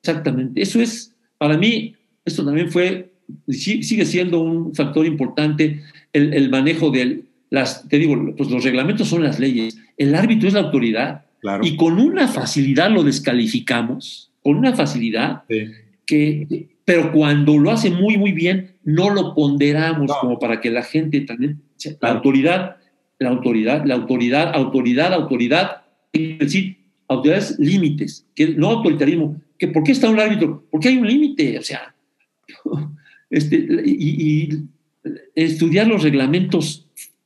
Exactamente. 0.01 0.61
Eso 0.61 0.81
es, 0.81 1.15
para 1.37 1.57
mí, 1.57 1.95
esto 2.25 2.43
también 2.43 2.69
fue, 2.69 3.12
sigue 3.47 4.05
siendo 4.05 4.41
un 4.41 4.73
factor 4.73 5.05
importante 5.05 5.81
el, 6.13 6.49
manejo 6.49 6.89
de 6.91 7.23
las, 7.49 7.87
te 7.87 7.99
digo, 7.99 8.33
pues 8.35 8.49
los 8.49 8.63
reglamentos 8.63 9.07
son 9.07 9.23
las 9.23 9.39
leyes, 9.39 9.77
el 9.97 10.15
árbitro 10.15 10.47
es 10.47 10.53
la 10.53 10.61
autoridad 10.61 11.25
y 11.61 11.75
con 11.75 11.99
una 11.99 12.27
facilidad 12.27 12.89
lo 12.89 13.03
descalificamos, 13.03 14.31
con 14.41 14.57
una 14.57 14.73
facilidad 14.73 15.43
que, 16.05 16.67
pero 16.85 17.11
cuando 17.11 17.57
lo 17.57 17.71
hace 17.71 17.89
muy, 17.89 18.17
muy 18.17 18.31
bien, 18.31 18.71
no 18.83 19.09
lo 19.09 19.33
ponderamos 19.33 20.11
como 20.19 20.39
para 20.39 20.61
que 20.61 20.69
la 20.69 20.83
gente 20.83 21.21
también, 21.21 21.61
la 22.01 22.09
autoridad, 22.09 22.77
la 23.19 23.29
autoridad, 23.29 23.85
la 23.85 23.95
autoridad, 23.95 24.53
autoridad, 24.53 25.13
autoridad, 25.13 25.81
es 26.11 26.39
decir, 26.39 26.77
autoridades 27.07 27.57
límites, 27.59 28.25
que 28.35 28.49
no 28.49 28.69
autoritarismo, 28.69 29.41
que 29.57 29.67
¿por 29.67 29.83
qué 29.83 29.91
está 29.91 30.09
un 30.09 30.19
árbitro? 30.19 30.65
Porque 30.69 30.89
hay 30.89 30.97
un 30.97 31.07
límite, 31.07 31.59
o 31.59 31.61
sea, 31.61 31.93
este, 33.33 33.57
y, 33.83 34.59
estudiar 35.35 35.87
los 35.87 36.03
reglamentos, 36.03 36.85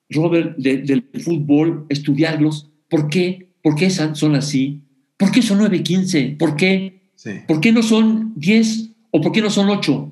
Robert, 0.10 0.58
del 0.58 1.04
fútbol, 1.22 1.86
estudiarlos, 1.90 2.70
¿por 2.90 3.10
qué? 3.10 3.50
¿Por 3.62 3.76
qué 3.76 3.90
son 3.90 4.36
así? 4.36 4.82
¿Por 5.18 5.32
qué 5.32 5.42
son 5.42 5.60
9-15? 5.60 6.38
¿Por 6.38 6.56
qué? 6.56 7.02
¿Por 7.46 7.60
qué 7.60 7.72
no 7.74 7.84
son 7.84 8.32
10 8.38 8.90
o 9.12 9.22
por 9.22 9.32
qué 9.34 9.42
no 9.42 9.50
son 9.50 9.70
8? 9.70 10.12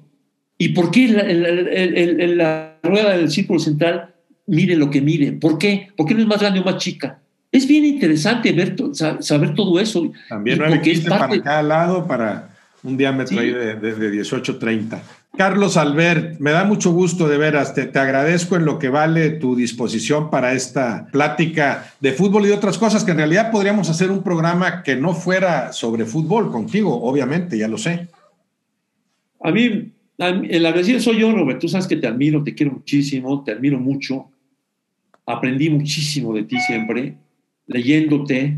¿Y 0.58 0.70
por 0.70 0.92
qué 0.92 1.08
la, 1.08 2.78
rueda 2.84 3.18
del 3.18 3.32
círculo 3.32 3.60
central 3.60 4.14
mide 4.48 4.76
lo 4.76 4.90
que 4.90 5.02
mide? 5.02 5.32
¿Por 5.32 5.58
qué? 5.58 5.88
¿Por 5.96 6.06
qué 6.06 6.14
no 6.14 6.22
es 6.22 6.28
más 6.28 6.42
grande 6.42 6.60
o 6.60 6.64
más 6.66 6.78
chica? 6.78 7.22
Es 7.52 7.66
bien 7.66 7.86
interesante 7.86 8.52
ver, 8.52 8.76
saber 9.22 9.54
todo 9.56 9.80
eso. 9.80 10.12
También 10.28 10.60
9-15 10.60 11.08
para 11.08 11.42
cada 11.42 11.64
lado 11.64 12.06
para 12.06 12.55
un 12.86 12.98
diámetro 12.98 13.40
ahí 13.40 13.52
de, 13.52 13.76
de, 13.76 14.12
18-30. 14.22 15.02
Carlos 15.38 15.76
Albert, 15.76 16.40
me 16.40 16.52
da 16.52 16.64
mucho 16.64 16.92
gusto 16.92 17.28
de 17.28 17.38
veras, 17.38 17.74
te, 17.74 17.86
te, 17.88 18.00
agradezco 18.00 18.56
en 18.56 18.64
lo 18.64 18.80
que 18.80 18.90
vale 18.90 19.32
tu 19.32 19.56
disposición 19.56 20.30
para 20.30 20.54
esta 20.54 21.08
plática 21.12 21.92
de 22.00 22.14
fútbol 22.14 22.46
y 22.46 22.48
de 22.48 22.54
otras 22.54 22.78
cosas, 22.78 23.04
que 23.04 23.12
en 23.12 23.18
realidad 23.18 23.52
podríamos 23.52 23.90
hacer 23.90 24.12
un 24.12 24.24
programa 24.24 24.84
que 24.84 24.96
no 24.96 25.14
fuera 25.14 25.74
sobre 25.74 26.06
fútbol 26.06 26.52
contigo, 26.52 27.04
obviamente, 27.04 27.58
ya 27.58 27.68
lo 27.68 27.78
sé. 27.78 28.08
A 29.42 29.52
mí, 29.52 29.92
el 30.18 30.66
agradecido 30.66 31.00
soy 31.02 31.20
yo, 31.20 31.32
Robert, 31.34 31.60
tú 31.60 31.68
sabes 31.68 31.88
que 31.88 31.98
te 31.98 32.08
admiro, 32.08 32.44
te 32.44 32.56
quiero 32.56 32.72
muchísimo, 32.72 33.44
te 33.44 33.52
admiro 33.52 33.80
mucho, 33.80 34.32
aprendí 35.26 35.70
muchísimo 35.70 36.34
de 36.34 36.44
ti 36.44 36.58
siempre, 36.60 37.18
leyéndote, 37.68 38.58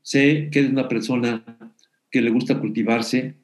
sé 0.00 0.48
que 0.50 0.60
eres 0.60 0.70
una 0.70 0.88
persona 0.88 1.44
que 2.10 2.22
le 2.22 2.30
gusta 2.30 2.58
cultivarse, 2.58 3.34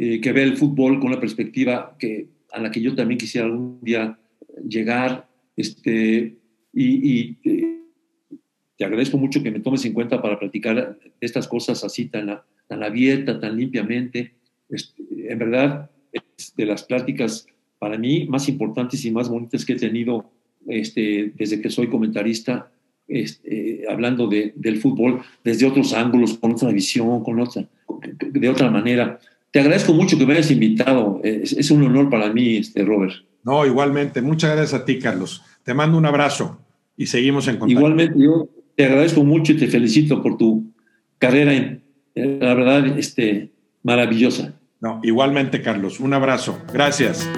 eh, 0.00 0.20
que 0.20 0.30
ve 0.30 0.44
el 0.44 0.56
fútbol 0.56 1.00
con 1.00 1.08
una 1.08 1.18
perspectiva 1.18 1.96
que, 1.98 2.28
a 2.52 2.60
la 2.60 2.70
que 2.70 2.80
yo 2.80 2.94
también 2.94 3.18
quisiera 3.18 3.48
algún 3.48 3.80
día 3.82 4.16
llegar. 4.62 5.26
Este, 5.56 6.36
y, 6.72 7.36
eh, 7.42 7.80
te 8.76 8.84
agradezco 8.84 9.18
mucho 9.18 9.42
que 9.42 9.50
me 9.50 9.58
tomes 9.58 9.84
en 9.86 9.94
cuenta 9.94 10.22
para 10.22 10.38
platicar 10.38 10.96
estas 11.20 11.48
cosas 11.48 11.82
así 11.82 12.04
tan, 12.04 12.38
tan 12.68 12.82
abierta, 12.84 13.40
tan 13.40 13.56
limpiamente. 13.56 14.34
Este, 14.68 15.02
en 15.32 15.36
verdad, 15.36 15.90
es 16.12 16.54
de 16.56 16.64
las 16.64 16.84
pláticas 16.84 17.48
para 17.80 17.98
mí 17.98 18.24
más 18.26 18.48
importantes 18.48 19.04
y 19.04 19.10
más 19.10 19.28
bonitas 19.28 19.64
que 19.64 19.72
he 19.72 19.76
tenido 19.76 20.30
este, 20.68 21.32
desde 21.34 21.60
que 21.60 21.70
soy 21.70 21.88
comentarista, 21.88 22.70
este, 23.08 23.82
hablando 23.90 24.28
de, 24.28 24.52
del 24.54 24.76
fútbol 24.76 25.22
desde 25.42 25.66
otros 25.66 25.92
ángulos, 25.92 26.38
con 26.38 26.52
otra 26.52 26.70
visión, 26.70 27.24
con 27.24 27.40
otra, 27.40 27.66
de 28.20 28.48
otra 28.48 28.70
manera. 28.70 29.18
Te 29.50 29.60
agradezco 29.60 29.92
mucho 29.94 30.18
que 30.18 30.26
me 30.26 30.34
hayas 30.34 30.50
invitado. 30.50 31.20
Es, 31.22 31.70
un 31.70 31.84
honor 31.84 32.10
para 32.10 32.32
mí, 32.32 32.56
este, 32.56 32.84
Robert. 32.84 33.14
No, 33.44 33.64
igualmente. 33.64 34.20
Muchas 34.20 34.54
gracias 34.54 34.80
a 34.80 34.84
ti, 34.84 34.98
Carlos. 34.98 35.42
Te 35.62 35.74
mando 35.74 35.96
un 35.96 36.06
abrazo 36.06 36.58
y 36.96 37.06
seguimos 37.06 37.48
en 37.48 37.56
contacto. 37.56 37.80
Igualmente, 37.80 38.18
yo 38.18 38.48
te 38.76 38.84
agradezco 38.84 39.24
mucho 39.24 39.52
y 39.52 39.56
te 39.56 39.68
felicito 39.68 40.22
por 40.22 40.36
tu 40.36 40.72
carrera, 41.18 41.52
eh, 41.52 42.38
la 42.40 42.54
verdad, 42.54 42.98
este, 42.98 43.50
maravillosa. 43.82 44.54
No, 44.80 45.00
igualmente, 45.02 45.62
Carlos. 45.62 45.98
Un 45.98 46.14
abrazo. 46.14 46.60
Gracias. 46.72 47.28